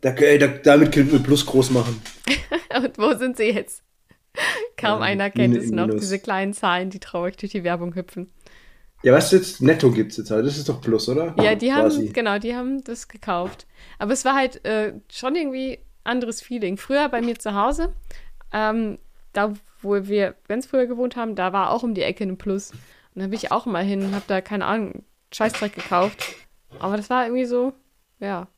Da, 0.00 0.12
da, 0.12 0.46
damit 0.46 0.92
können 0.92 1.12
wir 1.12 1.18
Plus 1.18 1.44
groß 1.44 1.70
machen. 1.70 2.00
und 2.76 2.98
wo 2.98 3.14
sind 3.14 3.36
sie 3.36 3.44
jetzt? 3.44 3.82
Kaum 4.76 4.98
ähm, 4.98 5.02
einer 5.02 5.30
kennt 5.30 5.56
es 5.56 5.70
noch, 5.70 5.88
diese 5.90 6.18
kleinen 6.18 6.52
Zahlen, 6.52 6.90
die 6.90 7.00
traurig 7.00 7.36
durch 7.36 7.52
die 7.52 7.64
Werbung 7.64 7.94
hüpfen. 7.94 8.30
Ja, 9.02 9.12
was 9.12 9.30
jetzt? 9.32 9.60
Netto 9.60 9.90
gibt 9.90 10.12
es 10.12 10.18
jetzt 10.18 10.30
halt. 10.30 10.46
Das 10.46 10.56
ist 10.56 10.68
doch 10.68 10.80
Plus, 10.80 11.08
oder? 11.10 11.34
Ja, 11.38 11.54
die 11.54 11.68
Quasi. 11.68 12.06
haben, 12.06 12.12
genau, 12.14 12.38
die 12.38 12.54
haben 12.54 12.82
das 12.84 13.08
gekauft. 13.08 13.66
Aber 13.98 14.12
es 14.12 14.24
war 14.24 14.34
halt 14.34 14.64
äh, 14.64 14.94
schon 15.12 15.36
irgendwie 15.36 15.78
anderes 16.04 16.40
Feeling. 16.40 16.76
Früher 16.76 17.08
bei 17.08 17.20
mir 17.20 17.38
zu 17.38 17.54
Hause, 17.54 17.92
ähm, 18.52 18.98
da 19.32 19.52
wo 19.80 20.06
wir 20.06 20.34
ganz 20.48 20.66
früher 20.66 20.86
gewohnt 20.86 21.16
haben, 21.16 21.34
da 21.34 21.52
war 21.52 21.70
auch 21.70 21.82
um 21.82 21.94
die 21.94 22.02
Ecke 22.02 22.24
ein 22.24 22.38
Plus. 22.38 22.70
Und 23.14 23.22
da 23.22 23.26
bin 23.26 23.34
ich 23.34 23.52
auch 23.52 23.66
mal 23.66 23.84
hin 23.84 24.02
und 24.02 24.14
habe 24.14 24.24
da, 24.26 24.40
keine 24.40 24.64
Ahnung, 24.64 25.04
Scheißdreck 25.32 25.74
gekauft. 25.74 26.24
Aber 26.78 26.96
das 26.96 27.10
war 27.10 27.26
irgendwie 27.26 27.44
so, 27.44 27.72
ja. 28.18 28.48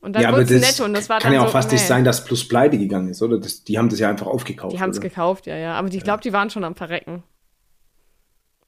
Und 0.00 0.14
dann 0.14 0.22
ja, 0.22 0.32
wurde 0.32 0.42
es 0.42 0.60
netto 0.60 0.84
und 0.84 0.92
das 0.92 1.08
war 1.08 1.20
kann 1.20 1.32
ja 1.32 1.40
auch 1.40 1.46
so, 1.46 1.52
fast 1.52 1.70
nee. 1.70 1.76
nicht 1.76 1.86
sein, 1.86 2.04
dass 2.04 2.24
Plus 2.24 2.46
pleite 2.46 2.76
gegangen 2.76 3.08
ist, 3.08 3.22
oder? 3.22 3.38
Das, 3.38 3.64
die 3.64 3.78
haben 3.78 3.88
das 3.88 3.98
ja 3.98 4.10
einfach 4.10 4.26
aufgekauft. 4.26 4.74
Die 4.74 4.80
haben 4.80 4.90
es 4.90 5.00
gekauft, 5.00 5.46
ja, 5.46 5.56
ja. 5.56 5.74
Aber 5.74 5.88
ich 5.88 6.04
glaube, 6.04 6.22
die 6.22 6.32
waren 6.32 6.50
schon 6.50 6.64
am 6.64 6.74
Verrecken. 6.74 7.22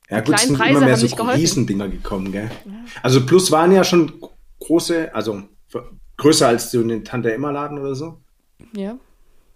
Ja, 0.08 0.20
gut, 0.20 0.34
es 0.34 0.42
sind 0.42 0.56
Preise 0.56 0.78
immer 0.78 0.86
mehr 0.86 0.96
so 0.96 1.06
Riesendinger 1.06 1.88
gekommen, 1.88 2.32
gell? 2.32 2.50
Ja. 2.64 2.72
Also 3.02 3.24
Plus 3.24 3.50
waren 3.50 3.72
ja 3.72 3.84
schon 3.84 4.12
große, 4.60 5.14
also 5.14 5.42
größer 6.16 6.48
als 6.48 6.70
so 6.70 6.80
eine 6.80 7.02
Tante 7.02 7.32
Emma 7.32 7.50
Laden 7.50 7.78
oder 7.78 7.94
so. 7.94 8.23
Ja. 8.74 8.98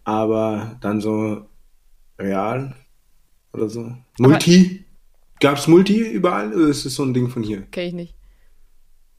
Aber 0.05 0.77
dann 0.81 1.01
so 1.01 1.47
Real 2.19 2.75
oder 3.53 3.69
so. 3.69 3.93
Multi? 4.19 4.85
Gab 5.41 5.59
es 5.59 5.69
Multi 5.69 5.99
überall 5.99 6.53
oder 6.53 6.69
ist 6.69 6.85
das 6.85 6.95
so 6.95 7.05
ein 7.05 7.15
Ding 7.15 7.29
von 7.29 7.43
hier? 7.43 7.63
Kenn 7.71 7.89
ich 7.89 7.95
nicht. 7.95 8.15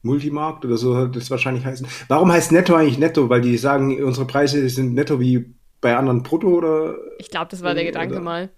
Multimarkt 0.02 0.64
oder 0.64 0.76
so 0.76 0.96
hat 0.96 1.16
das 1.16 1.30
wahrscheinlich 1.30 1.64
heißen. 1.64 1.86
Warum 2.08 2.32
heißt 2.32 2.52
Netto 2.52 2.74
eigentlich 2.74 2.98
Netto? 2.98 3.28
Weil 3.28 3.40
die 3.40 3.56
sagen, 3.56 4.02
unsere 4.02 4.26
Preise 4.26 4.66
sind 4.68 4.94
netto 4.94 5.20
wie 5.20 5.54
bei 5.80 5.96
anderen 5.96 6.22
Brutto 6.22 6.48
oder? 6.48 6.96
Ich 7.18 7.30
glaube, 7.30 7.48
das 7.50 7.62
war 7.62 7.74
der 7.74 7.84
Gedanke 7.84 8.14
oder? 8.14 8.22
mal. 8.22 8.50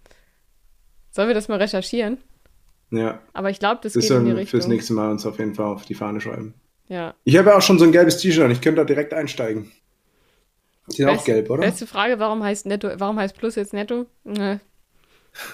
Sollen 1.11 1.29
wir 1.29 1.35
das 1.35 1.49
mal 1.49 1.59
recherchieren? 1.59 2.19
Ja. 2.91 3.21
Aber 3.33 3.51
ich 3.51 3.59
glaube, 3.59 3.81
das, 3.83 3.95
das 3.95 4.09
geht 4.09 4.17
in 4.17 4.25
die 4.25 4.31
Richtung. 4.33 4.47
fürs 4.49 4.69
nächste 4.69 4.93
Mal 4.93 5.11
uns 5.11 5.27
auf 5.27 5.39
jeden 5.39 5.55
Fall 5.55 5.67
auf 5.67 5.85
die 5.85 5.95
Fahne 5.95 6.21
schreiben. 6.21 6.55
Ja. 6.89 7.15
Ich 7.25 7.37
habe 7.37 7.51
ja 7.51 7.57
auch 7.57 7.63
schon 7.63 7.79
so 7.79 7.85
ein 7.85 7.93
gelbes 7.93 8.19
T-Shirt 8.19 8.45
und 8.45 8.51
ich 8.51 8.61
könnte 8.61 8.81
da 8.81 8.85
direkt 8.85 9.15
einsteigen. 9.15 9.71
Die 10.89 10.97
sind 10.97 11.09
auch 11.09 11.25
gelb, 11.25 11.49
oder? 11.49 11.63
Letzte 11.65 11.87
Frage, 11.87 12.19
warum 12.19 12.43
heißt 12.43 12.67
Netto, 12.67 12.89
warum 12.97 13.19
heißt 13.19 13.37
Plus 13.37 13.55
jetzt 13.55 13.73
Netto? 13.73 14.07
Äh, 14.25 14.59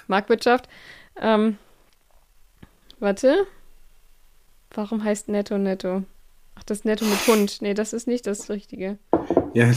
Marktwirtschaft. 0.07 0.69
Ähm, 1.21 1.59
warte. 2.99 3.47
Warum 4.71 5.05
heißt 5.05 5.29
Netto 5.29 5.59
Netto? 5.59 6.05
Ach, 6.55 6.63
das 6.65 6.85
Netto 6.85 7.05
mit 7.05 7.27
Hund. 7.27 7.63
Nee, 7.63 7.75
das 7.75 7.93
ist 7.93 8.07
nicht 8.07 8.27
das 8.27 8.49
Richtige. 8.51 8.99
Ja, 9.55 9.71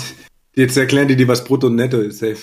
jetzt 0.54 0.78
erklären 0.78 1.08
die 1.08 1.16
dir, 1.16 1.28
was 1.28 1.44
Brutto 1.44 1.68
und 1.68 1.76
Netto 1.76 2.00
ist, 2.00 2.20
safe. 2.20 2.42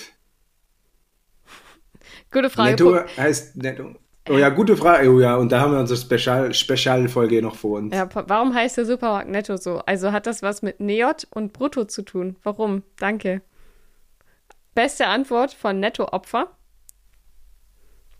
Gute 2.31 2.49
Frage. 2.49 2.71
Netto 2.71 2.99
heißt 3.17 3.55
Netto. 3.57 3.95
Oh 4.29 4.37
ja, 4.37 4.49
gute 4.49 4.77
Frage. 4.77 5.09
Oh 5.09 5.19
ja, 5.19 5.35
und 5.35 5.51
da 5.51 5.59
haben 5.59 5.73
wir 5.73 5.79
unsere 5.79 5.99
Spezial 5.99 6.53
Spezialfolge 6.53 7.41
noch 7.41 7.55
vor 7.55 7.79
uns. 7.79 7.95
Ja, 7.95 8.07
warum 8.13 8.53
heißt 8.53 8.77
der 8.77 8.85
Supermarkt 8.85 9.29
Netto 9.29 9.57
so? 9.57 9.79
Also 9.85 10.11
hat 10.11 10.27
das 10.27 10.43
was 10.43 10.61
mit 10.61 10.79
Neot 10.79 11.27
und 11.31 11.51
Brutto 11.51 11.85
zu 11.85 12.03
tun? 12.03 12.35
Warum? 12.43 12.83
Danke. 12.97 13.41
Beste 14.75 15.07
Antwort 15.07 15.53
von 15.53 15.79
Netto-Opfer. 15.79 16.51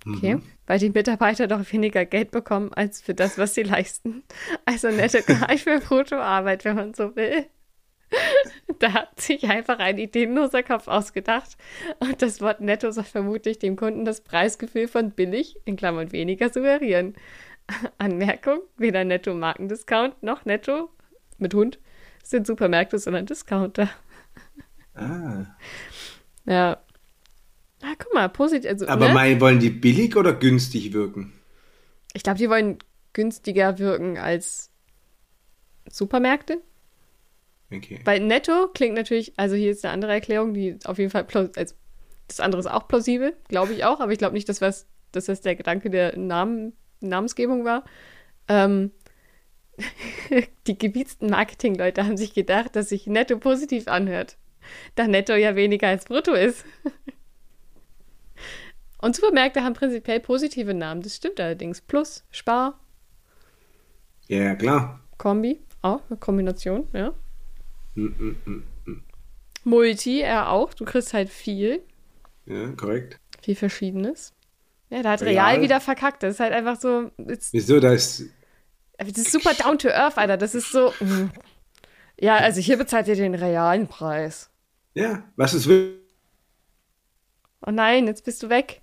Okay, 0.08 0.36
mhm. 0.36 0.44
weil 0.66 0.80
die 0.80 0.90
Mitarbeiter 0.90 1.48
doch 1.48 1.62
weniger 1.72 2.06
Geld 2.06 2.32
bekommen 2.32 2.74
als 2.74 3.02
für 3.02 3.14
das, 3.14 3.38
was 3.38 3.54
sie 3.54 3.64
leisten. 3.64 4.24
Also 4.66 4.90
netto 4.90 5.20
gleich 5.26 5.64
für 5.64 5.80
Bruttoarbeit, 5.80 6.66
wenn 6.66 6.76
man 6.76 6.94
so 6.94 7.16
will. 7.16 7.46
Da 8.80 8.94
hat 8.94 9.20
sich 9.20 9.50
einfach 9.50 9.80
ein 9.80 9.98
ideenloser 9.98 10.64
Kopf 10.64 10.88
ausgedacht. 10.88 11.58
Und 12.00 12.22
das 12.22 12.42
Wort 12.42 12.62
netto 12.62 12.92
soll 12.92 13.04
vermutlich 13.04 13.60
dem 13.60 13.76
Kunden 13.76 14.06
das 14.06 14.22
Preisgefühl 14.22 14.88
von 14.88 15.12
billig, 15.12 15.58
in 15.66 15.76
Klammern 15.76 16.12
weniger, 16.12 16.50
suggerieren. 16.50 17.16
Anmerkung: 17.98 18.60
weder 18.78 19.04
netto 19.04 19.34
Markendiscount 19.34 20.24
noch 20.24 20.46
netto 20.46 20.90
mit 21.38 21.54
Hund 21.54 21.80
sind 22.24 22.46
Supermärkte, 22.46 23.00
sondern 23.00 23.26
Discounter. 23.26 23.90
Ah. 24.94 25.46
Ja. 26.46 26.78
Ah, 27.82 27.94
guck 27.98 28.14
mal, 28.14 28.28
positiv. 28.30 28.70
Also, 28.70 28.88
Aber 28.88 29.08
ne? 29.08 29.14
mein, 29.14 29.42
wollen 29.42 29.60
die 29.60 29.70
billig 29.70 30.16
oder 30.16 30.34
günstig 30.34 30.94
wirken? 30.94 31.34
Ich 32.14 32.24
glaube, 32.24 32.40
die 32.40 32.50
wollen 32.50 32.80
günstiger 33.14 33.80
wirken 33.80 34.18
als 34.18 34.70
Supermärkte. 35.90 36.62
Okay. 37.72 38.00
Weil 38.04 38.20
netto 38.22 38.68
klingt 38.74 38.96
natürlich, 38.96 39.34
also 39.38 39.56
hier 39.56 39.72
ist 39.72 39.86
eine 39.86 39.94
andere 39.94 40.14
Erklärung, 40.14 40.54
die 40.54 40.78
auf 40.86 40.98
jeden 40.98 41.12
Fall, 41.12 41.28
also 41.56 41.76
das 42.28 42.40
andere 42.40 42.60
ist 42.60 42.68
auch 42.68 42.88
plausibel, 42.88 43.36
glaube 43.48 43.74
ich 43.74 43.84
auch, 43.86 44.00
aber 44.00 44.12
ich 44.12 44.18
glaube 44.18 44.34
nicht, 44.34 44.50
dass, 44.50 44.62
was, 44.62 44.88
dass 45.12 45.26
das 45.26 45.42
der 45.42 45.56
Gedanke 45.56 45.90
der 45.90 46.18
Namen, 46.18 46.74
Namensgebung 47.02 47.66
war. 47.66 47.84
Ähm, 48.48 48.92
die 50.68 50.78
gebietsten 50.78 51.30
Marketingleute 51.30 52.06
haben 52.06 52.18
sich 52.18 52.34
gedacht, 52.34 52.76
dass 52.76 52.90
sich 52.90 53.08
netto 53.08 53.38
positiv 53.38 53.88
anhört, 53.88 54.38
da 54.96 55.08
netto 55.08 55.34
ja 55.34 55.56
weniger 55.56 55.88
als 55.88 56.06
brutto 56.06 56.34
ist. 56.34 56.66
Und 59.02 59.16
Supermärkte 59.16 59.64
haben 59.64 59.74
prinzipiell 59.74 60.20
positive 60.20 60.74
Namen, 60.74 61.02
das 61.02 61.16
stimmt 61.16 61.40
allerdings. 61.40 61.80
Plus, 61.82 62.26
Spar. 62.32 62.80
Ja, 64.28 64.56
klar. 64.56 65.00
Kombi, 65.18 65.62
auch 65.82 66.02
eine 66.10 66.18
Kombination, 66.18 66.88
ja. 66.94 67.14
Multi, 69.64 70.22
er 70.22 70.50
auch. 70.50 70.74
Du 70.74 70.86
kriegst 70.86 71.14
halt 71.14 71.30
viel. 71.30 71.84
Ja, 72.46 72.72
korrekt. 72.72 73.20
Viel 73.42 73.56
Verschiedenes. 73.56 74.34
Ja, 74.90 75.04
da 75.04 75.12
hat 75.12 75.22
Real, 75.22 75.54
Real 75.54 75.62
wieder 75.62 75.80
verkackt. 75.80 76.24
Das 76.24 76.36
ist 76.36 76.40
halt 76.40 76.54
einfach 76.54 76.80
so. 76.80 77.12
Wieso? 77.18 77.80
Da 77.80 77.94
ist. 77.94 78.24
Das 78.98 79.10
ist 79.10 79.32
super 79.32 79.54
down 79.54 79.78
to 79.78 79.90
earth, 79.90 80.18
Alter. 80.18 80.38
Das 80.38 80.56
ist 80.56 80.72
so. 80.72 80.94
Mm. 81.00 81.30
Ja, 82.20 82.36
also 82.38 82.60
hier 82.60 82.78
bezahlt 82.78 83.08
ihr 83.08 83.16
den 83.16 83.36
realen 83.36 83.88
Preis. 83.88 84.50
Ja, 84.94 85.24
was 85.36 85.54
ist. 85.54 85.70
Oh 87.66 87.72
nein, 87.72 88.08
jetzt 88.08 88.26
bist 88.26 88.44
du 88.44 88.50
weg. 88.50 88.82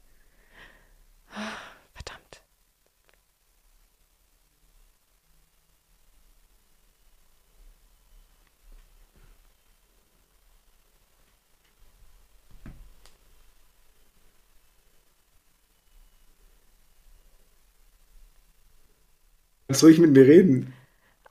Kannst 19.68 19.82
ruhig 19.82 19.98
mit 19.98 20.12
mir 20.12 20.26
reden. 20.26 20.72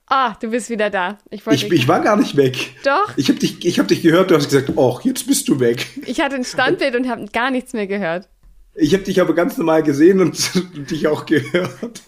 Ah, 0.08 0.36
du 0.40 0.52
bist 0.52 0.70
wieder 0.70 0.90
da. 0.90 1.18
Ich, 1.32 1.46
ich, 1.48 1.72
ich, 1.72 1.88
war 1.88 2.00
gar 2.02 2.16
nicht 2.16 2.36
weg. 2.38 2.76
Doch. 2.84 3.18
Ich 3.18 3.30
habe 3.30 3.40
dich, 3.40 3.80
hab 3.80 3.88
dich 3.88 4.04
gehört, 4.04 4.30
du 4.30 4.36
hast 4.36 4.50
gesagt, 4.50 4.72
oh, 4.76 5.00
jetzt 5.04 5.26
bist 5.26 5.48
du 5.48 5.60
weg. 5.60 5.88
Ich 6.06 6.22
hatte 6.22 6.36
ein 6.36 6.44
Standbild 6.44 6.96
und 6.96 7.10
habe 7.10 7.26
gar 7.34 7.50
nichts 7.50 7.74
mehr 7.74 7.88
gehört. 7.88 8.30
Ich 8.76 8.94
habe 8.94 9.04
dich 9.04 9.20
aber 9.20 9.34
ganz 9.34 9.58
normal 9.58 9.82
gesehen 9.82 10.20
und, 10.20 10.52
und 10.76 10.92
dich 10.92 11.08
auch 11.08 11.26
gehört. 11.26 12.04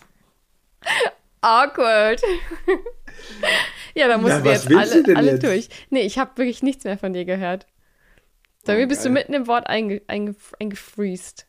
Awkward. 1.42 2.22
ja, 3.96 4.08
da 4.08 4.18
mussten 4.18 4.40
Na, 4.40 4.44
wir 4.44 4.52
jetzt 4.52 4.68
alle, 4.68 5.16
alle 5.16 5.32
jetzt? 5.32 5.44
durch. 5.44 5.70
Nee, 5.90 6.02
ich 6.02 6.20
habe 6.20 6.38
wirklich 6.38 6.62
nichts 6.62 6.84
mehr 6.84 6.98
von 6.98 7.14
dir 7.14 7.26
gehört. 7.26 7.66
Bei 8.66 8.76
oh, 8.76 8.80
mir 8.80 8.88
bist 8.88 9.04
geil. 9.04 9.10
du 9.10 9.14
mitten 9.14 9.34
im 9.34 9.48
Wort 9.48 9.68
einge, 9.68 10.02
einge, 10.08 10.36
eingefriest. 10.60 11.48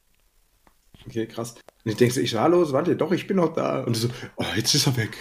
Okay, 1.07 1.27
krass. 1.27 1.57
Und 1.88 1.92
ich 1.92 1.96
denke 1.96 2.12
so, 2.12 2.20
ich 2.20 2.33
so, 2.33 2.40
hallo, 2.40 2.70
warte, 2.70 2.96
doch, 2.96 3.12
ich 3.12 3.27
bin 3.27 3.38
noch 3.38 3.55
da. 3.55 3.81
Und 3.81 3.96
so, 3.96 4.09
oh, 4.37 4.44
jetzt 4.57 4.74
ist 4.74 4.87
er 4.87 4.98
weg. 4.98 5.16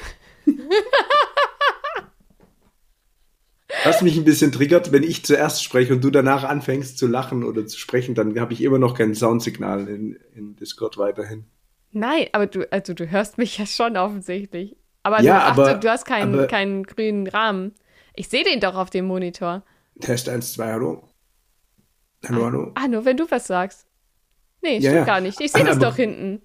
Was 3.85 4.01
mich 4.01 4.17
ein 4.17 4.25
bisschen 4.25 4.51
triggert, 4.51 4.91
wenn 4.91 5.03
ich 5.03 5.23
zuerst 5.23 5.63
spreche 5.63 5.93
und 5.93 6.03
du 6.03 6.09
danach 6.09 6.43
anfängst 6.43 6.97
zu 6.97 7.07
lachen 7.07 7.45
oder 7.45 7.65
zu 7.65 7.79
sprechen, 7.79 8.15
dann 8.15 8.37
habe 8.37 8.51
ich 8.51 8.61
immer 8.61 8.79
noch 8.79 8.95
kein 8.97 9.15
Soundsignal 9.15 9.87
in, 9.87 10.19
in 10.35 10.57
Discord 10.57 10.97
weiterhin. 10.97 11.45
Nein, 11.93 12.27
aber 12.33 12.47
du, 12.47 12.69
also 12.69 12.93
du 12.93 13.09
hörst 13.09 13.37
mich 13.37 13.57
ja 13.57 13.65
schon 13.65 13.95
offensichtlich. 13.95 14.75
Aber, 15.03 15.21
ja, 15.21 15.53
du, 15.53 15.61
aber, 15.61 15.75
du 15.75 15.89
hast 15.89 16.03
keinen, 16.03 16.33
aber, 16.33 16.47
keinen 16.47 16.83
grünen 16.83 17.27
Rahmen. 17.27 17.75
Ich 18.13 18.27
sehe 18.27 18.43
den 18.43 18.59
doch 18.59 18.75
auf 18.75 18.89
dem 18.89 19.05
Monitor. 19.05 19.63
Test 20.01 20.27
1, 20.27 20.51
2, 20.51 20.69
hallo. 20.73 21.07
Hallo, 22.27 22.41
ah, 22.41 22.45
hallo. 22.45 22.71
Ah, 22.75 22.89
nur 22.89 23.05
wenn 23.05 23.15
du 23.15 23.31
was 23.31 23.47
sagst. 23.47 23.87
Nee, 24.61 24.79
ja, 24.79 24.81
stimmt 24.81 24.95
ja. 24.95 25.05
gar 25.05 25.21
nicht. 25.21 25.39
Ich 25.39 25.53
sehe 25.53 25.63
das 25.63 25.79
doch 25.79 25.95
hinten. 25.95 26.41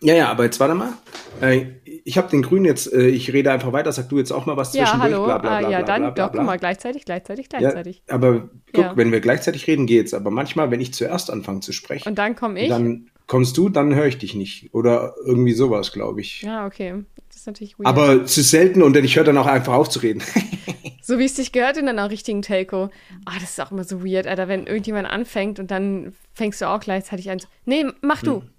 Ja, 0.00 0.14
ja, 0.14 0.28
aber 0.28 0.44
jetzt 0.44 0.60
warte 0.60 0.74
mal. 0.74 0.92
Äh, 1.40 1.66
ich 2.04 2.16
habe 2.16 2.28
den 2.28 2.42
Grünen 2.42 2.64
jetzt, 2.64 2.92
äh, 2.92 3.08
ich 3.08 3.32
rede 3.32 3.50
einfach 3.50 3.72
weiter, 3.72 3.92
sag 3.92 4.08
du 4.08 4.18
jetzt 4.18 4.32
auch 4.32 4.46
mal 4.46 4.56
was 4.56 4.72
ja, 4.74 4.84
zwischendurch. 4.84 5.12
Hallo. 5.12 5.24
Bla, 5.24 5.38
bla, 5.38 5.58
bla, 5.58 5.68
ah, 5.68 5.70
ja, 5.70 5.82
dann 5.82 6.14
doch, 6.14 6.32
guck 6.32 6.42
mal, 6.42 6.58
gleichzeitig, 6.58 7.04
gleichzeitig, 7.04 7.48
gleichzeitig. 7.48 8.02
Ja, 8.08 8.14
aber 8.14 8.48
guck, 8.72 8.84
ja. 8.84 8.96
wenn 8.96 9.12
wir 9.12 9.20
gleichzeitig 9.20 9.66
reden, 9.66 9.86
geht's. 9.86 10.14
Aber 10.14 10.30
manchmal, 10.30 10.70
wenn 10.70 10.80
ich 10.80 10.94
zuerst 10.94 11.30
anfange 11.30 11.60
zu 11.60 11.72
sprechen. 11.72 12.08
Und 12.08 12.18
dann 12.18 12.36
komme 12.36 12.60
ich. 12.60 12.68
Dann 12.68 13.10
kommst 13.26 13.56
du, 13.56 13.68
dann 13.68 13.94
höre 13.94 14.06
ich 14.06 14.18
dich 14.18 14.34
nicht. 14.34 14.72
Oder 14.72 15.14
irgendwie 15.24 15.52
sowas, 15.52 15.92
glaube 15.92 16.20
ich. 16.20 16.42
Ja, 16.42 16.66
okay. 16.66 17.04
Das 17.28 17.38
ist 17.38 17.46
natürlich 17.46 17.78
weird. 17.78 17.86
Aber 17.86 18.22
es 18.22 18.38
ist 18.38 18.50
selten 18.50 18.82
und 18.82 18.96
ich 18.96 19.16
höre 19.16 19.24
dann 19.24 19.36
auch 19.36 19.46
einfach 19.46 19.74
auf 19.74 19.88
zu 19.88 19.98
reden. 19.98 20.22
so 21.02 21.18
wie 21.18 21.24
es 21.24 21.34
dich 21.34 21.52
gehört 21.52 21.76
in 21.76 21.88
einer 21.88 22.10
richtigen 22.10 22.42
Telco. 22.42 22.88
Ah, 23.26 23.34
das 23.34 23.50
ist 23.50 23.60
auch 23.60 23.70
immer 23.70 23.84
so 23.84 24.04
weird, 24.04 24.26
Alter, 24.26 24.48
wenn 24.48 24.66
irgendjemand 24.66 25.08
anfängt 25.08 25.58
und 25.58 25.70
dann 25.70 26.14
fängst 26.34 26.60
du 26.60 26.68
auch 26.68 26.80
gleichzeitig 26.80 27.30
an. 27.30 27.38
Nee, 27.64 27.84
mach 28.00 28.22
du. 28.22 28.40
Hm. 28.40 28.50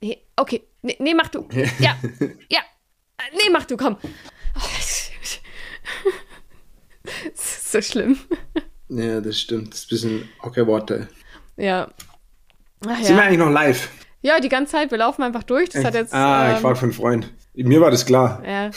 Nee, 0.00 0.22
okay. 0.36 0.62
Nee, 0.82 0.96
nee, 0.98 1.14
mach 1.14 1.28
du. 1.28 1.48
Ja. 1.78 1.96
Ja. 2.50 2.60
Nee, 3.32 3.50
mach 3.52 3.64
du, 3.64 3.76
komm. 3.76 3.96
Oh, 4.02 4.60
das 7.02 7.32
ist 7.34 7.72
so 7.72 7.82
schlimm. 7.82 8.18
Ja, 8.88 9.20
das 9.20 9.40
stimmt. 9.40 9.72
Das 9.72 9.80
ist 9.80 9.86
ein 9.86 9.88
bisschen 9.90 10.28
okay, 10.40 10.66
Worte. 10.66 11.08
Ja. 11.56 11.88
Ach, 12.86 12.96
Sind 12.96 13.10
ja. 13.10 13.16
wir 13.16 13.22
eigentlich 13.22 13.38
noch 13.38 13.50
live? 13.50 13.90
Ja, 14.22 14.40
die 14.40 14.48
ganze 14.48 14.72
Zeit. 14.72 14.90
Wir 14.90 14.98
laufen 14.98 15.22
einfach 15.22 15.42
durch. 15.42 15.68
Das 15.70 15.84
hat 15.84 15.94
jetzt. 15.94 16.14
Ah, 16.14 16.48
ähm, 16.48 16.54
ich 16.54 16.60
frage 16.60 16.76
für 16.76 16.84
einen 16.84 16.92
Freund. 16.92 17.32
Mir 17.54 17.80
war 17.80 17.90
das 17.90 18.06
klar. 18.06 18.42
Ja. 18.46 18.70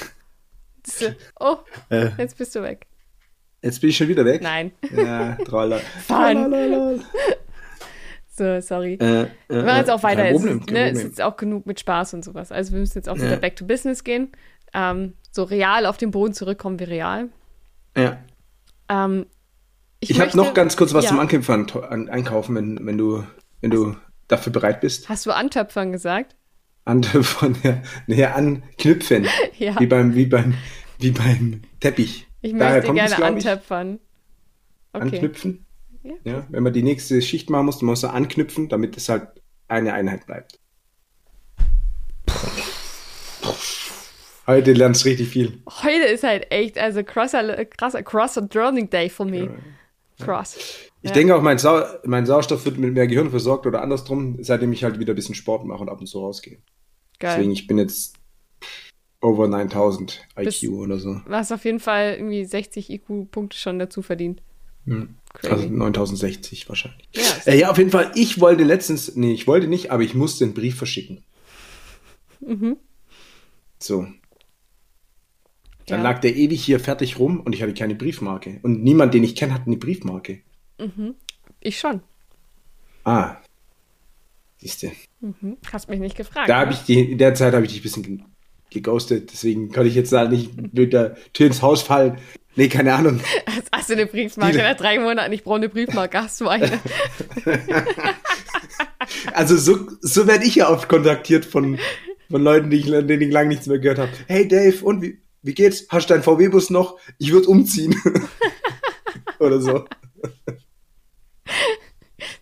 Das, 0.84 1.14
oh, 1.40 1.58
äh. 1.90 2.10
jetzt 2.18 2.38
bist 2.38 2.56
du 2.56 2.64
weg. 2.64 2.88
Jetzt 3.62 3.80
bin 3.80 3.92
ich 3.92 3.98
schon 3.98 4.08
wieder 4.08 4.26
weg? 4.26 4.42
Nein. 4.42 4.72
Ja, 4.92 5.36
Troller. 5.46 5.80
Fun. 6.08 7.04
So, 8.34 8.62
sorry. 8.62 8.94
Äh, 8.94 9.24
äh, 9.24 9.28
wir 9.50 9.64
machen 9.64 9.78
jetzt 9.78 9.92
auch 9.92 10.04
weiter. 10.04 10.26
Es 10.26 10.44
ist, 10.44 10.72
ne, 10.72 10.90
ist 10.90 11.04
jetzt 11.04 11.22
auch 11.22 11.36
genug 11.36 11.66
mit 11.66 11.82
Spaß 11.82 12.14
und 12.14 12.24
sowas. 12.24 12.52
Also 12.52 12.72
wir 12.72 12.80
müssen 12.80 12.98
jetzt 12.98 13.10
auch 13.10 13.18
ja. 13.18 13.24
wieder 13.24 13.38
back 13.38 13.58
to 13.58 13.66
business 13.66 14.06
gehen. 14.06 14.32
Ähm, 14.74 15.14
so 15.32 15.44
real 15.44 15.86
auf 15.86 15.98
den 15.98 16.12
Boden 16.12 16.34
zurückkommen 16.34 16.80
wie 16.80 16.86
real. 16.86 17.28
Ja. 17.98 18.18
Ähm, 18.88 19.26
ich 20.00 20.12
ich 20.12 20.22
habe 20.22 20.36
noch 20.36 20.54
ganz 20.54 20.78
kurz 20.78 20.94
was 20.94 21.04
ja. 21.06 21.10
zum 21.10 21.20
Ankämpfern 21.20 21.70
an, 21.90 22.10
einkaufen, 22.10 22.56
wenn, 22.56 22.86
wenn 22.86 22.98
du, 22.98 23.24
wenn 23.60 23.70
du 23.70 23.98
dafür 24.30 24.54
bereit 24.54 24.80
bist. 24.80 25.10
Hast 25.10 25.26
du 25.26 25.32
Antöpfern 25.32 25.92
gesagt? 25.92 26.38
Antöpfern, 26.86 27.58
ja. 27.64 27.82
Nee, 28.08 28.26
anknüpfen. 28.26 29.28
ja. 29.58 29.78
Wie 29.78 29.88
beim, 29.88 30.16
wie 30.16 30.26
beim, 30.26 30.54
wie 31.00 31.12
beim 31.12 31.62
Teppich. 31.82 32.28
Ich 32.42 32.54
möchte 32.54 32.94
gerne 32.94 33.14
es, 33.14 33.22
antöpfern. 33.22 34.00
Okay. 34.94 35.04
Anknüpfen? 35.04 35.66
Ja. 36.04 36.14
ja. 36.24 36.48
Wenn 36.50 36.64
man 36.64 36.74
die 36.74 36.84
nächste 36.84 37.22
Schicht 37.22 37.50
machen 37.50 37.66
muss, 37.66 37.80
dann 37.80 37.86
muss 37.88 38.02
man 38.02 38.12
anknüpfen, 38.12 38.70
damit 38.70 38.98
es 38.98 39.10
halt 39.10 39.28
eine 39.68 39.94
Einheit 39.94 40.26
bleibt. 40.26 40.60
Heute 44.48 44.74
lernst 44.74 45.06
du 45.06 45.10
richtig 45.10 45.30
viel. 45.30 45.62
Heute 45.84 46.06
ist 46.06 46.24
halt 46.24 46.52
echt, 46.52 46.78
also 46.78 47.04
krasser, 47.04 47.66
krasser, 47.66 48.04
krasser 48.04 48.48
Learning 48.52 48.90
Day 48.90 49.10
für 49.10 49.26
mich. 49.26 49.50
Ja. 50.18 50.26
Cross. 50.26 50.58
Ich 51.02 51.10
Ja. 51.10 51.14
denke 51.16 51.36
auch, 51.36 51.42
mein, 51.42 51.58
Sau 51.58 51.84
mein 52.04 52.26
Sauerstoff 52.26 52.66
wird 52.66 52.78
mit 52.78 52.94
mehr 52.94 53.08
Gehirn 53.08 53.30
versorgt 53.32 53.66
oder 53.66 53.82
andersrum, 53.82 54.38
seitdem 54.44 54.72
ich 54.72 54.84
halt 54.84 55.00
wieder 55.00 55.14
ein 55.14 55.16
bisschen 55.16 55.36
Sport 55.36 55.66
mache 55.66 55.82
und 55.82 55.90
ab 55.90 56.00
und 56.00 56.08
zu 56.08 56.20
rausgehe. 56.20 56.60
Geil. 57.20 57.36
Deswegen, 57.38 57.52
ich 57.52 57.66
bin 57.68 57.78
jetzt 57.78 58.16
over 59.22 59.48
9000 59.48 60.28
IQ 60.38 60.46
Bist- 60.46 60.68
oder 60.70 61.00
so. 61.00 61.16
Du 61.26 61.32
hast 61.32 61.52
auf 61.52 61.66
jeden 61.66 61.80
Fall 61.80 62.16
irgendwie 62.16 62.44
60 62.46 62.90
IQ-Punkte 62.92 63.58
schon 63.58 63.80
dazu 63.80 64.02
verdient. 64.02 64.42
Hm. 64.86 65.16
Also 65.44 65.68
9060 65.70 66.68
wahrscheinlich. 66.70 67.08
Ja, 67.16 67.22
Äh, 67.54 67.60
ja, 67.60 67.72
auf 67.72 67.78
jeden 67.78 67.92
Fall, 67.92 68.12
ich 68.16 68.40
wollte 68.42 68.64
letztens, 68.64 69.16
nee, 69.16 69.32
ich 69.34 69.48
wollte 69.48 69.68
nicht, 69.68 69.92
aber 69.92 70.04
ich 70.04 70.14
musste 70.14 70.44
einen 70.44 70.54
Brief 70.54 70.76
verschicken. 70.78 71.24
Mhm. 72.42 72.78
So. 73.80 74.08
Dann 75.88 76.00
Ja. 76.00 76.04
lag 76.04 76.20
der 76.20 76.36
ewig 76.36 76.64
hier 76.64 76.80
fertig 76.80 77.18
rum 77.20 77.40
und 77.40 77.54
ich 77.54 77.62
hatte 77.62 77.74
keine 77.74 77.96
Briefmarke. 77.96 78.60
Und 78.64 78.84
niemand, 78.84 79.14
den 79.14 79.24
ich 79.24 79.36
kenne, 79.36 79.54
hat 79.54 79.68
eine 79.68 79.78
Briefmarke. 79.78 80.42
Ich 81.60 81.80
schon. 81.80 82.02
Ah. 83.04 83.38
Siehste. 84.58 84.92
Mhm. 85.22 85.58
Hast 85.72 85.90
mich 85.90 86.00
nicht 86.00 86.16
gefragt. 86.18 86.50
Da 86.50 86.56
ne? 86.56 86.62
habe 86.62 86.74
ich 86.74 86.80
die, 86.84 87.00
in 87.12 87.18
der 87.18 87.34
Zeit 87.36 87.54
habe 87.54 87.66
ich 87.66 87.72
dich 87.72 87.82
ein 87.82 87.84
bisschen 87.84 88.04
ge- 88.04 88.20
geghostet, 88.70 89.32
deswegen 89.32 89.72
kann 89.72 89.86
ich 89.88 89.96
jetzt 89.96 90.12
da 90.12 90.28
nicht 90.28 90.56
mit 90.74 90.94
der 90.94 91.16
Tür 91.34 91.48
ins 91.48 91.62
Haus 91.62 91.82
fallen. 91.82 92.18
Nee, 92.56 92.68
keine 92.68 92.94
Ahnung. 92.94 93.22
Hast, 93.72 93.90
du 93.90 93.94
eine 93.94 94.06
Briefmarke 94.06 94.58
nach 94.58 94.76
drei 94.76 95.00
Monaten? 95.00 95.32
Ich 95.32 95.44
brauche 95.44 95.56
eine 95.56 95.70
Briefmarke. 95.70 96.22
Hast 96.22 96.42
du 96.42 96.48
eine? 96.48 96.80
Also 99.34 99.58
so, 99.58 99.80
so 100.02 100.28
werde 100.28 100.46
ich 100.46 100.56
ja 100.56 100.70
oft 100.70 100.88
kontaktiert 100.88 101.44
von, 101.44 101.80
von 102.30 102.42
Leuten, 102.44 102.70
die 102.70 102.78
ich, 102.78 102.86
denen 102.86 103.22
ich 103.22 103.32
lange 103.32 103.50
nichts 103.50 103.66
mehr 103.68 103.80
gehört 103.80 103.98
habe. 104.00 104.12
Hey 104.28 104.48
Dave, 104.48 104.86
und 104.86 105.02
wie, 105.02 105.22
wie 105.42 105.54
geht's? 105.54 105.88
Hast 105.90 106.10
du 106.10 106.14
deinen 106.14 106.24
VW-Bus 106.24 106.70
noch? 106.70 106.98
Ich 107.18 107.32
würde 107.34 107.48
umziehen. 107.48 107.96
Oder 109.40 109.60
so. 109.60 109.86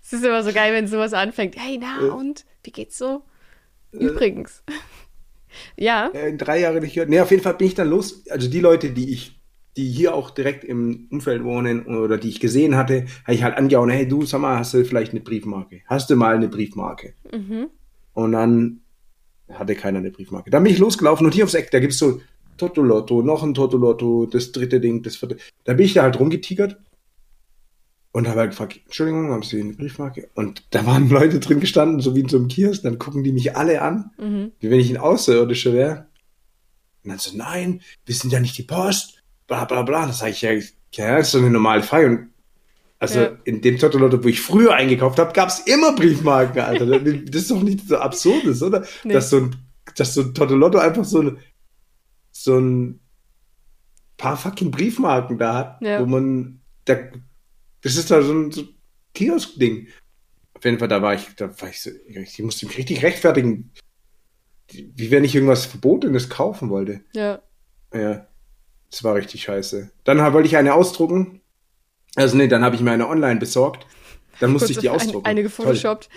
Es 0.03 0.13
ist 0.13 0.23
immer 0.23 0.43
so 0.43 0.51
geil, 0.51 0.73
wenn 0.73 0.87
sowas 0.87 1.13
anfängt. 1.13 1.55
Hey, 1.57 1.79
na, 1.81 2.05
Äh. 2.05 2.09
und? 2.09 2.45
Wie 2.63 2.71
geht's 2.71 2.97
so? 2.97 3.23
Übrigens. 3.91 4.63
ja, 5.77 6.09
Äh, 6.13 6.29
In 6.29 6.37
drei 6.37 6.59
Jahren 6.59 6.79
nicht 6.81 6.93
gehört. 6.93 7.09
Nee, 7.09 7.21
auf 7.21 7.31
jeden 7.31 7.41
Fall 7.43 7.55
bin 7.55 7.67
ich 7.67 7.75
dann 7.75 7.89
los. 7.89 8.27
Also 8.29 8.49
die 8.49 8.59
Leute, 8.59 8.91
die 8.91 9.13
ich, 9.13 9.38
die 9.79 9.89
hier 9.89 10.13
auch 10.13 10.29
direkt 10.29 10.65
im 10.65 11.07
Umfeld 11.09 11.45
wohnen 11.45 11.85
oder 11.85 12.17
die 12.17 12.27
ich 12.27 12.41
gesehen 12.41 12.75
hatte, 12.75 13.05
habe 13.23 13.33
ich 13.33 13.43
halt 13.43 13.55
angehauen, 13.55 13.89
hey 13.89 14.05
du, 14.05 14.25
sag 14.25 14.41
mal, 14.41 14.59
hast 14.59 14.73
du 14.73 14.83
vielleicht 14.83 15.11
eine 15.11 15.21
Briefmarke? 15.21 15.81
Hast 15.85 16.09
du 16.09 16.17
mal 16.17 16.35
eine 16.35 16.49
Briefmarke? 16.49 17.13
Und 18.13 18.33
dann 18.33 18.81
hatte 19.47 19.75
keiner 19.75 19.99
eine 19.99 20.11
Briefmarke. 20.11 20.51
Dann 20.51 20.63
bin 20.63 20.73
ich 20.73 20.79
losgelaufen 20.79 21.25
und 21.25 21.33
hier 21.33 21.45
aufs 21.45 21.53
Eck, 21.53 21.71
da 21.71 21.79
gibt's 21.79 21.97
so 21.97 22.19
Totolotto, 22.57 23.21
noch 23.21 23.41
ein 23.41 23.53
Totolotto, 23.53 24.25
das 24.25 24.51
dritte 24.51 24.81
Ding, 24.81 25.01
das 25.01 25.15
vierte. 25.15 25.37
Da 25.63 25.73
bin 25.73 25.85
ich 25.85 25.93
da 25.93 26.03
halt 26.03 26.19
rumgetigert 26.19 26.77
und 28.11 28.27
habe 28.27 28.41
halt 28.41 28.49
gefragt, 28.51 28.81
Entschuldigung, 28.83 29.31
haben 29.31 29.43
Sie 29.43 29.61
eine 29.61 29.71
Briefmarke? 29.71 30.27
Und 30.35 30.65
da 30.71 30.85
waren 30.85 31.07
Leute 31.19 31.39
drin 31.39 31.61
gestanden, 31.61 32.01
so 32.01 32.17
wie 32.17 32.19
in 32.19 32.27
so 32.27 32.35
einem 32.35 32.49
Kiosk, 32.49 32.83
dann 32.83 32.99
gucken 32.99 33.23
die 33.23 33.31
mich 33.31 33.55
alle 33.55 33.81
an, 33.81 34.11
wie 34.59 34.69
wenn 34.69 34.81
ich 34.81 34.89
ein 34.89 34.97
Außerirdischer 34.97 35.71
wäre. 35.71 36.07
Und 37.05 37.11
dann 37.11 37.19
so, 37.19 37.37
nein, 37.37 37.81
wir 38.05 38.13
sind 38.13 38.33
ja 38.33 38.41
nicht 38.41 38.57
die 38.57 38.63
Post, 38.63 39.18
bla 39.49 39.65
bla 39.65 39.81
bla. 39.81 40.05
Das 40.07 40.19
sage 40.19 40.31
ich 40.31 40.41
ja, 40.41 40.51
ja, 40.53 41.17
das 41.17 41.27
ist 41.27 41.31
so 41.33 41.39
eine 41.39 41.49
normale 41.49 41.83
Frage. 41.83 42.07
Und 42.07 42.29
also 42.99 43.19
Ja. 43.19 43.37
in 43.43 43.61
dem 43.61 43.77
Totolotto, 43.77 44.23
wo 44.23 44.27
ich 44.29 44.39
früher 44.41 44.73
eingekauft 44.73 45.19
habe, 45.19 45.33
gab's 45.33 45.59
immer 45.59 45.93
Briefmarken, 45.95 46.61
Alter. 46.61 46.85
Das 46.99 47.35
ist 47.43 47.51
doch 47.51 47.61
nicht 47.61 47.87
so 47.87 47.97
absurdes, 47.97 48.63
oder? 48.63 48.85
Nee. 49.03 49.13
Dass 49.13 49.29
so 49.29 49.37
ein, 49.37 49.55
dass 49.97 50.13
so 50.13 50.21
ein 50.21 50.33
Totolotto 50.33 50.77
einfach 50.77 51.03
so 51.05 51.21
ein, 51.21 51.37
so 52.31 52.57
ein 52.59 52.99
paar 54.17 54.37
fucking 54.37 54.71
Briefmarken 54.71 55.37
da 55.37 55.53
hat, 55.55 55.81
Ja. 55.81 55.99
wo 56.01 56.05
man, 56.05 56.61
da, 56.85 56.95
das 57.81 57.95
ist 57.95 58.11
da 58.11 58.21
so 58.21 58.33
ein, 58.33 58.51
so 58.51 58.61
ein 58.61 58.69
Kiosk-Ding. 59.13 59.87
Auf 60.53 60.65
jeden 60.65 60.77
Fall, 60.79 60.89
da 60.89 61.01
war 61.01 61.13
ich, 61.13 61.25
da 61.37 61.49
war 61.61 61.69
ich 61.69 61.81
so, 61.81 61.89
ich 62.05 62.37
musste 62.39 62.65
mich 62.67 62.77
richtig 62.77 63.01
rechtfertigen, 63.01 63.71
wie 64.71 65.09
wenn 65.09 65.23
ich 65.23 65.33
irgendwas 65.35 65.65
Verbotenes 65.65 66.29
kaufen 66.29 66.69
wollte. 66.69 67.01
ja. 67.13 67.41
Ja, 67.93 68.27
das 68.89 69.03
war 69.03 69.15
richtig 69.15 69.43
scheiße. 69.43 69.89
Dann 70.03 70.19
wollte 70.33 70.47
ich 70.47 70.57
eine 70.57 70.73
ausdrucken. 70.73 71.41
Also 72.15 72.35
nee, 72.35 72.47
dann 72.47 72.63
habe 72.63 72.75
ich 72.75 72.81
mir 72.81 72.91
eine 72.91 73.07
online 73.07 73.39
besorgt. 73.39 73.85
Dann 74.39 74.51
musste 74.51 74.67
Kurz 74.67 74.77
ich 74.77 74.81
die 74.81 74.89
ausdrucken. 74.89 75.25
Eine 75.25 75.41
Toll. 75.41 75.49
gefotoshoppt. 75.49 76.09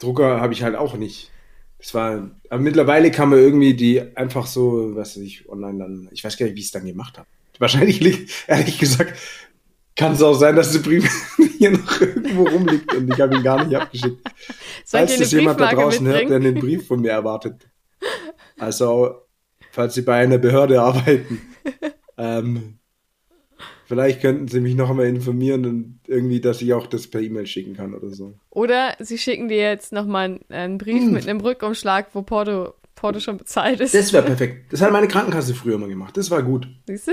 Drucker 0.00 0.40
habe 0.40 0.52
ich 0.52 0.62
halt 0.62 0.76
auch 0.76 0.94
nicht. 0.94 1.30
Das 1.78 1.94
war, 1.94 2.30
aber 2.50 2.60
mittlerweile 2.60 3.10
kann 3.10 3.28
man 3.28 3.38
irgendwie 3.38 3.74
die 3.74 4.16
einfach 4.16 4.46
so, 4.46 4.96
was 4.96 5.16
weiß 5.16 5.22
ich, 5.22 5.48
online 5.48 5.78
dann, 5.78 6.08
ich 6.10 6.24
weiß 6.24 6.36
gar 6.36 6.46
nicht, 6.46 6.56
wie 6.56 6.60
ich 6.60 6.66
es 6.66 6.72
dann 6.72 6.84
gemacht 6.84 7.18
habe. 7.18 7.28
Wahrscheinlich 7.58 8.00
liegt, 8.00 8.30
ehrlich 8.48 8.78
gesagt, 8.78 9.14
kann 9.94 10.12
es 10.12 10.22
auch 10.22 10.34
sein, 10.34 10.56
dass 10.56 10.72
der 10.72 10.80
Brief 10.80 11.08
hier 11.58 11.70
noch 11.70 12.00
irgendwo 12.00 12.48
rumliegt 12.48 12.94
und 12.94 13.12
ich 13.12 13.20
habe 13.20 13.36
ihn 13.36 13.42
gar 13.42 13.64
nicht 13.64 13.76
abgeschickt. 13.76 14.24
Soll 14.84 15.00
falls 15.00 15.18
das 15.18 15.32
eine 15.32 15.40
jemand 15.40 15.60
da 15.60 15.72
draußen 15.72 16.06
hört, 16.06 16.28
der 16.28 16.38
mitbringen? 16.38 16.56
einen 16.56 16.60
Brief 16.60 16.86
von 16.86 17.00
mir 17.00 17.10
erwartet. 17.10 17.68
Also, 18.58 19.22
falls 19.78 19.94
Sie 19.94 20.02
bei 20.02 20.16
einer 20.16 20.38
Behörde 20.38 20.82
arbeiten, 20.82 21.40
ähm, 22.18 22.80
vielleicht 23.86 24.20
könnten 24.20 24.48
Sie 24.48 24.60
mich 24.60 24.74
noch 24.74 24.90
einmal 24.90 25.06
informieren 25.06 25.64
und 25.66 26.00
irgendwie, 26.08 26.40
dass 26.40 26.60
ich 26.60 26.74
auch 26.74 26.88
das 26.88 27.06
per 27.06 27.20
E-Mail 27.20 27.46
schicken 27.46 27.76
kann 27.76 27.94
oder 27.94 28.10
so. 28.10 28.34
Oder 28.50 28.96
sie 28.98 29.18
schicken 29.18 29.46
dir 29.46 29.58
jetzt 29.58 29.92
nochmal 29.92 30.24
einen, 30.24 30.40
einen 30.48 30.78
Brief 30.78 31.04
Hm. 31.04 31.12
mit 31.12 31.28
einem 31.28 31.38
Rückumschlag, 31.40 32.08
wo 32.12 32.22
Porto, 32.22 32.74
Porto 32.96 33.20
schon 33.20 33.36
bezahlt 33.36 33.78
ist. 33.78 33.94
Das 33.94 34.12
wäre 34.12 34.24
perfekt. 34.26 34.72
Das 34.72 34.82
hat 34.82 34.90
meine 34.90 35.06
Krankenkasse 35.06 35.54
früher 35.54 35.78
mal 35.78 35.88
gemacht. 35.88 36.16
Das 36.16 36.28
war 36.32 36.42
gut. 36.42 36.66
Siehst 36.88 37.06
du? 37.06 37.12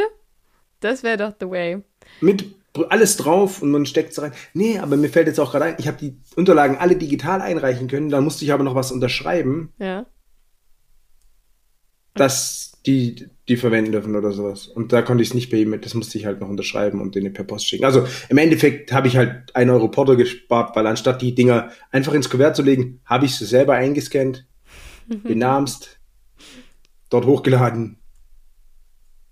Das 0.80 1.04
wäre 1.04 1.18
doch 1.18 1.34
the 1.40 1.48
way. 1.48 1.84
Mit 2.20 2.46
alles 2.90 3.16
drauf 3.18 3.62
und 3.62 3.70
man 3.70 3.86
steckt 3.86 4.12
es 4.12 4.20
rein. 4.20 4.32
Nee, 4.56 4.80
aber 4.80 4.98
mir 4.98 5.10
fällt 5.10 5.28
jetzt 5.28 5.40
auch 5.40 5.52
gerade 5.52 5.66
ein, 5.66 5.76
ich 5.78 5.88
habe 5.88 5.98
die 5.98 6.18
Unterlagen 6.36 6.78
alle 6.78 6.96
digital 6.96 7.42
einreichen 7.42 7.88
können, 7.88 8.10
dann 8.10 8.24
musste 8.24 8.44
ich 8.44 8.52
aber 8.52 8.64
noch 8.64 8.74
was 8.74 8.92
unterschreiben, 8.92 9.72
Ja. 9.78 10.08
Dass 12.16 12.74
die 12.86 13.28
die 13.48 13.58
verwenden 13.58 13.92
dürfen 13.92 14.16
oder 14.16 14.32
sowas. 14.32 14.66
Und 14.68 14.92
da 14.92 15.04
konnte 15.04 15.22
ich 15.22 15.30
es 15.30 15.36
nicht 15.36 15.50
per 15.52 15.60
E-Mail, 15.60 15.80
das 15.80 15.94
musste 15.94 16.18
ich 16.18 16.26
halt 16.26 16.40
noch 16.42 16.50
unterschreiben 16.50 17.00
und 17.00 17.14
denen 17.14 17.32
per 17.34 17.44
Post 17.46 17.68
schicken. 17.68 17.86
Also 17.86 18.08
im 18.30 18.38
Endeffekt 18.40 18.92
habe 18.92 19.08
ich 19.08 19.18
halt 19.18 19.56
1 19.56 19.70
Euro 19.72 19.88
Porto 19.90 20.16
gespart, 20.18 20.76
weil 20.76 20.88
anstatt 20.88 21.22
die 21.22 21.36
Dinger 21.36 21.70
einfach 21.92 22.14
ins 22.14 22.30
Kuvert 22.30 22.56
zu 22.56 22.64
legen, 22.64 23.02
habe 23.06 23.26
ich 23.26 23.36
sie 23.36 23.46
selber 23.46 23.74
eingescannt, 23.76 24.48
benamst, 25.24 26.00
dort 27.12 27.26
hochgeladen 27.28 27.98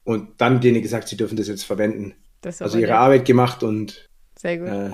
und 0.03 0.29
dann 0.39 0.61
denen 0.61 0.81
gesagt, 0.84 1.07
sie 1.07 1.17
dürfen 1.17 1.36
das 1.38 1.47
jetzt 1.47 1.63
verwenden. 1.63 2.13
Das 2.41 2.61
Also 2.61 2.77
ihre 2.77 2.91
nett. 2.91 2.99
Arbeit 2.99 3.25
gemacht 3.25 3.63
und 3.63 4.09
Sehr 4.38 4.57
gut. 4.59 4.67
äh, 4.67 4.91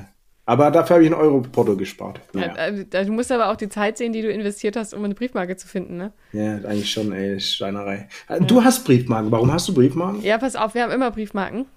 aber 0.49 0.71
dafür 0.71 0.95
habe 0.95 1.05
ich 1.05 1.13
einen 1.13 1.21
Euro 1.21 1.41
Porto 1.41 1.75
gespart. 1.75 2.21
Naja. 2.33 2.55
Ja, 2.57 2.65
äh, 2.99 3.05
Du 3.05 3.11
musst 3.11 3.31
aber 3.31 3.51
auch 3.51 3.55
die 3.55 3.69
Zeit 3.69 3.99
sehen, 3.99 4.13
die 4.13 4.23
du 4.23 4.31
investiert 4.31 4.75
hast, 4.75 4.95
um 4.95 5.03
eine 5.03 5.13
Briefmarke 5.13 5.55
zu 5.55 5.67
finden, 5.67 5.97
ne? 5.97 6.11
Ja, 6.33 6.55
eigentlich 6.55 6.91
schon, 6.91 7.13
ey, 7.13 7.39
Schweinerei. 7.39 8.09
Äh, 8.27 8.41
Du 8.41 8.63
hast 8.63 8.83
Briefmarken. 8.83 9.31
Warum 9.31 9.53
hast 9.53 9.67
du 9.67 9.75
Briefmarken? 9.75 10.23
Ja, 10.23 10.39
pass 10.39 10.55
auf, 10.55 10.73
wir 10.73 10.81
haben 10.81 10.91
immer 10.91 11.11
Briefmarken. 11.11 11.67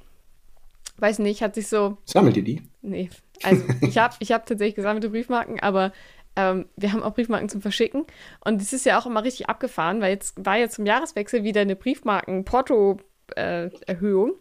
Weiß 0.96 1.18
nicht, 1.18 1.42
hat 1.42 1.54
sich 1.54 1.68
so. 1.68 1.98
Sammelt 2.06 2.38
ihr 2.38 2.44
die? 2.44 2.62
Nee. 2.80 3.10
Also, 3.42 3.62
ich 3.82 3.98
habe 3.98 4.14
ich 4.20 4.32
hab 4.32 4.46
tatsächlich 4.46 4.76
gesammelte 4.76 5.10
Briefmarken, 5.10 5.60
aber 5.60 5.92
ähm, 6.34 6.64
wir 6.76 6.94
haben 6.94 7.02
auch 7.02 7.12
Briefmarken 7.12 7.50
zum 7.50 7.60
Verschicken. 7.60 8.06
Und 8.42 8.62
das 8.62 8.72
ist 8.72 8.86
ja 8.86 8.98
auch 8.98 9.04
immer 9.04 9.22
richtig 9.22 9.50
abgefahren, 9.50 10.00
weil 10.00 10.14
jetzt 10.14 10.46
war 10.46 10.56
ja 10.56 10.70
zum 10.70 10.86
Jahreswechsel 10.86 11.44
wieder 11.44 11.60
eine 11.60 11.76
Briefmarken-Porto-Erhöhung. 11.76 14.32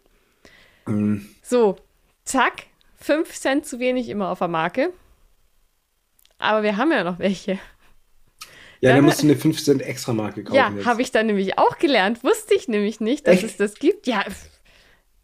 Mhm. 0.87 1.25
So, 1.43 1.75
zack, 2.23 2.67
5 3.01 3.33
Cent 3.37 3.65
zu 3.65 3.79
wenig 3.79 4.09
immer 4.09 4.29
auf 4.29 4.39
der 4.39 4.47
Marke. 4.47 4.93
Aber 6.37 6.63
wir 6.63 6.77
haben 6.77 6.91
ja 6.91 7.03
noch 7.03 7.19
welche. 7.19 7.53
Ja, 7.53 8.89
Dann- 8.89 8.95
dann 8.97 9.05
musst 9.05 9.21
du 9.21 9.27
eine 9.27 9.35
5 9.35 9.63
Cent 9.63 9.81
extra 9.83 10.13
Marke 10.13 10.43
kaufen. 10.43 10.55
Ja, 10.55 10.85
habe 10.85 11.01
ich 11.01 11.11
dann 11.11 11.27
nämlich 11.27 11.57
auch 11.59 11.77
gelernt. 11.77 12.23
Wusste 12.23 12.55
ich 12.55 12.67
nämlich 12.67 12.99
nicht, 12.99 13.27
dass 13.27 13.35
Echt? 13.35 13.43
es 13.45 13.57
das 13.57 13.75
gibt. 13.75 14.07
Ja, 14.07 14.23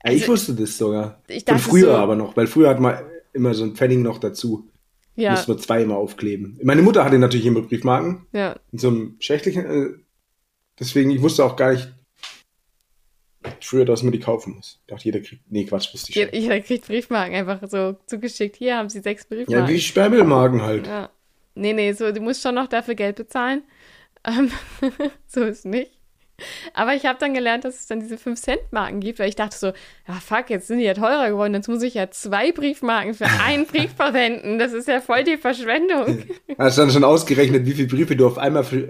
Ja, 0.03 0.11
ich 0.11 0.21
also- 0.21 0.33
wusste 0.33 0.53
das 0.53 0.77
sogar. 0.77 1.21
Ich 1.27 1.43
Von 1.43 1.55
dachte 1.55 1.69
früher 1.69 1.85
so- 1.93 1.97
aber 1.97 2.15
noch, 2.15 2.37
weil 2.37 2.45
früher 2.47 2.69
hat 2.69 2.79
man 2.79 2.99
immer 3.33 3.53
so 3.55 3.63
ein 3.63 3.75
Pfennig 3.75 3.99
noch 3.99 4.19
dazu. 4.19 4.69
ja, 5.15 5.31
Musste 5.31 5.51
man 5.51 5.59
zwei 5.59 5.81
immer 5.81 5.95
aufkleben. 5.97 6.59
Meine 6.61 6.83
Mutter 6.83 7.03
hatte 7.03 7.17
natürlich 7.17 7.47
immer 7.47 7.61
Briefmarken 7.63 8.27
ja. 8.33 8.55
in 8.71 8.77
so 8.77 8.89
einem 8.89 9.15
Schächtelchen. 9.19 9.65
Äh, 9.65 9.89
deswegen, 10.79 11.09
ich 11.09 11.21
wusste 11.23 11.43
auch 11.43 11.55
gar 11.55 11.71
nicht 11.73 11.91
früher, 13.61 13.85
dass 13.85 14.03
man 14.03 14.11
die 14.11 14.19
kaufen 14.19 14.55
muss. 14.55 14.79
Ich 14.81 14.87
dachte, 14.87 15.05
jeder 15.05 15.19
kriegt. 15.19 15.41
Nee, 15.49 15.65
Quatsch, 15.65 15.93
wusste 15.93 16.11
ich 16.11 16.15
schon. 16.29 16.39
Jeder, 16.39 16.59
kriegt 16.61 16.87
Briefmarken 16.87 17.35
einfach 17.35 17.59
so 17.69 17.95
zugeschickt. 18.05 18.55
Hier 18.57 18.77
haben 18.77 18.89
sie 18.89 18.99
sechs 19.01 19.27
Ja, 19.29 19.35
Briefmarken. 19.35 19.67
wie 19.67 19.79
Sperrmüllmarken 19.79 20.61
halt. 20.61 20.87
Ja. 20.87 21.09
Nee, 21.55 21.73
nee, 21.73 21.91
so, 21.93 22.11
du 22.11 22.21
musst 22.21 22.41
schon 22.43 22.55
noch 22.55 22.67
dafür 22.67 22.95
Geld 22.95 23.15
bezahlen. 23.15 23.63
Ähm, 24.25 24.51
so 25.27 25.43
ist 25.43 25.65
nicht. 25.65 25.91
Aber 26.75 26.93
ich 26.93 27.07
habe 27.07 27.17
dann 27.19 27.33
gelernt, 27.33 27.65
dass 27.65 27.79
es 27.79 27.87
dann 27.87 27.99
diese 27.99 28.15
5-Cent-Marken 28.15 28.99
gibt, 28.99 29.17
weil 29.17 29.27
ich 29.27 29.35
dachte 29.35 29.57
so, 29.57 29.67
ja 30.07 30.13
fuck, 30.23 30.51
jetzt 30.51 30.67
sind 30.67 30.77
die 30.77 30.83
ja 30.85 30.93
teurer 30.93 31.29
geworden, 31.31 31.55
jetzt 31.55 31.67
muss 31.67 31.81
ich 31.81 31.95
ja 31.95 32.11
zwei 32.11 32.51
Briefmarken 32.51 33.15
für 33.15 33.25
einen 33.43 33.65
Brief 33.71 33.93
verwenden. 33.95 34.59
Das 34.59 34.71
ist 34.71 34.87
ja 34.87 35.01
voll 35.01 35.23
die 35.23 35.37
Verschwendung. 35.37 36.25
Hast 36.59 36.77
du 36.77 36.81
dann 36.83 36.91
schon 36.91 37.03
ausgerechnet, 37.03 37.65
wie 37.65 37.71
viele 37.71 37.87
Briefe 37.87 38.15
du 38.15 38.27
auf 38.27 38.37
einmal 38.37 38.63
für, 38.63 38.87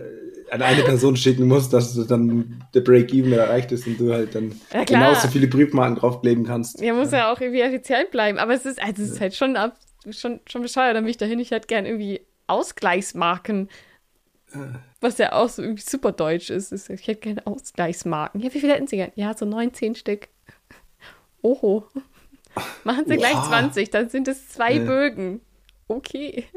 an 0.52 0.62
eine 0.62 0.84
Person 0.84 1.16
schicken 1.16 1.48
musst, 1.48 1.74
dass 1.74 1.94
du 1.94 2.04
dann 2.04 2.64
der 2.74 2.82
Break-Even 2.82 3.34
erreicht 3.34 3.72
ist 3.72 3.86
und 3.88 4.00
du 4.00 4.14
halt 4.14 4.36
dann 4.36 4.60
Ja, 4.74 4.84
genauso 4.84 5.28
viele 5.28 5.48
Briefmarken 5.48 5.96
draufkleben 5.98 6.46
kannst. 6.46 6.80
Ja, 6.82 6.94
muss 6.94 7.12
ja 7.12 7.32
auch 7.32 7.40
irgendwie 7.42 7.62
effizient 7.62 8.12
bleiben. 8.12 8.38
Aber 8.38 8.54
es 8.54 8.66
ist, 8.66 8.82
also 8.82 9.04
es 9.04 9.12
ist 9.12 9.22
halt 9.22 9.36
schon, 9.36 9.56
ab, 9.58 9.78
schon, 10.12 10.40
schon 10.48 10.62
bescheuert. 10.62 10.96
Bin 10.96 11.08
ich 11.08 11.18
dahin. 11.18 11.40
Ich 11.40 11.52
hätte 11.52 11.68
gern 11.68 11.86
irgendwie 11.86 12.22
Ausgleichsmarken. 12.48 13.70
Was 15.02 15.18
ja 15.18 15.34
auch 15.34 15.50
so 15.50 15.62
irgendwie 15.62 15.84
super 15.84 16.12
deutsch 16.14 16.50
ist. 16.50 16.72
ich 16.72 17.08
hätte 17.08 17.20
gerne 17.22 17.46
Ausgleichsmarken. 17.46 18.40
Ja, 18.42 18.54
wie 18.54 18.60
viele 18.60 18.74
hätten 18.74 18.88
Sie 18.88 18.96
gern? 18.96 19.12
Ja, 19.16 19.36
so 19.36 19.46
19 19.46 19.96
Stück. 19.96 20.30
Oho. 21.42 21.86
Machen 22.84 23.04
Sie 23.08 23.18
gleich 23.18 23.36
Wow. 23.36 23.48
20, 23.50 23.90
dann 23.92 24.10
sind 24.10 24.28
es 24.28 24.50
zwei 24.50 24.74
Ja. 24.74 24.84
Bögen. 24.86 25.42
Okay. 25.88 26.46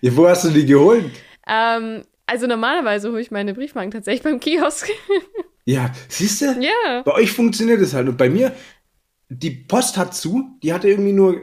Ja, 0.00 0.16
wo 0.16 0.28
hast 0.28 0.44
du 0.44 0.50
die 0.50 0.64
geholt? 0.64 1.10
Ähm, 1.48 2.04
also 2.26 2.46
normalerweise 2.46 3.10
hole 3.10 3.20
ich 3.20 3.30
meine 3.30 3.54
Briefmarken 3.54 3.90
tatsächlich 3.90 4.22
beim 4.22 4.40
Kiosk. 4.40 4.88
Ja, 5.64 5.90
siehst 6.08 6.40
du? 6.40 6.46
ja. 6.60 7.02
Bei 7.02 7.12
euch 7.12 7.30
funktioniert 7.30 7.82
es 7.82 7.92
halt. 7.92 8.08
Und 8.08 8.16
bei 8.16 8.30
mir, 8.30 8.52
die 9.28 9.50
Post 9.50 9.98
hat 9.98 10.14
zu, 10.14 10.48
die 10.62 10.72
hatte 10.72 10.88
irgendwie 10.88 11.12
nur, 11.12 11.42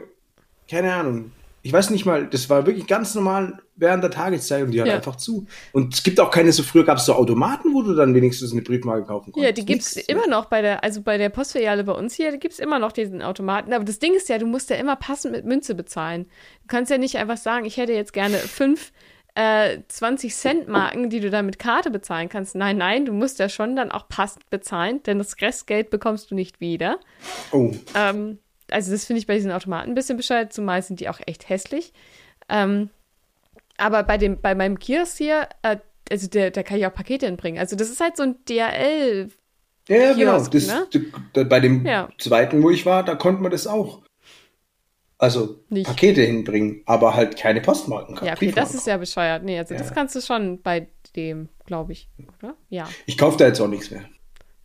keine 0.68 0.92
Ahnung, 0.92 1.30
ich 1.62 1.72
weiß 1.72 1.90
nicht 1.90 2.06
mal, 2.06 2.26
das 2.26 2.50
war 2.50 2.66
wirklich 2.66 2.88
ganz 2.88 3.14
normal 3.14 3.60
während 3.76 4.02
der 4.02 4.10
Tageszeit 4.10 4.64
und 4.64 4.72
die 4.72 4.80
hat 4.80 4.88
Ja. 4.88 4.94
einfach 4.96 5.14
zu. 5.14 5.46
Und 5.72 5.94
es 5.94 6.02
gibt 6.02 6.18
auch 6.18 6.32
keine, 6.32 6.50
so 6.50 6.64
früher 6.64 6.84
gab 6.84 6.98
es 6.98 7.06
so 7.06 7.14
Automaten, 7.14 7.72
wo 7.72 7.82
du 7.82 7.94
dann 7.94 8.14
wenigstens 8.16 8.50
eine 8.50 8.62
Briefmarke 8.62 9.04
kaufen 9.06 9.30
konntest. 9.30 9.44
Ja, 9.46 9.52
die 9.52 9.64
gibt's 9.64 9.94
Nichts. 9.94 10.10
immer 10.12 10.26
noch 10.26 10.46
bei 10.46 10.60
der, 10.60 10.82
also 10.82 11.02
bei 11.02 11.18
der 11.18 11.28
Postfiliale 11.28 11.84
bei 11.84 11.92
uns 11.92 12.14
hier, 12.14 12.32
die 12.32 12.40
gibt's 12.40 12.58
immer 12.58 12.80
noch 12.80 12.90
diesen 12.90 13.22
Automaten. 13.22 13.72
Aber 13.72 13.84
das 13.84 14.00
Ding 14.00 14.12
ist 14.14 14.28
ja, 14.28 14.38
du 14.38 14.46
musst 14.46 14.70
ja 14.70 14.76
immer 14.76 14.96
passend 14.96 15.34
mit 15.36 15.44
Münze 15.44 15.76
bezahlen. 15.76 16.24
Du 16.62 16.66
kannst 16.66 16.90
ja 16.90 16.98
nicht 16.98 17.16
einfach 17.16 17.36
sagen, 17.36 17.64
ich 17.64 17.76
hätte 17.76 17.92
jetzt 17.92 18.12
gerne 18.12 18.38
fünf 18.38 18.90
äh, 19.36 19.82
20 19.88 20.34
Cent 20.34 20.68
Marken, 20.68 21.10
die 21.10 21.20
du 21.20 21.30
dann 21.30 21.46
mit 21.46 21.58
Karte 21.58 21.90
bezahlen 21.90 22.28
kannst. 22.28 22.54
Nein, 22.54 22.78
nein, 22.78 23.04
du 23.04 23.12
musst 23.12 23.38
ja 23.38 23.48
schon 23.48 23.76
dann 23.76 23.92
auch 23.92 24.08
passend 24.08 24.48
bezahlen, 24.50 25.02
denn 25.04 25.18
das 25.18 25.40
Restgeld 25.40 25.90
bekommst 25.90 26.30
du 26.30 26.34
nicht 26.34 26.60
wieder. 26.60 26.98
Oh, 27.52 27.72
Ähm, 27.94 28.38
also 28.70 28.90
das 28.90 29.04
finde 29.04 29.20
ich 29.20 29.26
bei 29.26 29.34
diesen 29.34 29.52
Automaten 29.52 29.90
ein 29.90 29.94
bisschen 29.94 30.16
bescheuert, 30.16 30.52
zumal 30.52 30.82
sind 30.82 31.00
die 31.00 31.08
auch 31.08 31.20
echt 31.26 31.48
hässlich. 31.48 31.92
Ähm, 32.48 32.90
aber 33.76 34.02
bei 34.02 34.16
dem, 34.18 34.40
bei 34.40 34.54
meinem 34.54 34.78
Kiosk 34.78 35.18
hier, 35.18 35.48
äh, 35.62 35.76
also 36.10 36.28
der, 36.28 36.50
da 36.50 36.62
kann 36.62 36.78
ich 36.78 36.86
auch 36.86 36.94
Pakete 36.94 37.26
hinbringen. 37.26 37.60
Also 37.60 37.76
das 37.76 37.90
ist 37.90 38.00
halt 38.00 38.16
so 38.16 38.22
ein 38.22 38.36
DRL 38.48 39.28
ja, 39.88 40.14
genau. 40.14 40.44
Das, 40.44 40.66
ne? 40.66 41.44
bei 41.44 41.60
dem 41.60 41.86
Ja. 41.86 42.08
zweiten, 42.18 42.62
wo 42.62 42.70
ich 42.70 42.86
war, 42.86 43.04
da 43.04 43.14
konnte 43.14 43.40
man 43.42 43.52
das 43.52 43.66
auch. 43.68 44.02
Also 45.18 45.60
Nicht. 45.70 45.86
Pakete 45.86 46.22
hinbringen, 46.22 46.82
aber 46.84 47.14
halt 47.14 47.36
keine 47.38 47.60
Postmarken. 47.62 48.18
Ja, 48.24 48.34
okay, 48.34 48.52
das 48.52 48.74
ist 48.74 48.86
ja 48.86 48.98
bescheuert. 48.98 49.42
Nee, 49.44 49.58
also 49.58 49.74
das 49.74 49.88
Ja. 49.88 49.94
kannst 49.94 50.14
du 50.14 50.20
schon 50.20 50.60
bei 50.60 50.88
dem, 51.14 51.48
glaube 51.64 51.92
ich, 51.92 52.08
oder? 52.42 52.54
Ja. 52.68 52.86
Ich 53.06 53.16
kaufe 53.16 53.38
da 53.38 53.46
jetzt 53.46 53.60
auch 53.60 53.68
nichts 53.68 53.90
mehr. 53.90 54.04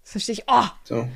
Das 0.02 0.12
verstehe 0.12 0.34
ich. 0.34 0.44
Oh, 0.48 0.66
So. 0.84 1.08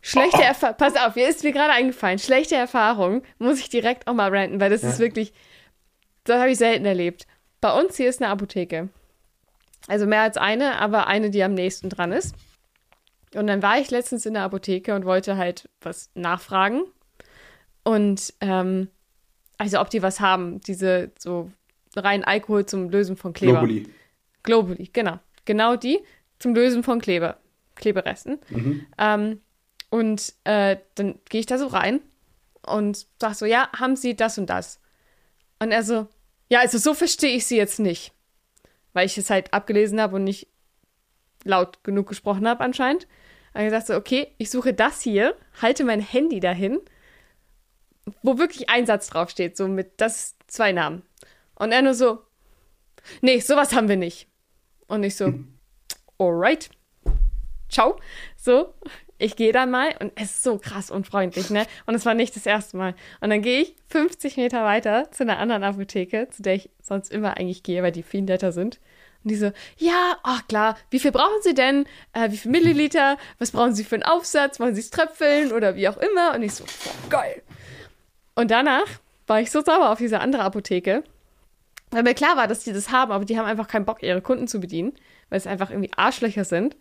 schlechte 0.00 0.42
Erfahrung. 0.42 0.76
Pass 0.76 0.96
auf, 0.96 1.14
mir 1.14 1.28
ist 1.28 1.44
mir 1.44 1.52
gerade 1.52 1.72
eingefallen. 1.72 2.18
Schlechte 2.18 2.56
Erfahrung 2.56 3.22
muss 3.38 3.60
ich 3.60 3.68
direkt 3.68 4.08
auch 4.08 4.14
mal 4.14 4.34
ranten, 4.34 4.60
weil 4.60 4.70
das 4.70 4.82
Ja. 4.82 4.88
ist 4.88 4.98
wirklich, 4.98 5.32
das 6.24 6.40
habe 6.40 6.50
ich 6.50 6.58
selten 6.58 6.84
erlebt. 6.84 7.26
Bei 7.60 7.72
uns 7.78 7.96
hier 7.96 8.08
ist 8.08 8.20
eine 8.22 8.30
Apotheke. 8.32 8.88
Also 9.86 10.06
mehr 10.06 10.22
als 10.22 10.36
eine, 10.36 10.80
aber 10.80 11.06
eine, 11.06 11.30
die 11.30 11.42
am 11.44 11.54
nächsten 11.54 11.88
dran 11.90 12.10
ist. 12.12 12.34
Und 13.34 13.46
dann 13.46 13.62
war 13.62 13.78
ich 13.78 13.90
letztens 13.90 14.26
in 14.26 14.34
der 14.34 14.42
Apotheke 14.42 14.94
und 14.94 15.04
wollte 15.04 15.36
halt 15.36 15.68
was 15.80 16.10
nachfragen. 16.14 16.82
Und, 17.88 18.34
ähm, 18.42 18.88
also 19.56 19.80
ob 19.80 19.88
die 19.88 20.02
was 20.02 20.20
haben, 20.20 20.60
diese 20.60 21.10
so 21.18 21.50
rein 21.96 22.22
Alkohol 22.22 22.66
zum 22.66 22.90
Lösen 22.90 23.16
von 23.16 23.32
Kleber. 23.32 23.60
Globuli. 23.60 23.88
Globuli, 24.42 24.90
genau. 24.92 25.20
Genau 25.46 25.74
die 25.74 25.98
zum 26.38 26.54
Lösen 26.54 26.82
von 26.82 27.00
Kleber, 27.00 27.38
Kleberesten. 27.76 28.40
Mhm. 28.50 28.86
Ähm, 28.98 29.40
und 29.88 30.34
äh, 30.44 30.76
dann 30.96 31.18
gehe 31.30 31.40
ich 31.40 31.46
da 31.46 31.56
so 31.56 31.66
rein 31.66 32.00
und 32.66 33.06
sag 33.18 33.34
so, 33.34 33.46
ja, 33.46 33.70
haben 33.74 33.96
Sie 33.96 34.14
das 34.14 34.36
und 34.36 34.50
das? 34.50 34.82
Und 35.58 35.70
er 35.70 35.82
so, 35.82 36.08
ja, 36.50 36.60
also 36.60 36.76
so 36.76 36.92
verstehe 36.92 37.34
ich 37.34 37.46
Sie 37.46 37.56
jetzt 37.56 37.80
nicht. 37.80 38.12
Weil 38.92 39.06
ich 39.06 39.16
es 39.16 39.30
halt 39.30 39.54
abgelesen 39.54 39.98
habe 39.98 40.16
und 40.16 40.24
nicht 40.24 40.48
laut 41.42 41.82
genug 41.84 42.06
gesprochen 42.06 42.46
habe 42.46 42.62
anscheinend. 42.64 43.06
Und 43.54 43.62
ich 43.62 43.70
sagte 43.70 43.94
so, 43.94 43.98
okay, 43.98 44.34
ich 44.36 44.50
suche 44.50 44.74
das 44.74 45.00
hier, 45.00 45.34
halte 45.62 45.84
mein 45.84 46.02
Handy 46.02 46.38
dahin, 46.38 46.80
wo 48.22 48.38
wirklich 48.38 48.70
ein 48.70 48.86
Satz 48.86 49.08
draufsteht, 49.08 49.56
so 49.56 49.68
mit 49.68 50.00
das 50.00 50.36
zwei 50.46 50.72
Namen. 50.72 51.02
Und 51.54 51.72
er 51.72 51.82
nur 51.82 51.94
so, 51.94 52.18
nee, 53.20 53.40
sowas 53.40 53.74
haben 53.74 53.88
wir 53.88 53.96
nicht. 53.96 54.28
Und 54.86 55.02
ich 55.02 55.16
so, 55.16 55.32
alright, 56.18 56.70
ciao. 57.68 57.98
So, 58.36 58.74
ich 59.18 59.36
gehe 59.36 59.52
dann 59.52 59.70
mal 59.70 59.94
und 60.00 60.12
es 60.14 60.30
ist 60.30 60.42
so 60.42 60.58
krass 60.58 60.90
unfreundlich, 60.90 61.50
ne? 61.50 61.66
Und 61.86 61.94
es 61.94 62.06
war 62.06 62.14
nicht 62.14 62.36
das 62.36 62.46
erste 62.46 62.76
Mal. 62.76 62.94
Und 63.20 63.30
dann 63.30 63.42
gehe 63.42 63.62
ich 63.62 63.74
50 63.88 64.36
Meter 64.36 64.64
weiter 64.64 65.10
zu 65.10 65.24
einer 65.24 65.38
anderen 65.38 65.64
Apotheke, 65.64 66.28
zu 66.30 66.42
der 66.42 66.54
ich 66.54 66.70
sonst 66.80 67.10
immer 67.10 67.36
eigentlich 67.36 67.62
gehe, 67.62 67.82
weil 67.82 67.92
die 67.92 68.02
viel 68.02 68.22
netter 68.22 68.52
sind. 68.52 68.78
Und 69.24 69.32
die 69.32 69.36
so, 69.36 69.50
ja, 69.76 70.16
ach 70.22 70.46
klar, 70.46 70.76
wie 70.90 71.00
viel 71.00 71.10
brauchen 71.10 71.42
Sie 71.42 71.54
denn? 71.54 71.86
Äh, 72.12 72.30
wie 72.30 72.36
viel 72.36 72.52
Milliliter? 72.52 73.18
Was 73.38 73.50
brauchen 73.50 73.74
Sie 73.74 73.82
für 73.82 73.96
einen 73.96 74.04
Aufsatz? 74.04 74.60
Wollen 74.60 74.76
Sie 74.76 74.80
es 74.80 74.90
tröpfeln 74.90 75.52
oder 75.52 75.74
wie 75.74 75.88
auch 75.88 75.96
immer? 75.96 76.34
Und 76.34 76.42
ich 76.44 76.54
so, 76.54 76.64
boah, 76.64 77.10
geil. 77.10 77.42
Und 78.38 78.52
danach 78.52 78.86
war 79.26 79.40
ich 79.40 79.50
so 79.50 79.62
sauer 79.62 79.90
auf 79.90 79.98
diese 79.98 80.20
andere 80.20 80.44
Apotheke, 80.44 81.02
weil 81.90 82.04
mir 82.04 82.14
klar 82.14 82.36
war, 82.36 82.46
dass 82.46 82.62
die 82.62 82.72
das 82.72 82.92
haben, 82.92 83.10
aber 83.10 83.24
die 83.24 83.36
haben 83.36 83.46
einfach 83.46 83.66
keinen 83.66 83.84
Bock, 83.84 84.00
ihre 84.00 84.22
Kunden 84.22 84.46
zu 84.46 84.60
bedienen, 84.60 84.92
weil 85.28 85.38
es 85.38 85.48
einfach 85.48 85.70
irgendwie 85.70 85.90
Arschlöcher 85.96 86.44
sind. 86.44 86.76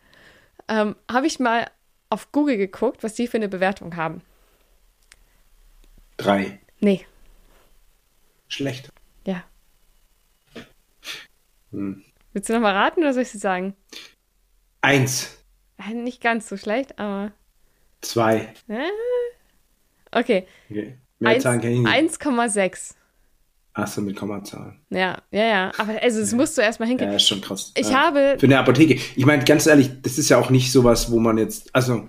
Ähm, 0.68 0.96
habe 1.12 1.26
ich 1.26 1.40
mal 1.40 1.66
auf 2.12 2.32
Google 2.32 2.58
geguckt, 2.58 3.02
was 3.02 3.16
die 3.16 3.26
für 3.26 3.38
eine 3.38 3.50
Bewertung 3.50 3.96
haben. 3.96 4.22
Drei. 6.18 6.60
Nee, 6.80 7.08
Schlecht. 8.48 8.90
ja. 9.26 9.44
Hm. 11.72 12.06
Willst 12.34 12.50
du 12.50 12.54
noch 12.54 12.62
mal 12.62 12.76
raten 12.76 13.00
oder 13.00 13.14
soll 13.14 13.24
ich 13.24 13.32
sie 13.32 13.40
sagen? 13.40 13.76
Eins. 14.82 15.44
Äh, 15.80 15.96
Nicht 15.96 16.22
ganz 16.22 16.48
so 16.48 16.56
schlecht, 16.56 17.00
aber. 17.00 17.32
Zwei. 18.02 18.54
Äh? 18.68 18.92
Okay. 20.12 20.46
Okay. 20.70 20.96
Mehr 21.20 21.40
Zahlen 21.40 21.62
kenne 21.62 21.74
ich 21.74 21.80
nicht. 21.80 22.22
1,6. 22.22 22.94
Achso, 23.74 24.02
mit 24.02 24.16
Kommazahlen. 24.16 24.80
Ja, 24.90 25.20
ja, 25.30 25.46
ja. 25.46 25.72
Aber 25.78 26.02
also, 26.02 26.20
das 26.20 26.34
musst 26.34 26.58
du 26.58 26.62
erstmal 26.62 26.90
hingehen. 26.90 27.10
Ja, 27.10 27.16
ist 27.16 27.28
schon 27.28 27.42
krass. 27.42 27.72
Ich 27.76 27.90
ja. 27.90 28.06
habe. 28.06 28.36
Für 28.40 28.48
eine 28.48 28.58
Apotheke. 28.58 29.00
Ich 29.16 29.26
meine, 29.26 29.44
ganz 29.44 29.68
ehrlich, 29.68 30.02
das 30.02 30.18
ist 30.18 30.30
ja 30.30 30.38
auch 30.38 30.50
nicht 30.50 30.72
sowas, 30.72 31.12
wo 31.12 31.20
man 31.20 31.38
jetzt, 31.38 31.74
also, 31.76 32.08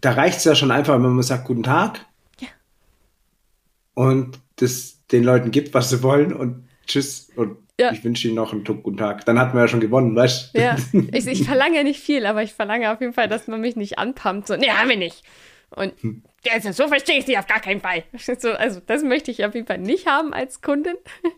da 0.00 0.12
reicht 0.12 0.38
es 0.38 0.44
ja 0.44 0.54
schon 0.54 0.70
einfach, 0.70 0.94
wenn 0.94 1.02
man 1.02 1.22
sagt, 1.22 1.44
guten 1.44 1.62
Tag. 1.62 2.06
Ja. 2.40 2.48
Und 3.94 4.38
das 4.56 4.96
den 5.12 5.22
Leuten 5.22 5.50
gibt, 5.50 5.74
was 5.74 5.90
sie 5.90 6.02
wollen 6.02 6.32
und 6.32 6.66
tschüss 6.86 7.30
und 7.36 7.58
Ja. 7.78 7.92
ich 7.92 8.02
wünsche 8.02 8.26
ihnen 8.28 8.36
noch 8.36 8.52
einen 8.52 8.64
guten 8.64 8.96
Tag. 8.96 9.24
Dann 9.26 9.38
hatten 9.38 9.54
wir 9.54 9.62
ja 9.62 9.68
schon 9.68 9.80
gewonnen, 9.80 10.16
weißt 10.16 10.56
du? 10.56 10.60
Ja, 10.60 10.76
ich, 11.12 11.26
ich 11.26 11.44
verlange 11.44 11.84
nicht 11.84 12.00
viel, 12.00 12.26
aber 12.26 12.42
ich 12.42 12.54
verlange 12.54 12.90
auf 12.90 13.00
jeden 13.00 13.12
Fall, 13.12 13.28
dass 13.28 13.48
man 13.48 13.60
mich 13.60 13.76
nicht 13.76 13.98
anpumpt. 13.98 14.48
So, 14.48 14.56
nee, 14.56 14.70
haben 14.70 14.88
wir 14.88 14.96
nicht. 14.96 15.22
Und 15.70 15.94
also, 16.52 16.72
so 16.72 16.88
verstehe 16.88 17.18
ich 17.18 17.26
sie 17.26 17.36
auf 17.36 17.46
gar 17.46 17.60
keinen 17.60 17.80
Fall. 17.80 18.04
So, 18.38 18.50
also, 18.52 18.80
das 18.86 19.02
möchte 19.02 19.30
ich 19.30 19.44
auf 19.44 19.54
jeden 19.54 19.66
Fall 19.66 19.78
nicht 19.78 20.06
haben 20.06 20.32
als 20.32 20.60
Kundin. 20.60 20.96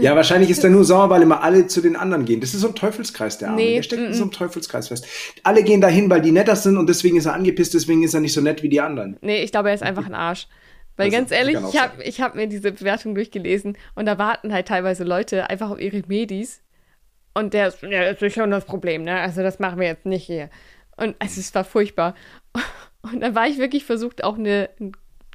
Ja, 0.00 0.16
wahrscheinlich 0.16 0.50
ist 0.50 0.64
er 0.64 0.70
nur 0.70 0.84
sauer, 0.84 1.10
weil 1.10 1.22
immer 1.22 1.44
alle 1.44 1.68
zu 1.68 1.80
den 1.80 1.94
anderen 1.94 2.24
gehen. 2.24 2.40
Das 2.40 2.54
ist 2.54 2.60
so 2.62 2.68
ein 2.68 2.74
Teufelskreis, 2.74 3.38
der 3.38 3.50
Arme. 3.50 3.60
Nee, 3.60 3.76
der 3.76 3.82
steckt 3.84 4.02
in 4.02 4.12
so 4.12 4.22
einem 4.22 4.32
Teufelskreis 4.32 4.88
fest. 4.88 5.06
Alle 5.44 5.62
gehen 5.62 5.80
dahin, 5.80 6.10
weil 6.10 6.20
die 6.20 6.32
netter 6.32 6.56
sind 6.56 6.76
und 6.76 6.88
deswegen 6.88 7.16
ist 7.16 7.26
er 7.26 7.34
angepisst, 7.34 7.74
deswegen 7.74 8.02
ist 8.02 8.14
er 8.14 8.20
nicht 8.20 8.32
so 8.32 8.40
nett 8.40 8.64
wie 8.64 8.68
die 8.68 8.80
anderen. 8.80 9.16
Nee, 9.20 9.42
ich 9.42 9.52
glaube, 9.52 9.68
er 9.68 9.76
ist 9.76 9.82
einfach 9.82 10.06
ein 10.06 10.14
Arsch. 10.14 10.48
Weil 10.96 11.06
Also, 11.06 11.18
ganz 11.18 11.30
ehrlich, 11.30 11.56
auch 11.56 11.72
ich 11.72 11.80
habe 11.80 12.02
ich 12.02 12.20
hab 12.20 12.34
mir 12.34 12.48
diese 12.48 12.72
Bewertung 12.72 13.14
durchgelesen 13.14 13.78
und 13.94 14.06
da 14.06 14.18
warten 14.18 14.52
halt 14.52 14.66
teilweise 14.66 15.04
Leute 15.04 15.48
einfach 15.48 15.70
auf 15.70 15.80
ihre 15.80 16.02
Medis. 16.08 16.60
Und 17.34 17.54
der 17.54 17.68
ist, 17.68 17.82
ja, 17.82 18.12
das 18.12 18.20
ist 18.20 18.34
schon 18.34 18.50
das 18.50 18.64
Problem, 18.64 19.04
ne? 19.04 19.20
Also 19.20 19.42
das 19.42 19.60
machen 19.60 19.78
wir 19.78 19.86
jetzt 19.86 20.06
nicht 20.06 20.26
hier. 20.26 20.50
Und 20.96 21.14
also 21.20 21.40
es 21.40 21.54
war 21.54 21.62
furchtbar. 21.62 22.16
Und 23.02 23.20
dann 23.20 23.34
war 23.34 23.46
ich 23.46 23.58
wirklich 23.58 23.84
versucht, 23.84 24.24
auch 24.24 24.36
eine 24.36 24.70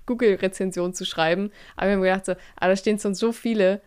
Google-Rezension 0.05 0.93
zu 0.93 1.05
schreiben. 1.05 1.51
Aber 1.75 1.87
ich 1.87 1.93
habe 1.93 2.01
mir 2.01 2.09
gedacht, 2.09 2.25
so, 2.25 2.33
ah, 2.57 2.67
da 2.67 2.75
stehen 2.75 2.99
schon 2.99 3.15
so 3.15 3.31
viele. 3.31 3.81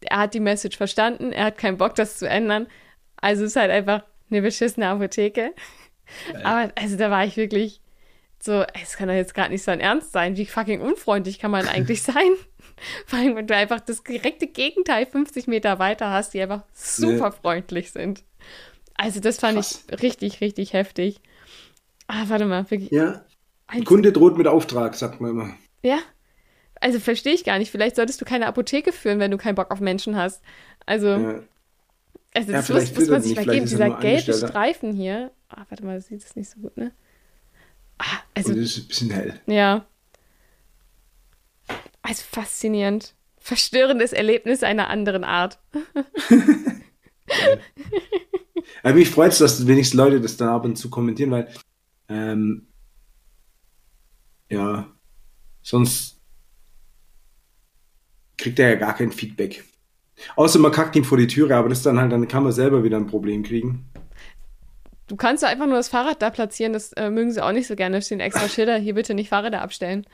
Er 0.00 0.20
hat 0.20 0.34
die 0.34 0.40
Message 0.40 0.76
verstanden, 0.76 1.32
er 1.32 1.46
hat 1.46 1.58
keinen 1.58 1.76
Bock, 1.76 1.94
das 1.94 2.18
zu 2.18 2.28
ändern. 2.28 2.66
Also 3.16 3.44
es 3.44 3.50
ist 3.50 3.56
halt 3.56 3.70
einfach 3.70 4.04
eine 4.30 4.42
beschissene 4.42 4.88
Apotheke. 4.88 5.52
Aber 6.42 6.72
also 6.76 6.96
da 6.96 7.10
war 7.10 7.24
ich 7.24 7.36
wirklich 7.36 7.80
so, 8.42 8.64
es 8.82 8.96
kann 8.96 9.08
doch 9.08 9.14
jetzt 9.14 9.34
gerade 9.34 9.50
nicht 9.50 9.62
so 9.62 9.70
ein 9.70 9.80
Ernst 9.80 10.12
sein. 10.12 10.36
Wie 10.36 10.46
fucking 10.46 10.80
unfreundlich 10.80 11.38
kann 11.38 11.50
man 11.50 11.68
eigentlich 11.68 12.02
sein? 12.02 12.30
Vor 13.06 13.18
allem, 13.18 13.36
wenn 13.36 13.46
du 13.46 13.54
einfach 13.54 13.80
das 13.80 14.02
direkte 14.02 14.46
Gegenteil 14.46 15.04
50 15.04 15.46
Meter 15.46 15.78
weiter 15.78 16.10
hast, 16.10 16.32
die 16.32 16.40
einfach 16.40 16.64
super 16.72 17.32
freundlich 17.32 17.92
sind. 17.92 18.24
Also 18.94 19.20
das 19.20 19.38
fand 19.38 19.56
Krass. 19.56 19.84
ich 19.90 20.02
richtig, 20.02 20.40
richtig 20.40 20.72
heftig. 20.72 21.20
Ah, 22.12 22.24
warte 22.28 22.44
mal. 22.46 22.66
Ja. 22.90 23.24
Eins- 23.68 23.84
Kunde 23.84 24.10
droht 24.12 24.36
mit 24.36 24.48
Auftrag, 24.48 24.94
sagt 24.96 25.20
man 25.20 25.30
immer. 25.30 25.50
Ja. 25.82 25.98
Also 26.80 26.98
verstehe 26.98 27.34
ich 27.34 27.44
gar 27.44 27.58
nicht. 27.58 27.70
Vielleicht 27.70 27.94
solltest 27.94 28.20
du 28.20 28.24
keine 28.24 28.46
Apotheke 28.48 28.90
führen, 28.92 29.20
wenn 29.20 29.30
du 29.30 29.36
keinen 29.36 29.54
Bock 29.54 29.70
auf 29.70 29.78
Menschen 29.80 30.16
hast. 30.16 30.42
Also, 30.86 31.08
Ja. 31.08 31.34
also 32.34 32.50
Ja, 32.52 32.58
das 32.58 32.66
vielleicht 32.66 32.94
muss, 32.94 33.00
muss 33.04 33.08
man 33.10 33.22
sich 33.22 33.36
mal 33.36 33.44
geben. 33.44 33.58
er 33.58 33.64
Dieser 33.66 33.90
gelbe. 33.90 34.32
Streifen 34.32 34.92
hier. 34.92 35.30
Ah, 35.50 35.64
warte 35.68 35.84
mal, 35.84 35.96
das 35.96 36.06
sieht 36.08 36.24
es 36.24 36.34
nicht 36.34 36.50
so 36.50 36.58
gut, 36.60 36.76
ne? 36.76 36.90
Ah, 37.98 38.04
also, 38.34 38.52
Und 38.52 38.58
es 38.58 38.76
ist 38.76 38.84
ein 38.84 38.88
bisschen 38.88 39.10
hell. 39.10 39.40
ja. 39.46 39.84
Also 42.02 42.24
faszinierend. 42.28 43.14
Verstörendes 43.38 44.12
Erlebnis 44.12 44.64
einer 44.64 44.88
anderen 44.88 45.22
Art. 45.22 45.58
Aber 48.82 48.94
mich 48.94 49.10
freut 49.10 49.32
es, 49.32 49.38
dass 49.38 49.66
wenigstens 49.66 49.96
Leute 49.96 50.20
das 50.20 50.36
dann 50.36 50.48
ab 50.48 50.64
und 50.64 50.76
zu 50.76 50.90
kommentieren, 50.90 51.30
weil 51.30 51.48
ähm, 52.10 52.66
ja, 54.50 54.86
sonst 55.62 56.20
kriegt 58.36 58.58
er 58.58 58.70
ja 58.70 58.74
gar 58.74 58.94
kein 58.94 59.12
Feedback. 59.12 59.64
Außer 60.36 60.58
man 60.58 60.72
kackt 60.72 60.96
ihn 60.96 61.04
vor 61.04 61.16
die 61.16 61.26
Türe, 61.26 61.56
aber 61.56 61.68
das 61.68 61.78
ist 61.78 61.86
dann 61.86 61.98
halt, 61.98 62.12
dann 62.12 62.28
kann 62.28 62.42
man 62.42 62.52
selber 62.52 62.84
wieder 62.84 62.96
ein 62.96 63.06
Problem 63.06 63.42
kriegen. 63.42 63.86
Du 65.06 65.16
kannst 65.16 65.42
doch 65.42 65.48
einfach 65.48 65.66
nur 65.66 65.76
das 65.76 65.88
Fahrrad 65.88 66.20
da 66.22 66.30
platzieren, 66.30 66.72
das 66.72 66.92
äh, 66.92 67.10
mögen 67.10 67.32
sie 67.32 67.42
auch 67.42 67.52
nicht 67.52 67.66
so 67.66 67.74
gerne. 67.74 67.96
Da 67.96 68.00
stehen 68.00 68.20
extra 68.20 68.48
Schilder, 68.48 68.76
hier 68.76 68.94
bitte 68.94 69.14
nicht 69.14 69.28
Fahrräder 69.28 69.62
abstellen. 69.62 70.06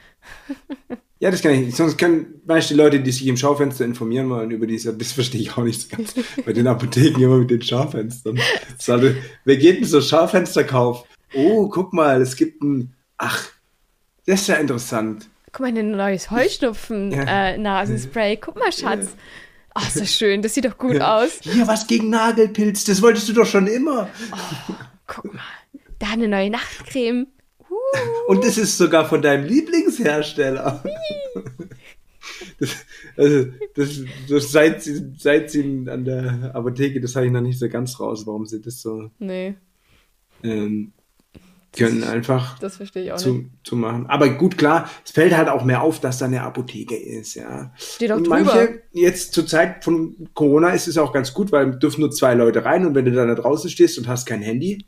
Ja, 1.19 1.31
das 1.31 1.41
kann 1.41 1.53
ich 1.53 1.61
nicht. 1.61 1.77
Sonst 1.77 1.97
können, 1.97 2.43
weißt 2.45 2.69
du, 2.69 2.75
die 2.75 2.79
Leute, 2.79 3.01
die 3.01 3.11
sich 3.11 3.27
im 3.27 3.39
Schaufenster 3.39 3.87
informieren 3.87 4.29
wollen 4.29 4.51
über 4.51 4.67
diese, 4.67 4.93
das 4.93 5.13
verstehe 5.13 5.41
ich 5.41 5.57
auch 5.57 5.65
nicht 5.65 5.81
so 5.81 5.97
ganz. 5.97 6.15
Bei 6.45 6.53
den 6.53 6.67
Apotheken 6.67 7.23
immer 7.23 7.39
mit 7.39 7.51
den 7.51 7.63
Schaufenstern. 7.63 8.37
War, 8.87 9.01
wer 9.45 9.57
geht 9.57 9.79
denn 9.79 9.87
so 9.87 10.03
Schaufensterkauf? 10.03 11.07
Oh, 11.35 11.68
guck 11.68 11.93
mal, 11.93 12.22
es 12.22 12.37
gibt 12.37 12.62
ein, 12.62 12.95
ach, 13.18 13.49
das 14.27 14.43
ist 14.43 14.47
ja 14.49 14.55
interessant. 14.57 15.29
Guck 15.53 15.61
mal, 15.61 15.77
ein 15.77 15.93
neues 15.93 16.31
Heuschnupfen-Nasenspray. 16.31 18.37
Guck 18.37 18.57
mal, 18.57 18.72
Schatz. 18.72 19.09
Ach, 19.74 19.89
ist 19.89 20.01
das 20.01 20.14
schön, 20.14 20.43
das 20.43 20.55
sieht 20.55 20.64
doch 20.64 20.79
gut 20.79 21.01
aus. 21.01 21.41
Hier, 21.43 21.66
was 21.66 21.87
gegen 21.87 22.09
Nagelpilz, 22.09 22.85
das 22.85 23.03
wolltest 23.03 23.29
du 23.29 23.35
doch 23.35 23.47
schon 23.47 23.66
immer. 23.66 24.09
Guck 25.07 25.35
mal, 25.35 25.43
da 25.99 26.12
eine 26.12 26.29
neue 26.29 26.49
Nachtcreme. 26.51 27.27
Uh, 27.68 27.74
Und 28.29 28.45
das 28.45 28.57
ist 28.57 28.79
sogar 28.79 29.07
von 29.09 29.20
deinem 29.20 29.45
Lieblingshersteller. 29.45 30.83
Das, 32.59 32.70
also, 33.16 33.47
das, 33.74 34.01
das 34.29 34.53
seit, 34.53 34.83
sie, 34.83 35.12
seit 35.18 35.51
sie 35.51 35.87
an 35.89 36.05
der 36.05 36.53
Apotheke, 36.55 37.01
das 37.01 37.14
habe 37.14 37.27
ich 37.27 37.33
noch 37.33 37.43
nicht 37.43 37.59
so 37.59 37.68
ganz 37.68 38.01
raus, 38.01 38.27
warum 38.27 38.47
sie 38.47 38.62
das 38.62 38.81
so 38.81 39.11
nee, 39.18 39.57
ähm, 40.43 40.93
können 41.77 42.05
einfach 42.05 42.59
das 42.59 42.77
verstehe 42.77 43.05
ich 43.05 43.12
auch 43.12 43.16
nicht. 43.16 43.24
zu, 43.24 43.51
zu 43.62 43.77
machen. 43.77 44.07
Aber 44.07 44.29
gut, 44.31 44.59
klar, 44.59 44.91
es 45.05 45.12
fällt 45.12 45.37
halt 45.37 45.49
auch 45.49 45.64
mehr 45.64 45.83
auf, 45.83 46.01
dass 46.01 46.18
da 46.18 46.27
eine 46.27 46.43
Apotheke 46.43 46.97
ist, 46.97 47.35
ja. 47.35 47.72
Steht 47.77 48.11
doch 48.11 48.16
und 48.16 48.24
drüber. 48.24 48.43
manche, 48.43 48.83
jetzt 48.93 49.33
zur 49.33 49.47
Zeit 49.47 49.85
von 49.85 50.29
Corona 50.35 50.70
ist 50.70 50.89
es 50.89 50.99
auch 50.99 51.12
ganz 51.12 51.33
gut, 51.33 51.53
weil 51.53 51.79
dürfen 51.79 52.01
nur 52.01 52.11
zwei 52.11 52.35
Leute 52.35 52.64
rein 52.64 52.87
und 52.87 52.95
wenn 52.95 53.05
du 53.05 53.12
dann 53.12 53.29
da 53.29 53.35
draußen 53.35 53.70
stehst 53.70 53.99
und 53.99 54.09
hast 54.09 54.27
kein 54.27 54.43
Handy, 54.43 54.85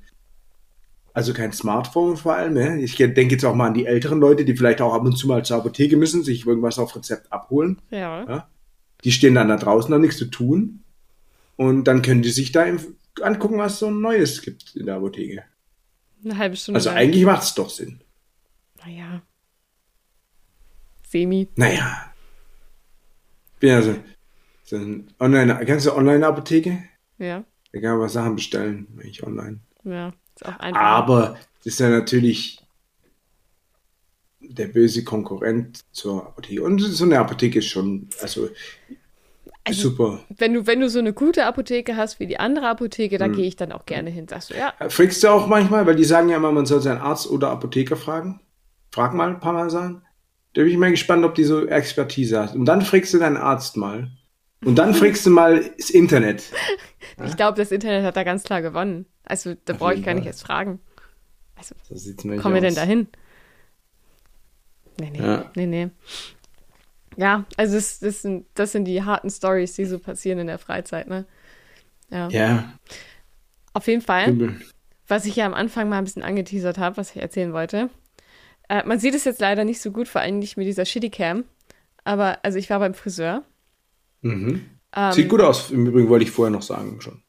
also 1.12 1.32
kein 1.32 1.53
Smartphone 1.53 2.16
vor 2.16 2.34
allem, 2.34 2.57
ja. 2.57 2.76
ich 2.76 2.97
denke 2.97 3.34
jetzt 3.34 3.45
auch 3.45 3.55
mal 3.55 3.68
an 3.68 3.74
die 3.74 3.86
älteren 3.86 4.20
Leute, 4.20 4.45
die 4.45 4.57
vielleicht 4.57 4.80
auch 4.80 4.95
ab 4.95 5.03
und 5.03 5.16
zu 5.16 5.26
mal 5.26 5.45
zur 5.45 5.59
Apotheke 5.59 5.97
müssen, 5.97 6.22
sich 6.22 6.47
irgendwas 6.47 6.78
auf 6.78 6.95
Rezept 6.95 7.32
abholen. 7.32 7.78
Ja. 7.91 8.24
Ja? 8.28 8.49
Die 9.05 9.12
stehen 9.12 9.34
dann 9.34 9.49
da 9.49 9.57
draußen, 9.57 9.93
haben 9.93 10.01
nichts 10.01 10.18
zu 10.18 10.26
tun 10.26 10.84
und 11.57 11.84
dann 11.84 12.03
können 12.03 12.22
die 12.22 12.30
sich 12.30 12.53
da 12.53 12.66
angucken, 13.20 13.59
was 13.59 13.78
so 13.78 13.91
Neues 13.91 14.43
gibt 14.43 14.76
in 14.76 14.86
der 14.86 14.97
Apotheke. 14.97 15.43
Eine 16.25 16.39
halbe 16.39 16.57
Stunde. 16.57 16.79
Also 16.79 16.91
lang. 16.91 16.99
eigentlich 16.99 17.25
macht 17.25 17.43
es 17.43 17.55
doch 17.55 17.71
Sinn. 17.71 18.01
Naja. 18.85 19.23
Semi. 21.07 21.49
Naja. 21.57 22.12
Bin 23.61 23.71
ja 23.71 23.83
so, 23.83 23.97
so 24.64 24.77
ein 24.77 25.12
Online, 25.19 25.64
du 25.87 25.97
Online-Apotheke? 25.97 26.85
Ja. 27.19 27.45
Da 27.73 27.81
kann 27.81 27.99
man 27.99 28.09
Sachen 28.09 28.37
bestellen, 28.37 28.87
eigentlich 28.95 29.23
online. 29.25 29.61
Ja. 29.85 30.14
Ist 30.35 30.47
auch 30.47 30.59
einfach. 30.59 30.81
Aber 30.81 31.39
das 31.59 31.66
ist 31.66 31.81
ja 31.81 31.89
natürlich 31.89 32.62
der 34.41 34.69
böse 34.69 35.05
Konkurrent 35.05 35.85
zur 35.93 36.27
Apotheke. 36.27 36.62
Und 36.62 36.79
so 36.79 37.05
eine 37.05 37.19
Apotheke 37.19 37.59
ist 37.59 37.66
schon, 37.66 38.09
also, 38.21 38.49
Also- 39.69 39.91
super. 39.91 40.21
Wenn 40.37 40.55
du, 40.55 40.66
wenn 40.66 40.81
du 40.81 40.89
so 40.89 40.99
eine 40.99 41.12
gute 41.12 41.47
Apotheke 41.47 41.97
hast 41.97 42.21
wie 42.21 42.27
die 42.27 42.39
andere 42.41 42.69
Apotheke, 42.69 43.14
Hm. 43.16 43.19
da 43.19 43.29
gehe 43.29 43.47
ich 43.47 43.57
dann 43.57 43.73
auch 43.73 43.87
gerne 43.87 44.11
hin. 44.11 44.27
Sagst 44.29 44.51
du, 44.51 44.55
ja, 44.55 44.73
Fragst 44.89 45.23
du 45.23 45.29
auch 45.29 45.47
manchmal, 45.47 45.87
weil 45.87 45.97
die 45.97 46.05
sagen 46.05 46.29
ja 46.29 46.37
immer, 46.37 46.53
man 46.53 46.66
soll 46.66 46.81
seinen 46.81 47.01
Arzt 47.01 47.29
oder 47.31 47.51
Apotheker 47.51 47.97
fragen. 47.97 48.41
Frag 48.93 49.14
mal 49.14 49.29
ein 49.29 49.41
paar 49.41 49.53
Mal 49.53 49.71
sagen. 49.71 50.03
Da 50.55 50.62
bin 50.62 50.71
ich 50.73 50.79
mal 50.79 50.91
gespannt, 50.91 51.25
ob 51.25 51.35
die 51.35 51.45
so 51.45 51.66
Expertise 51.66 52.41
hat. 52.41 52.55
Und 52.55 52.64
dann 52.64 52.83
fragst 52.83 53.12
du 53.14 53.19
deinen 53.19 53.37
Arzt 53.37 53.77
mal. 53.77 54.11
Und 54.64 54.77
dann 54.77 54.93
fragst 54.95 55.25
du 55.27 55.31
mal 55.31 55.71
das 55.77 55.91
Internet. 55.91 56.43
ich 57.25 57.37
glaube, 57.37 57.57
das 57.59 57.71
Internet 57.71 58.05
hat 58.05 58.16
da 58.16 58.25
ganz 58.25 58.43
klar 58.43 58.61
gewonnen. 58.62 59.07
Also 59.25 59.55
da 59.66 59.75
brauche 59.75 59.95
ich 59.95 60.03
gar 60.05 60.14
nicht 60.14 60.27
erst 60.27 60.43
fragen. 60.45 60.81
So 61.89 61.95
sieht's 61.97 62.25
nämlich 62.25 62.41
Kommen 62.43 62.55
wir 62.55 62.61
denn 62.62 62.71
aus. 62.71 62.77
da 62.77 62.83
hin? 62.83 63.09
Nee, 65.01 65.11
nee, 65.12 65.19
Ja. 65.21 65.45
nee, 65.55 65.66
nee. 65.66 65.91
Ja, 67.17 67.45
also 67.57 67.75
das, 67.75 67.99
das, 68.01 68.23
sind, 68.23 68.47
das 68.55 68.73
sind 68.73 68.85
die 68.85 69.03
harten 69.03 69.31
Stories, 69.31 69.75
die 69.75 69.85
so 69.85 69.99
passieren 69.99 70.39
in 70.39 70.47
der 70.47 70.59
Freizeit, 70.59 71.09
ne? 71.09 71.27
Ja. 72.11 72.29
Ja, 72.29 72.73
Auf 73.73 73.87
jeden 73.87 74.03
Fall, 74.03 74.31
übel. 74.31 74.61
was 75.07 75.25
ich 75.27 75.37
ja 75.37 75.47
am 75.47 75.55
Anfang 75.55 75.89
mal 75.89 75.99
ein 75.99 76.05
bisschen 76.05 76.23
angeteasert 76.23 76.79
habe, 76.79 76.97
was 76.97 77.11
ich 77.15 77.21
erzählen 77.21 77.53
wollte. 77.53 77.91
Äh, 78.69 78.87
man 78.87 78.99
sieht 78.99 79.15
es 79.15 79.25
jetzt 79.25 79.41
leider 79.41 79.65
nicht 79.65 79.81
so 79.81 79.91
gut, 79.91 80.09
vor 80.09 80.21
allem 80.21 80.39
nicht 80.39 80.57
mit 80.57 80.67
dieser 80.67 80.85
Shitty-Cam. 80.85 81.45
Aber, 82.05 82.39
also 82.43 82.59
ich 82.59 82.71
war 82.71 82.79
beim 82.79 82.95
Friseur. 82.95 83.43
Mhm. 84.23 84.69
Ähm, 84.95 85.13
Sieht 85.13 85.29
gut 85.29 85.41
aus. 85.41 85.71
Im 85.71 85.87
Übrigen 85.87 86.09
wollte 86.09 86.25
ich 86.25 86.31
vorher 86.31 86.51
noch 86.51 86.63
sagen 86.63 87.01
schon. 87.01 87.23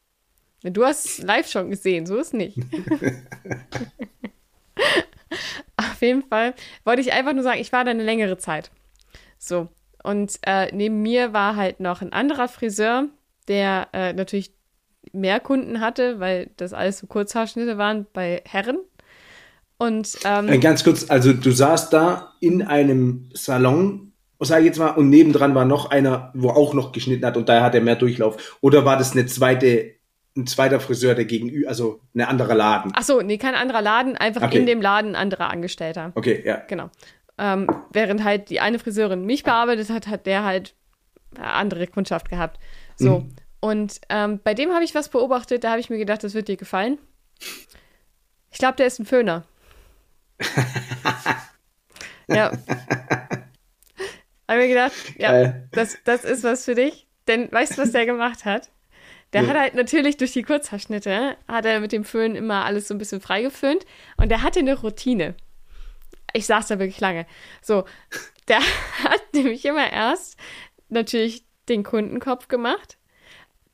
Du 0.62 0.84
hast 0.84 1.22
live 1.22 1.48
schon 1.50 1.70
gesehen, 1.70 2.06
so 2.06 2.16
ist 2.16 2.34
nicht. 2.34 2.58
Auf 5.76 6.02
jeden 6.02 6.22
Fall 6.22 6.54
wollte 6.84 7.00
ich 7.02 7.12
einfach 7.12 7.32
nur 7.32 7.42
sagen, 7.42 7.60
ich 7.60 7.72
war 7.72 7.84
da 7.84 7.90
eine 7.90 8.02
längere 8.02 8.38
Zeit. 8.38 8.70
So. 9.40 9.68
Und 10.04 10.38
äh, 10.42 10.74
neben 10.74 11.02
mir 11.02 11.32
war 11.32 11.56
halt 11.56 11.80
noch 11.80 12.00
ein 12.02 12.12
anderer 12.12 12.46
Friseur, 12.48 13.08
der 13.48 13.88
äh, 13.92 14.12
natürlich 14.12 14.52
mehr 15.12 15.40
Kunden 15.40 15.80
hatte, 15.80 16.20
weil 16.20 16.50
das 16.56 16.72
alles 16.72 16.98
so 16.98 17.06
Kurzhaarschnitte 17.06 17.76
waren 17.78 18.06
bei 18.12 18.42
Herren. 18.46 18.78
Und 19.78 20.18
ähm, 20.24 20.48
Äh, 20.48 20.58
ganz 20.58 20.84
kurz, 20.84 21.10
also 21.10 21.32
du 21.32 21.50
saßt 21.50 21.92
da 21.92 22.34
in 22.40 22.62
einem 22.62 23.30
Salon, 23.32 24.12
sag 24.38 24.60
ich 24.60 24.66
jetzt 24.66 24.78
mal, 24.78 24.90
und 24.90 25.08
nebendran 25.08 25.54
war 25.54 25.64
noch 25.64 25.90
einer, 25.90 26.30
wo 26.34 26.50
auch 26.50 26.74
noch 26.74 26.92
geschnitten 26.92 27.24
hat 27.24 27.36
und 27.36 27.48
daher 27.48 27.62
hat 27.62 27.74
er 27.74 27.80
mehr 27.80 27.96
Durchlauf. 27.96 28.58
Oder 28.60 28.84
war 28.84 28.98
das 28.98 29.12
eine 29.12 29.24
zweite, 29.26 29.94
ein 30.36 30.46
zweiter 30.46 30.80
Friseur, 30.80 31.14
der 31.14 31.24
gegenüber, 31.24 31.68
also 31.68 32.00
ein 32.14 32.20
anderer 32.22 32.54
Laden? 32.54 32.92
ach 32.94 33.02
so, 33.02 33.20
nee, 33.22 33.38
kein 33.38 33.54
anderer 33.54 33.80
Laden, 33.82 34.16
einfach 34.16 34.42
Okay. 34.42 34.58
in 34.58 34.66
dem 34.66 34.80
Laden 34.82 35.14
anderer 35.16 35.50
Angestellter. 35.50 36.12
Okay, 36.14 36.42
ja. 36.44 36.62
Genau. 36.68 36.90
Ähm, 37.42 37.66
während 37.90 38.22
halt 38.22 38.50
die 38.50 38.60
eine 38.60 38.78
Friseurin 38.78 39.24
mich 39.24 39.44
bearbeitet 39.44 39.88
hat, 39.88 40.06
hat 40.08 40.26
der 40.26 40.44
halt 40.44 40.74
andere 41.38 41.86
Kundschaft 41.86 42.28
gehabt. 42.28 42.60
So. 42.96 43.20
Mhm. 43.20 43.36
Und 43.60 44.00
ähm, 44.10 44.40
bei 44.44 44.52
dem 44.52 44.72
habe 44.72 44.84
ich 44.84 44.94
was 44.94 45.08
beobachtet, 45.08 45.64
da 45.64 45.70
habe 45.70 45.80
ich 45.80 45.88
mir 45.88 45.98
gedacht, 45.98 46.22
das 46.22 46.34
wird 46.34 46.48
dir 46.48 46.56
gefallen. 46.58 46.98
Ich 48.50 48.58
glaube, 48.58 48.76
der 48.76 48.86
ist 48.86 48.98
ein 48.98 49.06
Föhner. 49.06 49.44
ja. 52.28 52.50
Habe 54.48 54.60
mir 54.60 54.68
gedacht, 54.68 54.92
ja, 55.18 55.30
Geil. 55.30 55.68
das, 55.72 55.96
das 56.04 56.24
ist 56.24 56.44
was 56.44 56.64
für 56.64 56.74
dich. 56.74 57.06
Denn 57.28 57.50
weißt 57.50 57.78
du, 57.78 57.82
was 57.82 57.92
der 57.92 58.06
gemacht 58.06 58.44
hat? 58.44 58.70
Der 59.32 59.42
Nee. 59.42 59.48
hat 59.48 59.56
halt 59.56 59.74
natürlich 59.74 60.16
durch 60.16 60.32
die 60.32 60.42
Kurzhaarschnitte, 60.42 61.36
hat 61.46 61.64
er 61.64 61.80
mit 61.80 61.92
dem 61.92 62.04
Föhn 62.04 62.34
immer 62.34 62.64
alles 62.64 62.88
so 62.88 62.94
ein 62.94 62.98
bisschen 62.98 63.20
frei 63.20 63.42
geföhnt. 63.42 63.86
Und 64.16 64.28
der 64.30 64.42
hatte 64.42 64.58
eine 64.58 64.78
Routine. 64.80 65.34
Ich 66.32 66.46
saß 66.46 66.68
da 66.68 66.78
wirklich 66.78 67.00
lange. 67.00 67.26
So, 67.62 67.84
der 68.48 68.60
hat 69.04 69.22
nämlich 69.34 69.64
immer 69.64 69.92
erst 69.92 70.36
natürlich 70.88 71.44
den 71.68 71.82
Kundenkopf 71.84 72.48
gemacht, 72.48 72.98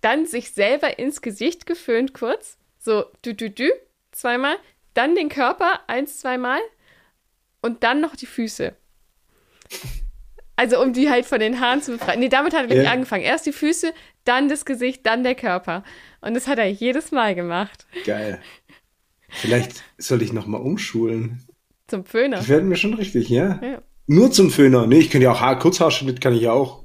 dann 0.01 0.27
sich 0.27 0.53
selber 0.53 0.99
ins 0.99 1.23
Gesicht 1.23 1.67
geföhnt 1.67 2.13
kurz, 2.15 2.59
so 2.79 3.05
du 3.23 3.35
du 3.35 3.51
du 3.51 3.71
zweimal, 4.13 4.57
dann 4.95 5.15
den 5.15 5.29
Körper 5.29 5.81
eins 5.89 6.21
zweimal 6.21 6.61
und 7.63 7.83
dann 7.83 8.01
noch 8.01 8.17
die 8.17 8.27
Füße. 8.27 8.75
Also 10.57 10.81
um 10.81 10.93
die 10.95 11.11
halt 11.11 11.27
von 11.27 11.39
den 11.41 11.61
Haaren 11.61 11.83
zu 11.83 11.93
befreien. 11.93 12.21
Nee, 12.21 12.29
damit 12.31 12.55
hat 12.55 12.63
er 12.65 12.69
wirklich 12.71 12.87
Ja. 12.87 12.93
angefangen. 12.93 13.25
Erst 13.25 13.45
die 13.45 13.53
Füße, 13.53 13.93
dann 14.25 14.49
das 14.49 14.65
Gesicht, 14.65 15.05
dann 15.05 15.23
der 15.23 15.35
Körper. 15.35 15.85
Und 16.23 16.35
das 16.35 16.47
hat 16.47 16.59
er 16.59 16.67
jedes 16.71 17.13
Mal 17.13 17.35
gemacht. 17.35 17.87
Geil. 18.07 18.41
Vielleicht 19.29 19.83
soll 19.99 20.23
ich 20.23 20.33
noch 20.33 20.47
mal 20.47 20.59
umschulen. 20.61 21.46
Zum 21.89 22.05
Föhner. 22.05 22.39
Das 22.39 22.49
werden 22.49 22.69
wir 22.69 22.77
schon 22.77 22.95
richtig, 22.95 23.29
ja? 23.29 23.61
Ja. 23.63 23.83
Nur 24.07 24.31
zum 24.31 24.51
Föhner. 24.51 24.87
Nee, 24.87 24.99
ich 24.99 25.11
kann 25.11 25.23
ja 25.23 25.33
auch 25.33 25.41
Haar, 25.41 25.59
Kurzhaarschnitt 25.59 26.21
kann 26.21 26.35
ich 26.35 26.43
ja 26.43 26.53
auch. 26.53 26.85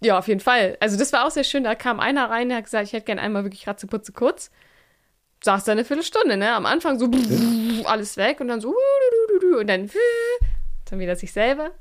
Ja, 0.00 0.18
auf 0.18 0.28
jeden 0.28 0.40
Fall. 0.40 0.76
Also 0.80 0.96
das 0.98 1.12
war 1.12 1.26
auch 1.26 1.30
sehr 1.30 1.44
schön. 1.44 1.64
Da 1.64 1.74
kam 1.74 2.00
einer 2.00 2.30
rein, 2.30 2.48
der 2.48 2.58
hat 2.58 2.64
gesagt, 2.64 2.86
ich 2.86 2.92
hätte 2.92 3.06
gerne 3.06 3.20
einmal 3.20 3.44
wirklich 3.44 3.66
ratzeputze 3.66 4.12
kurz. 4.12 4.50
Saß 5.44 5.64
da 5.64 5.72
eine 5.72 5.84
Viertelstunde, 5.84 6.36
ne? 6.36 6.52
Am 6.54 6.66
Anfang 6.66 6.98
so 6.98 7.10
alles 7.84 8.16
weg 8.16 8.40
und 8.40 8.48
dann 8.48 8.60
so 8.60 8.74
und 9.58 9.66
dann 9.66 9.90
dann 10.88 10.98
wieder 10.98 11.16
sich 11.16 11.32
selber. 11.32 11.72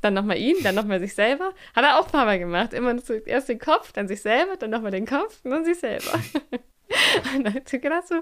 dann 0.00 0.14
nochmal 0.14 0.38
ihn, 0.38 0.56
dann 0.62 0.74
nochmal 0.74 1.00
sich 1.00 1.14
selber. 1.14 1.52
Hat 1.74 1.84
er 1.84 1.98
auch 1.98 2.06
ein 2.06 2.12
paar 2.12 2.24
Mal 2.24 2.38
gemacht. 2.38 2.72
Immer 2.72 2.96
erst 3.26 3.48
den 3.48 3.58
Kopf, 3.58 3.92
dann 3.92 4.08
sich 4.08 4.22
selber, 4.22 4.56
dann 4.56 4.70
nochmal 4.70 4.90
den 4.90 5.06
Kopf 5.06 5.40
und 5.44 5.50
dann 5.50 5.64
sich 5.64 5.78
selber. 5.78 6.12
und 7.36 7.44
dann 7.44 7.62
gedacht 7.64 8.08
so, 8.08 8.14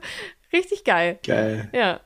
richtig 0.53 0.85
geil. 0.85 1.19
Geil. 1.25 1.69
Ja. 1.73 2.01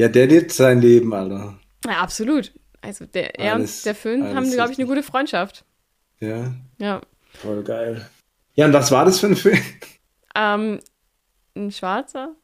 Ja, 0.00 0.08
der 0.08 0.26
lebt 0.26 0.50
sein 0.50 0.80
Leben, 0.80 1.12
Alter. 1.12 1.58
Ja, 1.84 1.98
absolut. 2.00 2.52
Also 2.80 3.04
der, 3.04 3.38
er 3.38 3.52
Alles- 3.56 3.84
und 3.86 3.94
der 4.04 4.12
alles 4.22 4.34
haben, 4.34 4.50
glaube 4.50 4.72
ich, 4.72 4.78
eine 4.78 4.88
gute 4.88 5.02
Freundschaft. 5.02 5.66
Ja, 6.20 6.54
Ja. 6.78 7.02
voll 7.34 7.62
geil. 7.62 8.08
Ja, 8.54 8.64
und 8.64 8.72
was 8.72 8.90
war 8.90 9.04
das 9.04 9.20
für 9.20 9.26
ein 9.26 9.36
Film? 9.36 9.58
Ähm, 10.34 10.80
ein 11.54 11.70
Schwarzer? 11.70 12.34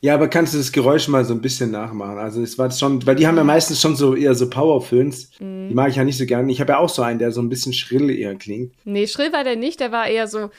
Ja, 0.00 0.14
aber 0.14 0.26
kannst 0.26 0.52
du 0.52 0.58
das 0.58 0.72
Geräusch 0.72 1.06
mal 1.06 1.24
so 1.24 1.32
ein 1.32 1.40
bisschen 1.40 1.70
nachmachen? 1.70 2.18
Also 2.18 2.42
es 2.42 2.58
war 2.58 2.68
schon, 2.72 3.06
weil 3.06 3.14
die 3.14 3.28
haben 3.28 3.36
ja 3.36 3.44
meistens 3.44 3.80
schon 3.80 3.94
so 3.94 4.16
eher 4.16 4.34
so 4.34 4.50
Powerföns. 4.50 5.30
Mhm. 5.38 5.68
Die 5.68 5.74
mag 5.74 5.90
ich 5.90 5.96
ja 5.96 6.02
nicht 6.02 6.18
so 6.18 6.26
gerne. 6.26 6.50
Ich 6.50 6.60
habe 6.60 6.72
ja 6.72 6.78
auch 6.78 6.88
so 6.88 7.02
einen, 7.02 7.20
der 7.20 7.30
so 7.30 7.40
ein 7.40 7.48
bisschen 7.48 7.72
schrill 7.72 8.10
eher 8.10 8.34
klingt. 8.34 8.74
Nee, 8.84 9.06
schrill 9.06 9.32
war 9.32 9.44
der 9.44 9.54
nicht, 9.54 9.78
der 9.78 9.92
war 9.92 10.08
eher 10.08 10.26
so. 10.26 10.50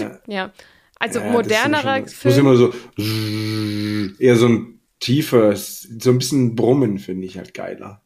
Ja. 0.00 0.18
Ja. 0.28 0.52
Also 0.98 1.20
Ja, 1.20 1.30
modernerer 1.30 2.00
das 2.00 2.12
ist 2.12 2.22
schon- 2.22 2.32
Film. 2.32 2.46
muss 2.46 2.58
immer 2.60 2.72
so 2.98 4.14
eher 4.18 4.36
so 4.36 4.48
ein 4.48 4.80
tiefer, 5.00 5.54
so 5.56 6.10
ein 6.10 6.18
bisschen 6.18 6.56
Brummen 6.56 6.98
finde 6.98 7.26
ich 7.26 7.38
halt 7.38 7.54
geiler. 7.54 8.02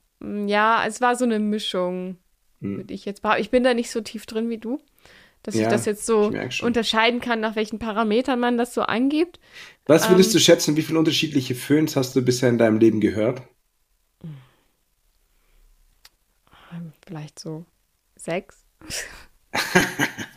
Ja, 0.47 0.84
es 0.86 1.01
war 1.01 1.16
so 1.16 1.24
eine 1.24 1.38
Mischung, 1.38 2.18
Hm. 2.61 2.76
würde 2.76 2.93
ich 2.95 3.05
jetzt 3.07 3.22
behaupten. 3.22 3.40
Ich 3.43 3.51
bin 3.51 3.64
da 3.64 3.72
nicht 3.74 3.90
so 3.90 4.01
tief 4.03 4.26
drin 4.26 4.51
wie 4.51 4.59
du, 4.59 4.78
dass 5.43 5.55
ich 5.55 5.62
Ja, 5.62 5.70
das 5.70 5.86
jetzt 5.86 6.05
so 6.07 6.30
ich 6.32 6.62
unterscheiden 6.62 7.20
kann, 7.20 7.40
nach 7.40 7.57
welchen 7.57 7.78
Parametern 7.78 8.38
man 8.38 8.59
das 8.59 8.74
so 8.74 8.82
angibt. 8.82 9.40
Was 9.86 10.09
würdest 10.11 10.30
Ähm. 10.30 10.34
du 10.34 10.38
schätzen, 10.40 10.76
wie 10.76 10.82
viele 10.82 10.99
unterschiedliche 10.99 11.55
Föhns 11.55 11.97
hast 11.97 12.14
du 12.14 12.22
bisher 12.22 12.51
in 12.51 12.59
deinem 12.59 12.78
Leben 12.78 13.01
gehört? 13.01 13.43
Vielleicht 17.07 17.38
so 17.38 17.64
sechs. 18.16 18.64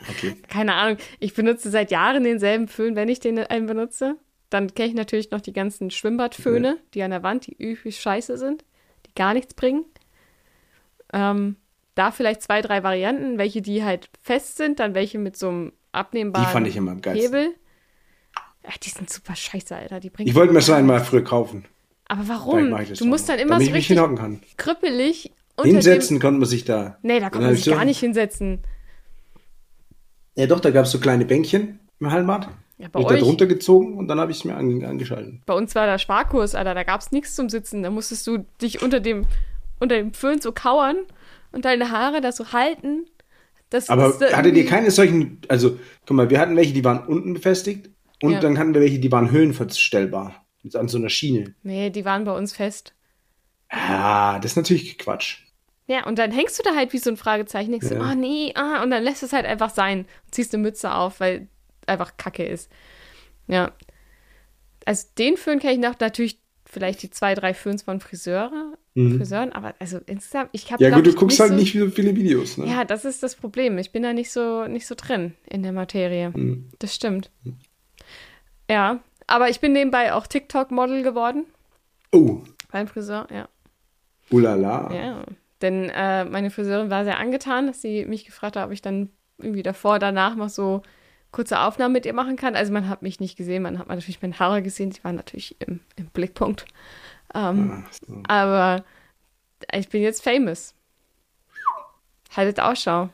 Okay. 0.10 0.36
Keine 0.50 0.74
Ahnung. 0.74 0.98
Ich 1.20 1.34
benutze 1.34 1.70
seit 1.70 1.92
Jahren 1.92 2.24
denselben 2.24 2.68
Föhn, 2.68 2.96
wenn 2.96 3.10
ich 3.10 3.20
den 3.20 3.40
einen 3.40 3.68
benutze. 3.68 4.18
Dann 4.50 4.74
kenne 4.74 4.90
ich 4.90 4.96
natürlich 4.96 5.32
noch 5.32 5.42
die 5.42 5.54
ganzen 5.54 5.92
Schwimmbadföhne, 5.92 6.78
die 6.94 7.04
an 7.04 7.12
der 7.12 7.24
Wand, 7.24 7.48
die 7.48 7.56
üblich 7.58 8.00
scheiße 8.00 8.38
sind, 8.38 8.64
die 9.08 9.12
gar 9.16 9.34
nichts 9.34 9.54
bringen. 9.54 9.86
Ähm, 11.14 11.56
da 11.96 12.12
vielleicht 12.12 12.42
zwei, 12.42 12.62
drei 12.62 12.84
Varianten, 12.84 13.38
welche 13.38 13.62
die 13.62 13.84
halt 13.84 14.10
fest 14.22 14.58
sind, 14.58 14.80
dann 14.80 14.94
welche 14.94 15.18
mit 15.18 15.36
so 15.38 15.50
einem 15.50 15.74
abnehmbaren 15.92 16.46
Die 16.48 16.52
fand 16.52 16.68
ich 16.68 16.76
immer 16.76 16.92
am 16.92 17.02
geilsten. 17.02 17.34
Hebel. 17.34 17.56
Ja, 18.64 18.72
die 18.82 18.90
sind 18.90 19.10
super 19.10 19.36
scheiße, 19.36 19.76
Alter. 19.76 20.00
Die 20.00 20.10
bringen 20.10 20.30
Ich 20.30 20.36
wollte 20.36 20.54
mir 20.54 20.62
so 20.62 20.74
einen 20.74 20.88
mal 20.88 21.04
früher 21.04 21.24
kaufen. 21.24 21.66
Aber 22.08 22.28
warum? 22.28 22.76
Du 22.98 23.06
musst 23.06 23.30
dann 23.30 23.40
immer 23.40 23.60
so 23.60 23.72
richtig 23.72 24.00
krüppelig 24.58 25.32
Hinsetzen 25.64 26.20
konnte 26.20 26.40
man 26.40 26.50
sich 26.50 26.66
da. 26.66 26.84
Dem, 26.84 26.96
nee, 27.04 27.20
da 27.20 27.30
kann 27.30 27.42
man 27.42 27.56
sich 27.56 27.66
gar 27.66 27.86
nicht 27.86 28.00
hinsetzen. 28.00 28.62
Ja 30.36 30.48
doch, 30.48 30.60
da 30.60 30.72
gab 30.72 30.86
es 30.86 30.92
so 30.92 31.00
kleine 31.00 31.26
Bänkchen 31.26 31.80
im 32.00 32.12
Hallenbad. 32.12 32.50
Ja, 32.78 32.90
bei 32.90 33.00
ich 33.00 33.08
da 33.08 33.14
euch, 33.16 33.22
drunter 33.22 33.46
gezogen 33.46 33.98
und 33.98 34.08
dann 34.10 34.20
habe 34.20 34.32
ich 34.32 34.40
es 34.40 34.44
mir 34.46 34.56
ange 34.58 34.86
angeschalten. 34.88 35.42
bei 35.46 35.54
uns 35.54 35.74
war 35.76 35.86
der 35.86 35.98
Sparkurs, 35.98 36.56
Alter, 36.56 36.74
da 36.74 36.84
gab 36.84 37.00
es 37.00 37.12
nichts 37.14 37.34
zum 37.36 37.48
Sitzen. 37.50 37.84
Da 37.84 37.90
musstest 37.90 38.28
du 38.28 38.40
dich 38.62 38.82
unter 38.82 39.00
dem, 39.00 39.26
unter 39.80 39.96
dem 39.96 40.14
Föhn 40.14 40.42
so 40.42 40.52
kauern 40.52 40.98
und 41.54 41.64
deine 41.64 41.90
Haare 41.92 42.20
da 42.20 42.34
so 42.34 42.52
halten. 42.52 43.06
Das, 43.70 43.90
Aber 43.90 44.10
das 44.10 44.18
da 44.20 44.38
hattet 44.38 44.56
ihr 44.58 44.66
keine 44.66 44.92
solchen, 44.92 45.40
also 45.48 45.80
guck 46.06 46.18
mal, 46.18 46.30
wir 46.30 46.40
hatten 46.40 46.56
welche, 46.58 46.74
die 46.74 46.84
waren 46.84 47.06
unten 47.08 47.34
befestigt 47.34 47.90
und 48.22 48.34
Ja. 48.34 48.40
dann 48.42 48.58
hatten 48.60 48.74
wir 48.74 48.82
welche, 48.82 49.00
die 49.00 49.12
waren 49.12 49.32
höhenverstellbar. 49.32 50.46
An 50.74 50.88
so 50.88 50.98
einer 50.98 51.10
Schiene. 51.10 51.54
Nee, 51.64 51.92
die 51.92 52.04
waren 52.06 52.24
bei 52.26 52.36
uns 52.36 52.52
fest. 52.54 52.94
Ah, 53.70 54.40
das 54.40 54.52
ist 54.52 54.58
natürlich 54.58 54.98
Quatsch. 54.98 55.45
Ja, 55.88 56.06
und 56.08 56.18
dann 56.18 56.32
hängst 56.32 56.58
du 56.58 56.64
da 56.64 56.76
halt 56.76 56.94
wie 56.94 56.98
so 56.98 57.10
ein 57.12 57.18
Fragezeichen, 57.18 57.72
denkst 57.72 57.90
du, 57.90 57.96
Ja. 57.96 58.12
oh 58.12 58.16
nee, 58.16 58.52
ah, 58.56 58.82
und 58.82 58.90
dann 58.92 59.04
lässt 59.04 59.22
es 59.24 59.34
halt 59.34 59.46
einfach 59.46 59.70
sein. 59.70 60.00
Und 60.26 60.34
ziehst 60.36 60.54
eine 60.54 60.64
Mütze 60.64 60.94
auf, 60.94 61.20
weil 61.20 61.48
einfach 61.86 62.18
Kacke 62.18 62.44
ist. 62.46 62.72
Ja. 63.48 63.72
Also 64.86 65.08
den 65.18 65.38
Föhn 65.38 65.60
kenne 65.60 65.74
ich 65.74 65.80
noch, 65.80 66.00
natürlich 66.00 66.40
vielleicht 66.66 67.04
die 67.04 67.10
zwei, 67.12 67.36
drei 67.36 67.54
Föhns 67.54 67.84
von 67.84 68.00
Friseure, 68.00 68.74
Friseuren, 68.96 69.52
aber 69.52 69.76
also 69.80 70.00
insgesamt, 70.06 70.50
ich 70.54 70.72
habe 70.72 70.84
Mhm. 70.84 70.90
Ja 70.90 70.96
gut, 70.96 71.06
du 71.06 71.14
guckst 71.14 71.38
nicht 71.38 71.40
halt 71.42 71.50
so, 71.52 71.56
nicht 71.58 71.74
so 71.78 71.90
viele 71.90 72.16
Videos, 72.16 72.58
ne? 72.58 72.66
Ja, 72.68 72.86
das 72.86 73.04
ist 73.04 73.22
das 73.24 73.36
Problem. 73.36 73.78
Ich 73.78 73.92
bin 73.92 74.04
da 74.04 74.14
nicht 74.14 74.32
so, 74.32 74.66
nicht 74.68 74.88
so 74.88 74.96
drin 74.96 75.34
in 75.50 75.64
der 75.64 75.74
Materie. 75.74 76.30
Mhm. 76.30 76.70
Das 76.80 76.96
stimmt. 76.96 77.30
Ja, 78.70 79.00
aber 79.28 79.50
ich 79.50 79.60
bin 79.60 79.74
nebenbei 79.74 80.14
auch 80.14 80.28
TikTok-Model 80.28 81.04
geworden 81.04 81.46
Oh, 82.14 82.42
beim 82.72 82.88
Friseur, 82.88 83.28
ja. 83.32 83.50
ulala. 84.32 84.94
Ja, 84.94 85.24
denn 85.66 85.90
äh, 85.90 86.26
meine 86.26 86.52
Friseurin 86.52 86.90
war 86.90 87.04
sehr 87.04 87.20
angetan, 87.20 87.68
dass 87.68 87.82
sie 87.82 88.06
mich 88.06 88.26
gefragt 88.26 88.56
hat, 88.56 88.66
ob 88.66 88.72
ich 88.72 88.82
dann 88.82 89.10
irgendwie 89.38 89.64
davor, 89.64 90.00
danach 90.00 90.36
noch 90.36 90.50
so 90.50 90.82
kurze 91.32 91.60
Aufnahmen 91.60 91.94
mit 91.94 92.06
ihr 92.06 92.14
machen 92.14 92.38
kann. 92.38 92.56
Also 92.56 92.72
man 92.72 92.88
hat 92.88 93.02
mich 93.02 93.20
nicht 93.20 93.36
gesehen, 93.36 93.64
man 93.64 93.78
hat 93.78 93.88
natürlich 93.88 94.22
meine 94.22 94.40
Haare 94.40 94.62
gesehen, 94.62 94.92
die 94.92 95.04
waren 95.04 95.16
natürlich 95.16 95.58
im, 95.60 95.82
im 95.98 96.08
Blickpunkt. 96.08 96.66
Ähm, 97.34 97.84
Ach 97.86 97.94
so. 97.94 98.24
Aber 98.28 98.86
ich 99.74 99.90
bin 99.90 100.02
jetzt 100.02 100.24
famous. 100.24 100.74
Haltet 102.36 102.60
Ausschau. 102.60 103.10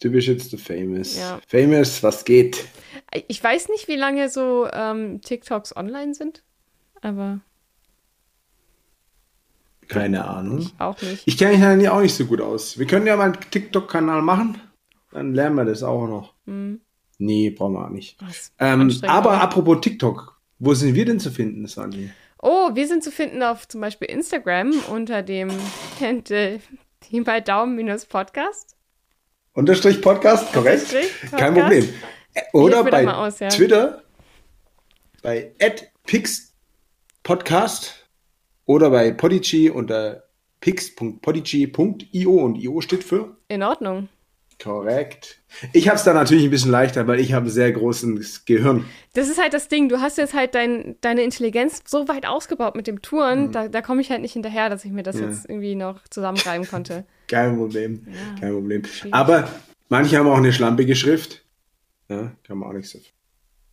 Du 0.00 0.10
bist 0.10 0.28
jetzt 0.28 0.52
der 0.52 0.58
Famous. 0.58 1.16
Ja. 1.16 1.40
Famous, 1.46 2.02
was 2.02 2.24
geht? 2.24 2.66
Ich 3.26 3.42
weiß 3.42 3.68
nicht, 3.68 3.88
wie 3.88 3.96
lange 3.96 4.28
so 4.28 4.68
ähm, 4.72 5.20
TikToks 5.22 5.74
online 5.76 6.14
sind, 6.14 6.44
aber 7.00 7.40
Keine 9.88 10.24
Ahnung. 10.24 10.58
ich 10.58 10.74
auch 10.78 11.00
nicht. 11.00 11.22
Ich 11.26 11.38
kenne 11.38 11.76
mich 11.76 11.82
ja 11.82 11.92
auch 11.92 12.00
nicht 12.00 12.14
so 12.14 12.26
gut 12.26 12.40
aus. 12.40 12.78
Wir 12.78 12.86
können 12.86 13.06
ja 13.06 13.16
mal 13.16 13.32
einen 13.32 13.40
TikTok-Kanal 13.50 14.22
machen. 14.22 14.60
Dann 15.12 15.34
lernen 15.34 15.56
wir 15.56 15.64
das 15.64 15.82
auch 15.82 16.06
noch. 16.06 16.34
Hm. 16.46 16.80
Nee, 17.18 17.50
brauchen 17.50 17.74
wir 17.74 17.86
auch 17.86 17.90
nicht. 17.90 18.18
Ähm, 18.58 18.94
aber 19.02 19.40
apropos 19.40 19.80
TikTok, 19.80 20.40
wo 20.58 20.74
sind 20.74 20.94
wir 20.94 21.04
denn 21.04 21.18
zu 21.18 21.30
finden, 21.30 21.66
Sandy? 21.66 22.10
Oh, 22.40 22.70
wir 22.74 22.86
sind 22.86 23.02
zu 23.02 23.10
finden 23.10 23.42
auf 23.42 23.66
zum 23.66 23.80
Beispiel 23.80 24.08
Instagram 24.08 24.72
unter 24.90 25.22
dem 25.22 25.50
äh, 26.00 26.58
Team 27.00 27.24
bei 27.24 27.40
Daumen 27.40 27.74
minus 27.74 28.06
Podcast. 28.06 28.76
Unterstrich 29.54 30.00
Podcast, 30.00 30.52
korrekt? 30.52 30.82
Unterstrich 30.82 31.30
Kein 31.32 31.54
Podcast. 31.54 31.58
Problem. 31.58 31.88
Äh, 32.34 32.42
Oder 32.52 32.84
bei 32.84 33.08
aus, 33.08 33.40
ja. 33.40 33.48
Twitter, 33.48 34.04
bei 35.22 35.52
@pixpodcast 36.06 37.97
oder 38.68 38.90
bei 38.90 39.10
Podigy 39.10 39.70
unter 39.70 40.24
pix.podigy.io 40.60 42.30
und 42.32 42.56
io 42.56 42.80
steht 42.80 43.02
für 43.04 43.36
In 43.48 43.62
Ordnung. 43.62 44.08
korrekt. 44.62 45.40
Ich 45.72 45.88
habe 45.88 45.96
es 45.96 46.04
da 46.04 46.12
natürlich 46.12 46.44
ein 46.44 46.50
bisschen 46.50 46.70
leichter, 46.70 47.06
weil 47.06 47.20
ich 47.20 47.32
habe 47.32 47.46
ein 47.46 47.50
sehr 47.50 47.72
großes 47.72 48.44
Gehirn. 48.44 48.84
Das 49.14 49.28
ist 49.28 49.40
halt 49.40 49.54
das 49.54 49.68
Ding. 49.68 49.88
Du 49.88 50.00
hast 50.00 50.18
jetzt 50.18 50.34
halt 50.34 50.54
dein, 50.54 50.96
deine 51.00 51.22
Intelligenz 51.22 51.80
so 51.86 52.08
weit 52.08 52.26
ausgebaut 52.26 52.74
mit 52.76 52.86
dem 52.86 53.00
Touren, 53.00 53.52
da, 53.52 53.68
da 53.68 53.80
komme 53.82 54.00
ich 54.00 54.10
halt 54.10 54.20
nicht 54.20 54.32
hinterher, 54.34 54.68
dass 54.68 54.84
ich 54.84 54.90
mir 54.92 55.02
das 55.02 55.16
Mhm. 55.16 55.22
Ja. 55.22 55.28
jetzt 55.28 55.48
irgendwie 55.48 55.74
noch 55.74 56.06
zusammenreiben 56.08 56.66
konnte. 56.68 57.04
Kein 57.28 57.56
Problem. 57.56 58.06
Ja. 58.06 58.40
Kein 58.40 58.52
Problem. 58.52 58.82
Aber 59.12 59.48
manche 59.88 60.18
haben 60.18 60.28
auch 60.28 60.36
eine 60.36 60.52
schlampige 60.52 60.94
Schrift. 60.96 61.44
Ja, 62.10 62.32
kann 62.42 62.58
man 62.58 62.68
auch 62.68 62.74
nicht 62.74 62.88
so. 62.88 62.98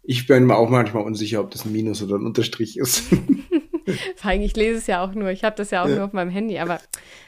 Ich 0.03 0.27
bin 0.27 0.45
mir 0.45 0.55
auch 0.55 0.69
manchmal 0.69 1.03
unsicher, 1.03 1.41
ob 1.41 1.49
das 1.51 1.65
ein 1.65 1.71
Minus 1.71 2.03
oder 2.03 2.15
ein 2.15 2.25
Unterstrich 2.25 2.77
ist. 2.77 3.03
Vor 4.15 4.31
allem, 4.31 4.41
ich 4.41 4.55
lese 4.55 4.77
es 4.79 4.87
ja 4.87 5.03
auch 5.03 5.13
nur. 5.13 5.29
Ich 5.29 5.43
habe 5.43 5.55
das 5.55 5.71
ja 5.71 5.83
auch 5.83 5.87
Ja. 5.89 5.95
nur 5.95 6.05
auf 6.05 6.13
meinem 6.13 6.29
Handy, 6.31 6.59
aber 6.59 6.79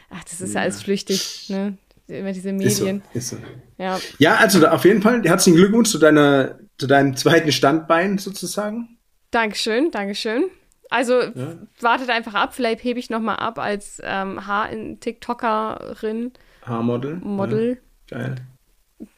ach, 0.10 0.24
das 0.24 0.42
ist 0.42 0.54
ja, 0.54 0.60
Ja. 0.60 0.64
alles 0.64 0.82
flüchtig, 0.82 1.46
ne? 1.50 1.78
Immer 2.08 2.32
diese 2.32 2.52
ist 2.52 2.78
so, 2.78 2.84
Medien. 2.86 3.04
ist 3.14 3.30
so. 3.30 3.38
Ja. 3.78 4.00
Ja, 4.18 4.36
also 4.38 4.66
auf 4.68 4.86
jeden 4.86 5.02
Fall 5.02 5.22
herzlichen 5.24 5.58
Glückwunsch 5.58 5.90
zu 5.90 5.98
deiner, 6.00 6.58
zu 6.78 6.88
deinem 6.88 7.16
zweiten 7.18 7.52
Standbein 7.52 8.18
sozusagen. 8.18 8.98
Dankeschön, 9.32 9.92
Dankeschön. 9.92 10.46
Also 10.90 11.20
Ja. 11.22 11.58
wartet 11.82 12.10
einfach 12.10 12.34
ab, 12.34 12.54
vielleicht 12.56 12.82
hebe 12.86 12.98
ich 12.98 13.10
nochmal 13.10 13.36
ab 13.38 13.60
als 13.60 14.02
ähm, 14.04 14.48
Haar-TikTokerin, 14.48 16.32
Haarmodel. 16.64 17.16
Model. 17.18 17.78
Ja, 18.10 18.18
geil. 18.18 18.36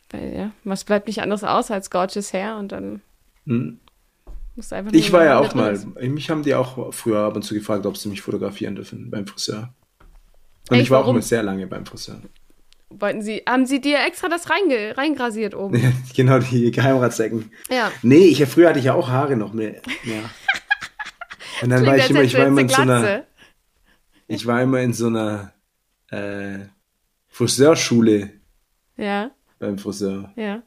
Weil, 0.09 0.35
ja, 0.35 0.51
was 0.63 0.83
bleibt 0.83 1.05
nicht 1.07 1.21
anderes 1.21 1.43
aus 1.43 1.69
als 1.71 1.91
Gorgeous 1.91 2.33
Hair 2.33 2.57
und 2.57 2.71
dann 2.71 3.01
Hm. 3.45 3.79
musst 4.25 4.25
du 4.25 4.25
einfach 4.25 4.35
nur 4.35 4.48
Ich 4.91 5.11
war 5.11 5.23
ja 5.25 5.39
auch 5.39 5.53
mal, 5.55 5.77
mich 6.01 6.29
haben 6.29 6.43
die 6.43 6.55
auch 6.55 6.93
früher 6.93 7.19
ab 7.19 7.35
und 7.35 7.43
zu 7.43 7.53
gefragt, 7.53 7.85
ob 7.85 7.97
sie 7.97 8.09
mich 8.09 8.21
fotografieren 8.21 8.75
dürfen 8.75 9.09
beim 9.09 9.25
Friseur. 9.27 9.73
Und 10.69 10.75
Echt, 10.77 10.83
ich 10.83 10.91
war 10.91 10.99
auch 10.99 11.03
warum? 11.03 11.15
immer 11.17 11.21
sehr 11.23 11.43
lange 11.43 11.65
beim 11.67 11.85
Friseur. 11.85 12.21
Wollten 12.91 13.21
sie, 13.21 13.43
haben 13.47 13.65
sie 13.65 13.81
dir 13.81 13.99
extra 14.05 14.29
das 14.29 14.49
reinge, 14.49 14.97
reingrasiert 14.97 15.53
oben? 15.55 15.79
genau, 16.15 16.39
die 16.39 16.71
Geheimratsecken. 16.71 17.51
ja. 17.69 17.91
Nee, 18.01 18.25
ich, 18.27 18.43
früher 18.45 18.69
hatte 18.69 18.79
ich 18.79 18.85
ja 18.85 18.93
auch 18.95 19.09
Haare 19.09 19.35
noch 19.35 19.53
mehr. 19.53 19.81
mehr. 20.03 20.23
Und 21.61 21.69
dann 21.69 21.85
war 21.85 21.97
ich 21.97 22.09
immer, 22.09 22.21
ich 22.23 22.35
war 22.37 22.47
immer 22.47 22.61
in 22.61 22.69
so 22.69 22.81
einer, 22.81 23.23
ich 24.27 24.45
war 24.47 24.61
immer 24.61 24.79
in 24.79 24.93
so 24.93 25.07
einer 25.07 25.53
äh, 26.09 26.59
Friseurschule 27.27 28.31
Ja, 28.97 29.31
beim 29.59 29.77
Friseur. 29.77 30.31
ja. 30.35 30.63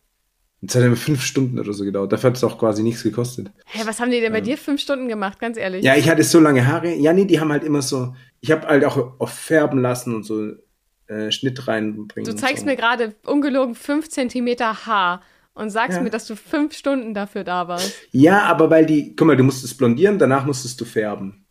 Das 0.65 0.77
hat 0.77 0.85
immer 0.85 0.95
fünf 0.97 1.23
Stunden 1.23 1.59
oder 1.59 1.73
so 1.73 1.85
gedauert. 1.85 2.13
Dafür 2.13 2.31
hat 2.31 2.37
es 2.37 2.45
auch 2.45 2.57
quasi 2.57 2.85
nichts 2.85 3.03
gekostet. 3.03 3.51
Hä, 3.67 3.83
was 3.85 3.99
haben 4.01 4.13
die 4.13 4.21
denn 4.21 4.33
bei 4.33 4.41
dir 4.41 4.57
fünf 4.57 4.81
Stunden 4.81 5.09
gemacht, 5.09 5.41
ganz 5.41 5.57
ehrlich? 5.57 5.85
Ja, 5.85 5.97
ich 5.97 6.09
hatte 6.09 6.23
so 6.23 6.39
lange 6.39 6.65
Haare. 6.67 6.95
Ja, 6.95 7.13
nee, 7.13 7.25
die 7.25 7.41
haben 7.41 7.51
halt 7.51 7.65
immer 7.65 7.83
so. 7.83 8.15
Ich 8.41 8.53
habe 8.53 8.69
halt 8.69 8.85
auch 8.85 9.19
auf 9.19 9.31
färben 9.31 9.81
lassen 9.81 10.15
und 10.15 10.23
so 10.23 10.53
äh, 11.09 11.33
Schnitt 11.33 11.67
reinbringen. 11.67 12.31
Du 12.31 12.37
zeigst 12.37 12.61
so. 12.61 12.67
mir 12.67 12.77
gerade 12.77 13.15
ungelogen 13.27 13.75
fünf 13.75 14.09
Zentimeter 14.09 14.87
Haar 14.87 15.23
und 15.55 15.71
sagst 15.71 15.97
Ja. 15.99 16.03
mir, 16.03 16.11
dass 16.11 16.27
du 16.27 16.37
fünf 16.37 16.75
Stunden 16.75 17.13
dafür 17.13 17.43
da 17.43 17.67
warst. 17.67 17.93
Ja, 18.13 18.45
aber 18.45 18.71
weil 18.71 18.87
die, 18.87 19.17
guck 19.17 19.27
mal, 19.27 19.37
du 19.37 19.43
musstest 19.43 19.77
blondieren, 19.79 20.21
danach 20.21 20.47
musstest 20.47 20.81
du 20.81 20.85
färben. 20.85 21.45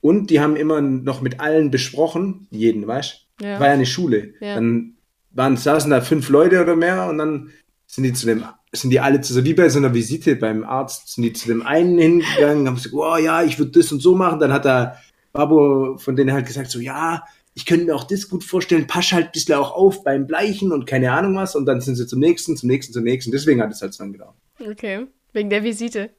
Und 0.00 0.30
die 0.30 0.40
haben 0.40 0.56
immer 0.56 0.80
noch 0.80 1.20
mit 1.20 1.40
allen 1.40 1.70
besprochen, 1.70 2.46
jeden, 2.50 2.86
weißt 2.86 3.26
du? 3.38 3.44
Ja. 3.44 3.60
War 3.60 3.66
ja 3.66 3.72
eine 3.74 3.86
Schule. 3.86 4.32
Ja. 4.40 4.54
Dann 4.54 4.94
waren, 5.30 5.56
saßen 5.56 5.90
da 5.90 6.00
fünf 6.00 6.28
Leute 6.30 6.60
oder 6.62 6.74
mehr 6.74 7.06
und 7.08 7.18
dann 7.18 7.50
sind 7.92 8.04
die 8.04 8.12
zu 8.12 8.26
dem, 8.26 8.44
sind 8.72 8.90
die 8.90 9.00
alle 9.00 9.20
zu, 9.20 9.32
so 9.34 9.44
wie 9.44 9.54
bei 9.54 9.68
so 9.68 9.78
einer 9.78 9.92
Visite 9.92 10.36
beim 10.36 10.64
Arzt, 10.64 11.08
sind 11.14 11.24
die 11.24 11.32
zu 11.32 11.48
dem 11.48 11.62
einen 11.66 11.98
hingegangen, 11.98 12.66
haben 12.68 12.76
gesagt, 12.76 12.94
oh 12.94 13.16
ja, 13.16 13.42
ich 13.42 13.58
würde 13.58 13.72
das 13.72 13.90
und 13.92 14.00
so 14.00 14.14
machen. 14.14 14.38
Dann 14.38 14.52
hat 14.52 14.64
der 14.64 14.98
Babo 15.32 15.96
von 15.98 16.14
denen 16.16 16.32
halt 16.32 16.46
gesagt, 16.46 16.70
so 16.70 16.78
ja, 16.78 17.24
ich 17.54 17.66
könnte 17.66 17.86
mir 17.86 17.96
auch 17.96 18.04
das 18.04 18.28
gut 18.28 18.44
vorstellen, 18.44 18.86
pass 18.86 19.10
halt 19.12 19.26
ein 19.26 19.32
bisschen 19.32 19.56
auch 19.56 19.72
auf 19.72 20.04
beim 20.04 20.26
Bleichen 20.28 20.70
und 20.72 20.86
keine 20.86 21.10
Ahnung 21.12 21.34
was. 21.34 21.56
Und 21.56 21.66
dann 21.66 21.80
sind 21.80 21.96
sie 21.96 22.06
zum 22.06 22.20
nächsten, 22.20 22.56
zum 22.56 22.68
nächsten, 22.68 22.92
zum 22.92 23.02
nächsten. 23.02 23.32
Deswegen 23.32 23.60
hat 23.60 23.72
es 23.72 23.82
halt 23.82 23.92
so 23.92 24.04
lange 24.04 24.12
gedauert. 24.12 24.36
Okay. 24.60 25.06
Wegen 25.32 25.50
der 25.50 25.64
Visite. 25.64 26.10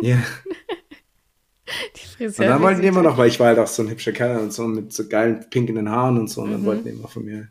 Ja. 0.00 0.18
Die 1.66 2.24
Und 2.24 2.32
Friseur. 2.32 2.46
dann 2.48 2.60
wollten 2.62 2.82
die 2.82 2.88
immer 2.88 3.02
noch, 3.02 3.16
weil 3.16 3.28
ich 3.28 3.40
war 3.40 3.46
halt 3.48 3.58
auch 3.58 3.66
so 3.66 3.82
ein 3.82 3.88
hübscher 3.88 4.12
Kerl 4.12 4.38
und 4.40 4.52
so 4.52 4.66
mit 4.66 4.92
so 4.92 5.08
geilen 5.08 5.46
pinken 5.48 5.88
Haaren 5.88 6.18
und 6.18 6.28
so. 6.28 6.42
Und 6.42 6.50
dann 6.52 6.60
Mhm. 6.62 6.66
wollten 6.66 6.84
die 6.84 6.90
immer 6.90 7.08
von 7.08 7.24
mir 7.24 7.48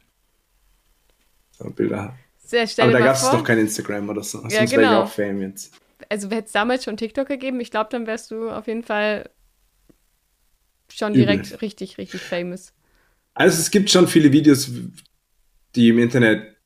so 1.57 1.69
Bilder 1.71 2.03
haben. 2.03 2.13
Sehr, 2.51 2.67
stell 2.67 2.89
Aber 2.89 2.99
da 2.99 3.05
gab 3.05 3.15
es 3.15 3.21
doch 3.21 3.45
kein 3.45 3.59
Instagram 3.59 4.09
oder 4.09 4.23
so. 4.23 4.41
Sonst 4.41 4.51
Ja, 4.51 4.57
wäre 4.59 4.65
ich 4.65 4.71
genau. 4.71 5.03
auch 5.03 5.09
Fame 5.09 5.41
jetzt. 5.43 5.73
also 6.09 6.29
hätte 6.29 6.47
es 6.47 6.51
damals 6.51 6.83
schon 6.83 6.97
TikTok 6.97 7.29
gegeben, 7.29 7.61
ich 7.61 7.71
glaube, 7.71 7.87
dann 7.89 8.05
wärst 8.07 8.29
du 8.31 8.49
auf 8.49 8.67
jeden 8.67 8.83
Fall 8.83 9.29
schon 10.93 11.13
Übel. 11.13 11.27
direkt 11.27 11.61
richtig, 11.61 11.97
richtig 11.97 12.19
famous. 12.19 12.73
Also 13.35 13.57
es 13.57 13.71
gibt 13.71 13.89
schon 13.89 14.05
viele 14.09 14.33
Videos, 14.33 14.69
die 15.75 15.87
im 15.87 15.99
Internet 15.99 16.57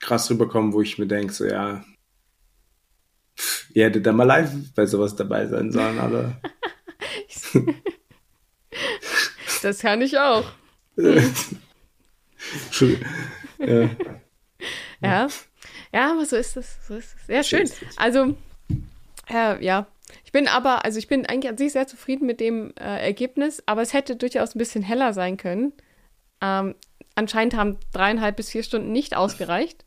krass 0.00 0.30
rüberkommen, 0.30 0.72
wo 0.72 0.80
ich 0.80 0.96
mir 0.96 1.06
denke, 1.06 1.34
so 1.34 1.44
ja, 1.44 1.84
ihr 3.74 3.84
hättet 3.84 4.06
da 4.06 4.12
mal 4.12 4.24
live 4.24 4.50
bei 4.74 4.86
sowas 4.86 5.14
dabei 5.16 5.46
sein 5.48 5.70
sollen, 5.70 5.98
aber 5.98 6.40
Das 9.60 9.80
kann 9.80 10.00
ich 10.00 10.18
auch. 10.18 10.50
ja. 13.58 13.90
Ja. 15.02 15.28
Ja, 15.92 16.12
aber 16.12 16.24
so 16.24 16.36
ist 16.36 16.56
es. 16.56 16.76
So 16.86 16.94
ist 16.94 17.16
es. 17.16 17.28
Ja, 17.28 17.42
schön. 17.42 17.70
Also, 17.96 18.36
äh, 19.28 19.64
ja. 19.64 19.86
Ich 20.24 20.32
bin 20.32 20.48
aber, 20.48 20.84
also 20.84 20.98
ich 20.98 21.08
bin 21.08 21.26
eigentlich 21.26 21.50
an 21.50 21.58
sich 21.58 21.72
sehr 21.72 21.86
zufrieden 21.86 22.26
mit 22.26 22.40
dem 22.40 22.72
äh, 22.76 23.04
Ergebnis, 23.04 23.62
aber 23.66 23.82
es 23.82 23.92
hätte 23.92 24.16
durchaus 24.16 24.54
ein 24.54 24.58
bisschen 24.58 24.82
heller 24.82 25.12
sein 25.12 25.36
können. 25.36 25.72
Ähm, 26.40 26.74
anscheinend 27.14 27.54
haben 27.54 27.78
dreieinhalb 27.92 28.36
bis 28.36 28.50
vier 28.50 28.62
Stunden 28.62 28.92
nicht 28.92 29.16
ausgereicht. 29.16 29.84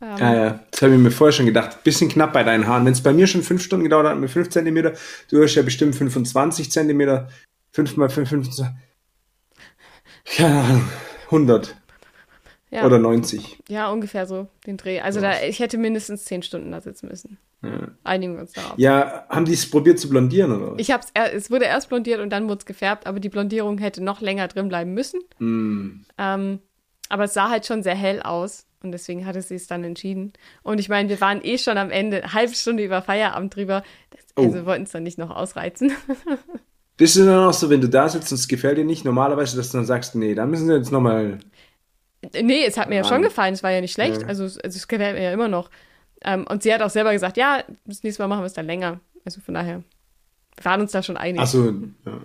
Ähm, 0.00 0.16
Ah 0.20 0.34
ja, 0.34 0.60
das 0.70 0.82
habe 0.82 0.94
ich 0.94 1.00
mir 1.00 1.10
vorher 1.10 1.32
schon 1.32 1.46
gedacht. 1.46 1.82
Bisschen 1.82 2.08
knapp 2.08 2.32
bei 2.32 2.44
deinen 2.44 2.66
Haaren. 2.66 2.84
Wenn 2.84 2.92
es 2.92 3.02
bei 3.02 3.12
mir 3.12 3.26
schon 3.26 3.42
fünf 3.42 3.62
Stunden 3.62 3.84
gedauert 3.84 4.06
hat 4.06 4.18
mit 4.18 4.30
fünf 4.30 4.50
Zentimeter, 4.50 4.92
du 5.30 5.42
hast 5.42 5.54
ja 5.54 5.62
bestimmt 5.62 5.96
25 5.96 6.70
Zentimeter, 6.70 7.28
fünf 7.72 7.96
mal 7.96 8.08
fünf, 8.08 8.28
25, 8.28 8.66
keine 10.36 10.60
Ahnung, 10.60 10.88
100 11.26 11.76
ja, 12.70 12.84
oder 12.84 12.98
90. 12.98 13.62
ja, 13.68 13.90
ungefähr 13.90 14.26
so 14.26 14.48
den 14.66 14.76
Dreh. 14.76 15.00
Also 15.00 15.20
da, 15.20 15.42
ich 15.42 15.60
hätte 15.60 15.78
mindestens 15.78 16.24
zehn 16.24 16.42
Stunden 16.42 16.72
da 16.72 16.80
sitzen 16.80 17.08
müssen. 17.08 17.38
Ja. 17.62 17.88
Einigen 18.04 18.34
wir 18.34 18.42
uns 18.42 18.52
darauf. 18.52 18.74
Ja, 18.76 19.24
haben 19.28 19.44
die 19.44 19.54
es 19.54 19.68
probiert 19.70 19.98
zu 19.98 20.08
blondieren 20.08 20.52
oder 20.52 20.72
was? 20.72 20.78
Ich 20.78 20.90
hab's, 20.90 21.08
es 21.14 21.50
wurde 21.50 21.64
erst 21.64 21.88
blondiert 21.88 22.20
und 22.20 22.30
dann 22.30 22.48
wurde 22.48 22.58
es 22.58 22.66
gefärbt, 22.66 23.06
aber 23.06 23.20
die 23.20 23.28
Blondierung 23.28 23.78
hätte 23.78 24.02
noch 24.02 24.20
länger 24.20 24.48
drin 24.48 24.68
bleiben 24.68 24.94
müssen. 24.94 25.20
Hm. 25.38 26.04
Ähm, 26.18 26.58
aber 27.08 27.24
es 27.24 27.34
sah 27.34 27.50
halt 27.50 27.66
schon 27.66 27.82
sehr 27.82 27.94
hell 27.94 28.20
aus 28.20 28.66
und 28.82 28.92
deswegen 28.92 29.26
hatte 29.26 29.40
sie 29.42 29.54
es 29.54 29.66
dann 29.66 29.84
entschieden. 29.84 30.32
Und 30.62 30.78
ich 30.80 30.88
meine, 30.88 31.08
wir 31.08 31.20
waren 31.20 31.40
eh 31.42 31.58
schon 31.58 31.78
am 31.78 31.90
Ende, 31.90 32.22
eine 32.24 32.32
halbe 32.32 32.54
Stunde 32.54 32.84
über 32.84 33.00
Feierabend 33.00 33.54
drüber. 33.54 33.82
Das, 34.10 34.26
Oh. 34.36 34.44
Also 34.44 34.66
wollten 34.66 34.84
es 34.84 34.92
dann 34.92 35.02
nicht 35.02 35.18
noch 35.18 35.30
ausreizen. 35.30 35.92
Bist 36.98 37.16
du 37.16 37.24
dann 37.24 37.44
auch 37.48 37.52
so, 37.52 37.68
wenn 37.68 37.80
du 37.80 37.88
da 37.88 38.08
sitzt 38.08 38.32
und 38.32 38.38
es 38.38 38.48
gefällt 38.48 38.78
dir 38.78 38.84
nicht, 38.84 39.04
normalerweise, 39.04 39.56
dass 39.56 39.70
du 39.70 39.78
dann 39.78 39.86
sagst, 39.86 40.14
nee, 40.14 40.34
da 40.34 40.46
müssen 40.46 40.68
wir 40.68 40.76
jetzt 40.76 40.92
nochmal. 40.92 41.38
Nee, 42.42 42.64
es 42.64 42.76
hat 42.76 42.88
mir 42.88 42.96
ja 42.96 43.04
schon 43.04 43.22
gefallen, 43.22 43.54
es 43.54 43.62
war 43.62 43.70
ja 43.70 43.80
nicht 43.80 43.92
schlecht. 43.92 44.22
Ja. 44.22 44.28
Also, 44.28 44.44
es- 44.44 44.58
also 44.58 44.76
es 44.76 44.88
gefällt 44.88 45.16
mir 45.16 45.22
ja 45.24 45.32
immer 45.32 45.48
noch. 45.48 45.70
Ähm, 46.22 46.46
und 46.48 46.62
sie 46.62 46.72
hat 46.72 46.82
auch 46.82 46.90
selber 46.90 47.12
gesagt, 47.12 47.36
ja, 47.36 47.62
das 47.84 48.02
nächste 48.02 48.22
Mal 48.22 48.28
machen 48.28 48.40
wir 48.42 48.46
es 48.46 48.54
dann 48.54 48.66
länger. 48.66 49.00
Also 49.24 49.40
von 49.40 49.54
daher, 49.54 49.82
wir 50.56 50.64
waren 50.64 50.80
uns 50.80 50.92
da 50.92 51.02
schon 51.02 51.16
einig. 51.16 51.40
Achso, 51.40 51.64
ja, 51.66 51.72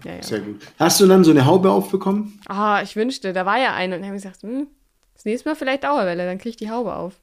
Ja, 0.05 0.15
ja. 0.15 0.23
sehr 0.23 0.39
gut. 0.39 0.61
Hast 0.79 0.99
du 1.01 1.07
dann 1.07 1.23
so 1.23 1.31
eine 1.31 1.45
Haube 1.45 1.71
aufbekommen? 1.71 2.39
Ah, 2.47 2.81
ich 2.81 2.95
wünschte, 2.95 3.33
da 3.33 3.45
war 3.45 3.57
ja 3.59 3.73
eine 3.73 3.95
und 3.95 4.01
dann 4.01 4.07
habe 4.09 4.17
ich 4.17 4.23
gesagt, 4.23 4.43
hm, 4.43 4.67
das 5.13 5.25
nächste 5.25 5.49
Mal 5.49 5.55
vielleicht 5.55 5.83
Dauerwelle, 5.83 6.25
dann 6.25 6.37
kriege 6.37 6.49
ich 6.49 6.57
die 6.57 6.69
Haube 6.71 6.95
auf. 6.95 7.15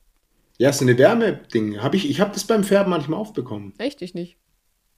Ja, 0.59 0.73
so 0.73 0.85
eine 0.85 0.99
Wärmeding. 0.99 1.81
Hab 1.83 1.95
ich 1.95 2.11
ich 2.11 2.21
habe 2.21 2.33
das 2.35 2.45
beim 2.45 2.65
Färben 2.65 2.91
manchmal 2.91 3.19
aufbekommen. 3.21 3.73
Echt, 3.79 4.03
ich 4.03 4.15
nicht. 4.15 4.37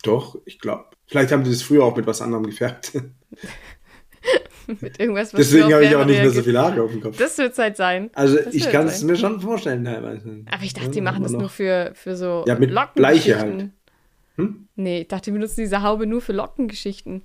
Doch, 0.03 0.39
ich 0.47 0.59
glaube. 0.59 0.87
Vielleicht 1.07 1.31
haben 1.33 1.45
die 1.45 1.51
das 1.51 1.61
früher 1.63 1.85
auch 1.85 1.95
mit 1.97 2.07
was 2.07 2.23
anderem 2.23 2.45
gefärbt. 2.47 2.93
Mit 4.81 5.01
irgendwas, 5.01 5.33
was 5.33 5.39
Deswegen 5.39 5.73
habe 5.73 5.85
ich 5.85 5.97
auch 5.97 6.05
nicht 6.05 6.21
mehr 6.21 6.31
so 6.31 6.43
viele 6.43 6.61
Haare 6.61 6.83
auf 6.83 6.91
dem 6.93 7.01
Kopf. 7.01 7.17
Das 7.17 7.37
wird 7.39 7.57
halt 7.59 7.77
sein. 7.77 8.11
Also 8.15 8.37
das 8.37 8.55
ich 8.55 8.71
kann 8.71 8.87
es 8.87 9.03
mir 9.03 9.17
schon 9.17 9.41
vorstellen 9.41 9.85
teilweise. 9.85 10.45
Aber 10.51 10.63
ich 10.63 10.75
dachte, 10.75 10.91
die 10.91 11.01
machen 11.01 11.23
das 11.23 11.33
nur 11.33 11.49
für, 11.49 11.93
für 11.95 12.17
so 12.17 12.45
Ja, 12.47 12.57
mit. 12.57 12.73
Bleiche 12.95 13.39
halt. 13.39 13.71
Hm? 14.37 14.69
Nee, 14.77 15.03
ich 15.03 15.09
dachte, 15.09 15.25
die 15.31 15.33
benutzen 15.33 15.61
diese 15.61 15.83
Haube 15.83 16.07
nur 16.07 16.21
für 16.21 16.33
Lockengeschichten. 16.33 17.23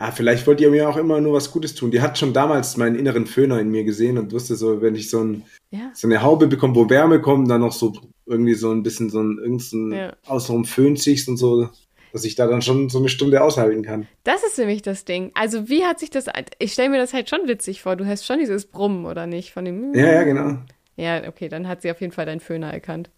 Ah, 0.00 0.12
vielleicht 0.12 0.46
wollt 0.46 0.60
ihr 0.60 0.70
mir 0.70 0.88
auch 0.88 0.96
immer 0.96 1.20
nur 1.20 1.32
was 1.32 1.50
Gutes 1.50 1.74
tun. 1.74 1.90
Die 1.90 2.00
hat 2.00 2.16
schon 2.16 2.32
damals 2.32 2.76
meinen 2.76 2.94
inneren 2.94 3.26
Föhner 3.26 3.58
in 3.58 3.68
mir 3.70 3.82
gesehen 3.82 4.16
und 4.16 4.32
wusste 4.32 4.54
so, 4.54 4.80
wenn 4.80 4.94
ich 4.94 5.10
so, 5.10 5.24
ein, 5.24 5.42
Ja. 5.72 5.90
so 5.92 6.06
eine 6.06 6.22
Haube 6.22 6.46
bekomme, 6.46 6.76
wo 6.76 6.88
Wärme 6.88 7.20
kommt, 7.20 7.50
dann 7.50 7.62
noch 7.62 7.72
so 7.72 7.92
irgendwie 8.24 8.54
so 8.54 8.70
ein 8.70 8.84
bisschen 8.84 9.10
so 9.10 9.20
ein 9.20 9.38
irgendein 9.38 9.92
Ja. 9.98 10.16
außenrum 10.26 10.64
Föhn 10.66 10.96
ziehst 10.96 11.28
und 11.28 11.36
so, 11.36 11.68
dass 12.12 12.24
ich 12.24 12.34
da 12.34 12.46
dann 12.46 12.62
schon 12.62 12.88
so 12.88 12.98
eine 12.98 13.08
Stunde 13.08 13.42
aushalten 13.42 13.82
kann. 13.82 14.06
Das 14.24 14.42
ist 14.44 14.58
nämlich 14.58 14.82
das 14.82 15.04
Ding. 15.04 15.30
Also, 15.34 15.68
wie 15.68 15.84
hat 15.84 15.98
sich 16.00 16.10
das. 16.10 16.26
Ich 16.58 16.72
stelle 16.72 16.90
mir 16.90 16.98
das 16.98 17.12
halt 17.12 17.28
schon 17.28 17.46
witzig 17.46 17.82
vor. 17.82 17.96
Du 17.96 18.06
hast 18.06 18.24
schon 18.26 18.38
dieses 18.38 18.66
Brummen, 18.66 19.06
oder 19.06 19.26
nicht? 19.26 19.52
Von 19.52 19.64
dem. 19.64 19.94
Ja, 19.94 20.12
ja, 20.12 20.22
genau. 20.24 20.58
Ja, 20.96 21.28
okay, 21.28 21.48
dann 21.48 21.68
hat 21.68 21.82
sie 21.82 21.90
auf 21.90 22.00
jeden 22.00 22.12
Fall 22.12 22.26
deinen 22.26 22.40
Föhner 22.40 22.72
erkannt. 22.72 23.10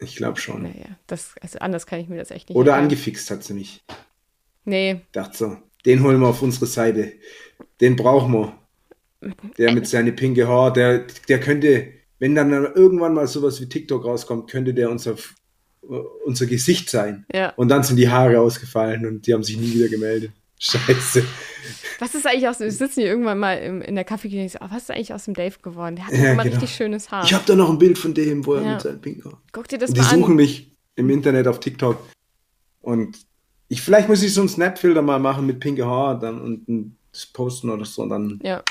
Ich 0.00 0.16
glaube 0.16 0.40
schon. 0.40 0.62
Naja, 0.62 0.96
das, 1.06 1.34
also 1.40 1.58
anders 1.58 1.86
kann 1.86 2.00
ich 2.00 2.08
mir 2.08 2.16
das 2.16 2.30
echt 2.30 2.48
nicht 2.48 2.56
Oder 2.56 2.72
erklären. 2.72 2.84
angefixt 2.84 3.30
hat 3.30 3.44
sie 3.44 3.54
mich. 3.54 3.84
Nee, 4.64 5.00
Dachte 5.12 5.36
so, 5.36 5.56
den 5.84 6.02
holen 6.02 6.20
wir 6.20 6.28
auf 6.28 6.42
unsere 6.42 6.66
Seite. 6.66 7.12
Den 7.80 7.96
brauchen 7.96 8.32
wir. 8.32 8.58
Der 9.58 9.72
mit 9.72 9.86
seine 9.86 10.12
pinke 10.12 10.48
Haar, 10.48 10.72
der, 10.72 11.04
der 11.28 11.40
könnte, 11.40 11.88
wenn 12.18 12.34
dann 12.34 12.50
irgendwann 12.50 13.12
mal 13.14 13.26
sowas 13.26 13.60
wie 13.60 13.68
TikTok 13.68 14.04
rauskommt, 14.04 14.50
könnte 14.50 14.72
der 14.72 14.90
unser, 14.90 15.16
unser 15.82 16.46
Gesicht 16.46 16.90
sein. 16.90 17.24
ja. 17.32 17.50
Und 17.56 17.68
dann 17.68 17.82
sind 17.82 17.96
die 17.96 18.08
Haare 18.08 18.40
ausgefallen 18.40 19.06
und 19.06 19.26
die 19.26 19.34
haben 19.34 19.42
sich 19.42 19.56
nie 19.58 19.72
wieder 19.74 19.88
gemeldet. 19.88 20.32
Scheiße. 20.58 21.24
Was 22.00 22.14
ist 22.14 22.26
eigentlich 22.26 22.46
aus 22.48 22.58
dem. 22.58 22.64
Wir 22.66 22.72
sitzen 22.72 23.00
hier 23.00 23.08
irgendwann 23.08 23.38
mal 23.38 23.54
im, 23.54 23.80
in 23.80 23.94
der 23.94 24.04
Kaffeeküche 24.04 24.42
und 24.42 24.50
so, 24.50 24.58
oh, 24.60 24.66
was 24.70 24.82
ist 24.82 24.90
eigentlich 24.90 25.14
aus 25.14 25.24
dem 25.24 25.32
Dave 25.34 25.56
geworden? 25.62 25.96
Der 25.96 26.06
hat 26.06 26.12
Ja, 26.14 26.32
immer 26.32 26.42
genau. 26.44 26.56
richtig 26.56 26.74
schönes 26.76 27.10
Haar. 27.10 27.24
Ich 27.24 27.32
habe 27.32 27.44
da 27.46 27.54
noch 27.56 27.70
ein 27.70 27.78
Bild 27.78 27.96
von 27.98 28.12
dem, 28.12 28.44
wo 28.44 28.54
er 28.54 28.62
Ja. 28.62 28.72
mit 28.72 28.80
seinem 28.82 29.00
pinken 29.00 29.24
Haar. 29.24 29.40
Guck 29.52 29.68
dir 29.68 29.78
das 29.78 29.88
Und 29.90 29.96
die 29.96 30.02
mal 30.02 30.10
suchen 30.10 30.30
an. 30.32 30.36
mich 30.36 30.70
im 30.96 31.08
Internet 31.08 31.46
auf 31.48 31.60
TikTok. 31.60 31.96
Und 32.82 33.16
ich, 33.68 33.80
vielleicht 33.80 34.08
muss 34.08 34.22
ich 34.22 34.34
so 34.34 34.40
einen 34.42 34.48
Snap-Filter 34.50 35.00
mal 35.00 35.18
machen 35.18 35.46
mit 35.46 35.60
pinke 35.60 35.86
Haar 35.86 36.18
dann 36.18 36.40
und 36.42 36.68
ein- 36.68 36.96
das 37.12 37.24
posten 37.26 37.70
oder 37.70 37.84
so. 37.86 38.02
Und 38.02 38.10
dann 38.10 38.38
Ja. 38.42 38.62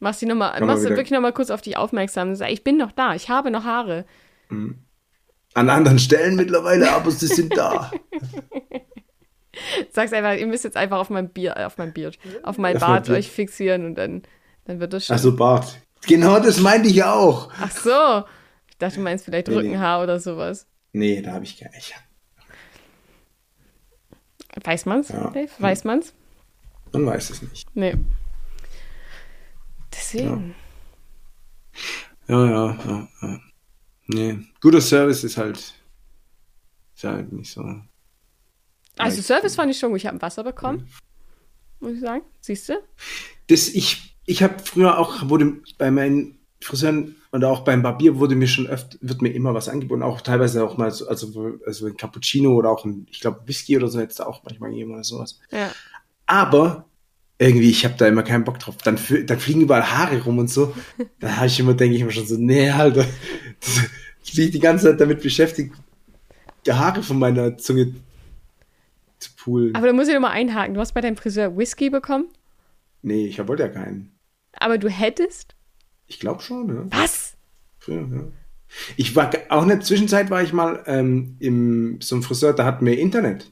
Machst, 0.00 0.20
die 0.22 0.26
noch 0.26 0.36
mal, 0.36 0.60
machst 0.64 0.84
du 0.84 0.90
wirklich 0.90 1.10
nochmal 1.10 1.32
kurz 1.32 1.50
auf 1.50 1.60
dich 1.62 1.76
aufmerksam. 1.78 2.34
Sag, 2.36 2.50
ich 2.52 2.62
bin 2.62 2.76
noch 2.76 2.92
da, 2.92 3.14
ich 3.14 3.28
habe 3.30 3.50
noch 3.50 3.64
Haare. 3.64 4.04
An 5.54 5.70
anderen 5.70 5.98
Stellen 5.98 6.36
mittlerweile, 6.36 6.92
aber 6.92 7.10
sie 7.10 7.26
sind 7.26 7.56
da. 7.56 7.90
Sag's 9.90 10.12
einfach, 10.12 10.34
ihr 10.36 10.46
müsst 10.46 10.64
jetzt 10.64 10.76
einfach 10.76 10.98
auf 10.98 11.10
mein 11.10 11.30
Bier, 11.30 11.66
auf 11.66 11.78
mein 11.78 11.92
Bier, 11.92 12.08
auf 12.10 12.14
mein 12.24 12.44
Auf 12.44 12.58
mein 12.58 12.78
Bart 12.78 13.06
Bier. 13.06 13.16
euch 13.16 13.30
fixieren 13.30 13.86
und 13.86 13.94
dann, 13.96 14.22
dann 14.66 14.78
wird 14.78 14.92
das 14.92 15.06
schon. 15.06 15.14
Also 15.14 15.34
Bart. 15.34 15.80
Genau 16.06 16.38
das 16.38 16.60
meinte 16.60 16.88
ich 16.88 17.02
auch. 17.02 17.50
Ach 17.60 17.70
so. 17.72 18.24
Ich 18.68 18.76
dachte, 18.78 18.96
du 18.96 19.00
meinst 19.02 19.24
vielleicht 19.24 19.48
Nee, 19.48 19.54
nee. 19.54 19.60
Rückenhaar 19.60 20.02
oder 20.04 20.20
sowas. 20.20 20.66
Nee, 20.92 21.20
da 21.22 21.32
habe 21.32 21.44
ich 21.44 21.58
gar 21.58 21.70
nicht. 21.70 21.92
Weiß 24.62 24.86
man's, 24.86 25.08
Ja. 25.08 25.30
Dave? 25.30 25.50
Weiß 25.58 25.84
man's? 25.84 26.14
Man 26.92 27.06
weiß 27.06 27.30
es 27.30 27.42
nicht. 27.42 27.66
Nee. 27.74 27.96
Deswegen. 29.92 30.54
Ja, 32.28 32.44
ja, 32.44 32.78
ja, 32.86 33.08
ja. 33.22 33.40
Nee. 34.08 34.38
Guter 34.60 34.80
Service 34.80 35.22
ist 35.22 35.36
halt, 35.36 35.58
ist 36.94 37.04
halt 37.04 37.32
nicht 37.32 37.52
so. 37.52 37.62
Also. 38.96 39.22
Service 39.22 39.54
fand 39.54 39.70
ich 39.70 39.78
schon 39.78 39.90
gut. 39.90 39.98
Ich 39.98 40.06
habe 40.06 40.16
ein 40.16 40.22
Wasser 40.22 40.42
bekommen. 40.42 40.88
Muss 41.80 41.92
ich 41.92 42.00
sagen. 42.00 42.24
Siehst 42.40 42.68
du? 42.68 42.74
Das, 43.46 43.68
ich, 43.68 44.16
ich 44.26 44.42
habe 44.42 44.58
früher 44.62 44.98
auch, 44.98 45.28
wurde 45.28 45.60
bei 45.78 45.90
meinen 45.90 46.38
Friseuren 46.60 47.16
und 47.30 47.44
auch 47.44 47.60
beim 47.60 47.82
Barbier 47.82 48.18
wurde 48.18 48.34
mir 48.34 48.48
schon 48.48 48.66
öfter, 48.66 48.98
wird 49.00 49.22
mir 49.22 49.30
immer 49.30 49.54
was 49.54 49.68
angeboten, 49.68 50.02
auch 50.02 50.20
teilweise 50.22 50.64
auch 50.64 50.76
mal 50.76 50.90
so, 50.90 51.06
also, 51.06 51.58
also 51.64 51.86
ein 51.86 51.96
Cappuccino 51.96 52.52
oder 52.52 52.70
auch 52.70 52.84
ein, 52.84 53.06
ich 53.10 53.20
glaube, 53.20 53.42
Whisky 53.46 53.76
oder 53.76 53.88
so 53.88 54.00
jetzt 54.00 54.20
auch 54.20 54.42
manchmal 54.42 54.72
jemand 54.72 54.96
oder 54.96 55.04
sowas. 55.04 55.38
Ja. 55.52 55.70
Aber 56.26 56.87
irgendwie, 57.38 57.70
ich 57.70 57.84
habe 57.84 57.94
da 57.96 58.06
immer 58.06 58.22
keinen 58.22 58.44
Bock 58.44 58.58
drauf. 58.58 58.76
Dann, 58.78 58.98
dann 59.26 59.38
fliegen 59.38 59.60
überall 59.60 59.90
Haare 59.90 60.22
rum 60.22 60.38
und 60.38 60.50
so. 60.50 60.74
Da 61.20 61.36
habe 61.36 61.46
ich 61.46 61.60
immer, 61.60 61.74
denke 61.74 61.94
ich 61.94 62.02
immer 62.02 62.10
schon 62.10 62.26
so, 62.26 62.36
nee, 62.36 62.68
Alter, 62.70 63.04
ich 64.24 64.34
bin 64.34 64.50
die 64.50 64.58
ganze 64.58 64.86
Zeit 64.86 65.00
damit 65.00 65.22
beschäftigt, 65.22 65.74
die 66.66 66.72
Haare 66.72 67.02
von 67.02 67.18
meiner 67.18 67.56
Zunge 67.56 67.94
zu 69.18 69.30
poolen. 69.36 69.74
Aber 69.74 69.86
da 69.86 69.92
muss 69.92 70.08
ich 70.08 70.14
nochmal 70.14 70.32
einhaken. 70.32 70.74
Du 70.74 70.80
hast 70.80 70.92
bei 70.92 71.00
deinem 71.00 71.16
Friseur 71.16 71.56
Whisky 71.56 71.90
bekommen? 71.90 72.26
Nee, 73.02 73.26
ich 73.26 73.46
wollte 73.46 73.62
ja 73.62 73.68
keinen. 73.68 74.12
Aber 74.52 74.78
du 74.78 74.88
hättest? 74.88 75.54
Ich 76.08 76.18
glaube 76.18 76.42
schon, 76.42 76.68
ja. 76.68 76.84
Was? 76.90 77.36
Ja, 77.86 77.96
ja. 77.96 78.24
Ich 78.96 79.16
war 79.16 79.30
auch 79.48 79.62
in 79.62 79.68
der 79.68 79.80
Zwischenzeit 79.80 80.30
war 80.30 80.42
ich 80.42 80.52
mal 80.52 80.82
ähm, 80.86 81.36
im 81.38 82.00
so 82.00 82.16
einem 82.16 82.22
Friseur, 82.22 82.52
da 82.52 82.64
hatten 82.64 82.84
wir 82.84 82.98
Internet. 82.98 83.50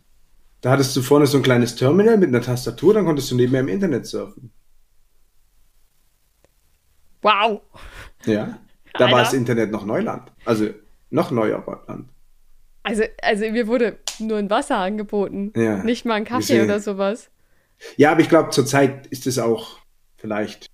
Da 0.66 0.72
hattest 0.72 0.96
du 0.96 1.00
vorne 1.00 1.28
so 1.28 1.36
ein 1.36 1.44
kleines 1.44 1.76
Terminal 1.76 2.16
mit 2.18 2.30
einer 2.30 2.40
Tastatur, 2.40 2.92
dann 2.92 3.04
konntest 3.04 3.30
du 3.30 3.36
nebenher 3.36 3.60
im 3.60 3.68
Internet 3.68 4.04
surfen. 4.04 4.50
Wow. 7.22 7.60
Ja. 8.24 8.58
Da 8.94 9.04
Alter. 9.04 9.12
war 9.16 9.22
das 9.22 9.32
Internet 9.32 9.70
noch 9.70 9.84
Neuland. 9.86 10.32
Also 10.44 10.70
noch 11.10 11.30
neuer 11.30 11.64
Land. 11.86 12.08
Also, 12.82 13.04
also 13.22 13.48
mir 13.48 13.68
wurde 13.68 14.00
nur 14.18 14.38
ein 14.38 14.50
Wasser 14.50 14.78
angeboten. 14.78 15.52
Ja. 15.54 15.84
Nicht 15.84 16.04
mal 16.04 16.14
ein 16.14 16.24
Kaffee 16.24 16.60
oder 16.64 16.80
sowas. 16.80 17.30
Ja, 17.96 18.10
aber 18.10 18.22
ich 18.22 18.28
glaube, 18.28 18.50
zurzeit 18.50 19.06
ist 19.06 19.28
es 19.28 19.38
auch 19.38 19.78
vielleicht, 20.16 20.66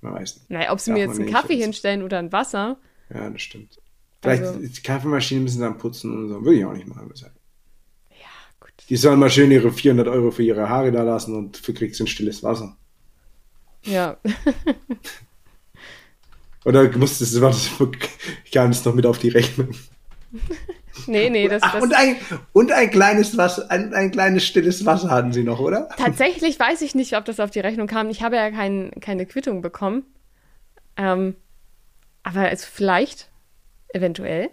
man 0.00 0.14
weiß 0.14 0.36
nicht. 0.36 0.50
Naja, 0.50 0.70
ob 0.70 0.78
sie 0.78 0.92
Darf 0.92 0.96
mir 1.00 1.06
jetzt 1.06 1.18
einen 1.18 1.32
Kaffee 1.32 1.54
also- 1.54 1.64
hinstellen 1.64 2.02
oder 2.04 2.20
ein 2.20 2.30
Wasser. 2.30 2.78
Ja, 3.12 3.28
das 3.28 3.42
stimmt. 3.42 3.80
Vielleicht 4.22 4.44
Also- 4.44 4.60
die 4.60 4.80
Kaffeemaschine 4.80 5.40
müssen 5.40 5.56
sie 5.58 5.64
dann 5.64 5.76
putzen 5.76 6.16
und 6.16 6.28
so. 6.28 6.44
Würde 6.44 6.56
ich 6.56 6.64
auch 6.64 6.72
nicht 6.72 6.86
machen. 6.86 7.08
deshalb. 7.12 7.32
Die 8.88 8.96
sollen 8.96 9.18
mal 9.18 9.30
schön 9.30 9.50
ihre 9.50 9.70
400 9.70 10.08
Euro 10.08 10.30
für 10.30 10.42
ihre 10.42 10.68
Haare 10.68 10.92
da 10.92 11.02
lassen 11.02 11.34
und 11.34 11.56
für 11.56 11.74
kriegst 11.74 12.00
du 12.00 12.04
ein 12.04 12.08
stilles 12.08 12.42
Wasser. 12.42 12.76
Ja. 13.84 14.16
Oder 16.64 16.90
musstest 16.96 17.34
du, 17.34 17.90
ich 18.44 18.50
kann 18.50 18.70
es 18.70 18.84
noch 18.84 18.94
mit 18.94 19.06
auf 19.06 19.18
die 19.18 19.28
Rechnung. 19.28 19.70
nee, 21.06 21.30
nee, 21.30 21.48
das, 21.48 21.62
Ach, 21.62 21.74
das 21.74 21.82
und 21.82 21.94
ein, 21.94 22.16
und 22.52 22.72
ein 22.72 22.90
kleines 22.90 23.36
Wasser, 23.36 23.70
ein, 23.70 23.94
ein 23.94 24.10
kleines 24.10 24.44
stilles 24.44 24.84
Wasser 24.84 25.10
hatten 25.10 25.32
sie 25.32 25.44
noch, 25.44 25.60
oder? 25.60 25.88
Tatsächlich 25.96 26.58
weiß 26.58 26.82
ich 26.82 26.94
nicht, 26.94 27.16
ob 27.16 27.24
das 27.24 27.40
auf 27.40 27.50
die 27.50 27.60
Rechnung 27.60 27.86
kam. 27.86 28.10
Ich 28.10 28.22
habe 28.22 28.36
ja 28.36 28.50
kein, 28.50 28.90
keine 29.00 29.26
Quittung 29.26 29.62
bekommen. 29.62 30.04
Ähm, 30.96 31.36
aber 32.22 32.50
es 32.50 32.64
vielleicht, 32.64 33.30
eventuell. 33.94 34.50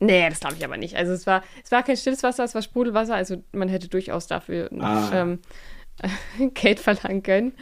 Nee, 0.00 0.28
das 0.30 0.40
glaube 0.40 0.56
ich 0.56 0.64
aber 0.64 0.76
nicht. 0.78 0.96
Also 0.96 1.12
es 1.12 1.26
war, 1.26 1.42
es 1.62 1.70
war 1.70 1.82
kein 1.82 1.96
stilles 1.96 2.22
Wasser, 2.22 2.42
es 2.44 2.54
war 2.54 2.62
Sprudelwasser. 2.62 3.14
Also 3.14 3.44
man 3.52 3.68
hätte 3.68 3.88
durchaus 3.88 4.26
dafür 4.26 4.68
noch 4.72 4.84
Ah. 5.12 5.20
ähm, 5.22 5.38
Geld 6.54 6.80
verlangen 6.80 7.22
können. 7.22 7.52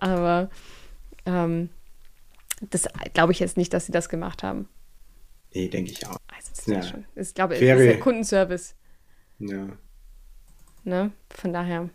Aber 0.00 0.50
ähm, 1.26 1.68
das 2.62 2.88
glaube 3.12 3.32
ich 3.32 3.40
jetzt 3.40 3.56
nicht, 3.58 3.72
dass 3.74 3.86
sie 3.86 3.92
das 3.92 4.08
gemacht 4.08 4.42
haben. 4.42 4.68
Nee, 5.54 5.68
denke 5.68 5.90
ich 5.92 6.06
auch. 6.06 6.16
Also 6.34 6.50
das 6.54 6.66
Ja. 6.66 6.74
ja. 6.76 6.82
schon. 6.82 7.04
Ich 7.14 7.34
glaube, 7.34 7.54
es 7.56 7.60
ist 7.60 7.84
ja 7.86 7.96
Kundenservice. 7.98 8.74
Ja. 9.38 9.68
Ne? 10.84 11.12
Von 11.30 11.52
daher. 11.52 11.90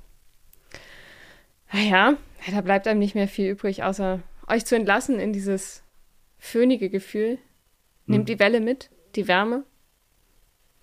Naja, 1.73 2.17
da 2.51 2.61
bleibt 2.61 2.87
einem 2.87 2.99
nicht 2.99 3.15
mehr 3.15 3.27
viel 3.27 3.49
übrig, 3.49 3.83
außer 3.83 4.19
euch 4.47 4.65
zu 4.65 4.75
entlassen 4.75 5.19
in 5.19 5.31
dieses 5.33 5.83
föhnige 6.37 6.89
Gefühl. 6.89 7.37
Nehmt 8.07 8.27
die 8.27 8.39
Welle 8.39 8.59
mit, 8.59 8.89
die 9.15 9.27
Wärme. 9.27 9.63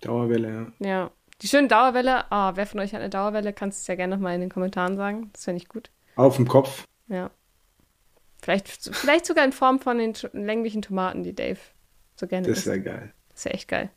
Dauerwelle, 0.01 0.71
ja. 0.79 0.87
Ja. 0.87 1.11
Die 1.41 1.47
schöne 1.47 1.67
Dauerwelle. 1.69 2.29
Ah, 2.31 2.53
wer 2.55 2.65
von 2.65 2.79
euch 2.79 2.93
hat 2.93 2.99
eine 3.01 3.09
Dauerwelle? 3.09 3.53
Kannst 3.53 3.79
du 3.79 3.81
es 3.83 3.87
ja 3.87 3.95
gerne 3.95 4.15
nochmal 4.15 4.35
in 4.35 4.41
den 4.41 4.49
Kommentaren 4.49 4.97
sagen. 4.97 5.29
Das 5.33 5.45
fände 5.45 5.61
ich 5.61 5.69
gut. 5.69 5.89
Auf 6.15 6.35
dem 6.35 6.47
Kopf. 6.47 6.85
Ja. 7.07 7.31
Vielleicht, 8.41 8.67
vielleicht 8.69 9.25
sogar 9.25 9.45
in 9.45 9.51
Form 9.51 9.79
von 9.79 9.97
den 9.97 10.13
länglichen 10.33 10.81
Tomaten, 10.81 11.23
die 11.23 11.35
Dave 11.35 11.59
so 12.15 12.27
gerne 12.27 12.47
Das 12.47 12.59
isst. 12.59 12.67
wäre 12.67 12.81
geil. 12.81 13.13
Das 13.29 13.39
ist 13.39 13.45
ja 13.45 13.51
echt 13.51 13.67
geil. 13.67 13.89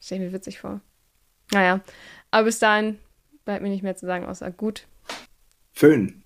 Stell 0.00 0.18
ich 0.18 0.24
mir 0.24 0.32
witzig 0.32 0.60
vor. 0.60 0.80
Naja, 1.52 1.80
aber 2.30 2.44
bis 2.44 2.58
dahin 2.58 2.98
bleibt 3.44 3.62
mir 3.62 3.68
nicht 3.68 3.82
mehr 3.82 3.96
zu 3.96 4.06
sagen, 4.06 4.26
außer 4.26 4.50
gut. 4.50 4.86
Föhn. 5.72 6.24